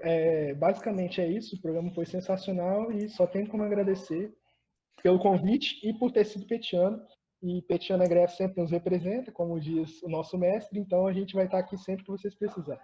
É, 0.00 0.54
basicamente 0.54 1.20
é 1.20 1.26
isso. 1.26 1.56
O 1.56 1.60
programa 1.60 1.92
foi 1.92 2.06
sensacional 2.06 2.90
e 2.90 3.10
só 3.10 3.26
tenho 3.26 3.46
como 3.46 3.62
agradecer 3.62 4.32
pelo 5.02 5.18
convite 5.18 5.86
e 5.86 5.92
por 5.92 6.10
ter 6.12 6.24
sido 6.24 6.46
petiano. 6.46 6.98
E 7.46 7.62
Petiano 7.62 8.02
Egresso 8.02 8.36
sempre 8.36 8.60
nos 8.60 8.72
representa, 8.72 9.30
como 9.30 9.60
diz 9.60 10.02
o 10.02 10.08
nosso 10.08 10.36
mestre, 10.36 10.80
então 10.80 11.06
a 11.06 11.12
gente 11.12 11.32
vai 11.32 11.44
estar 11.44 11.58
aqui 11.58 11.78
sempre 11.78 12.04
que 12.04 12.10
vocês 12.10 12.34
precisarem. 12.34 12.82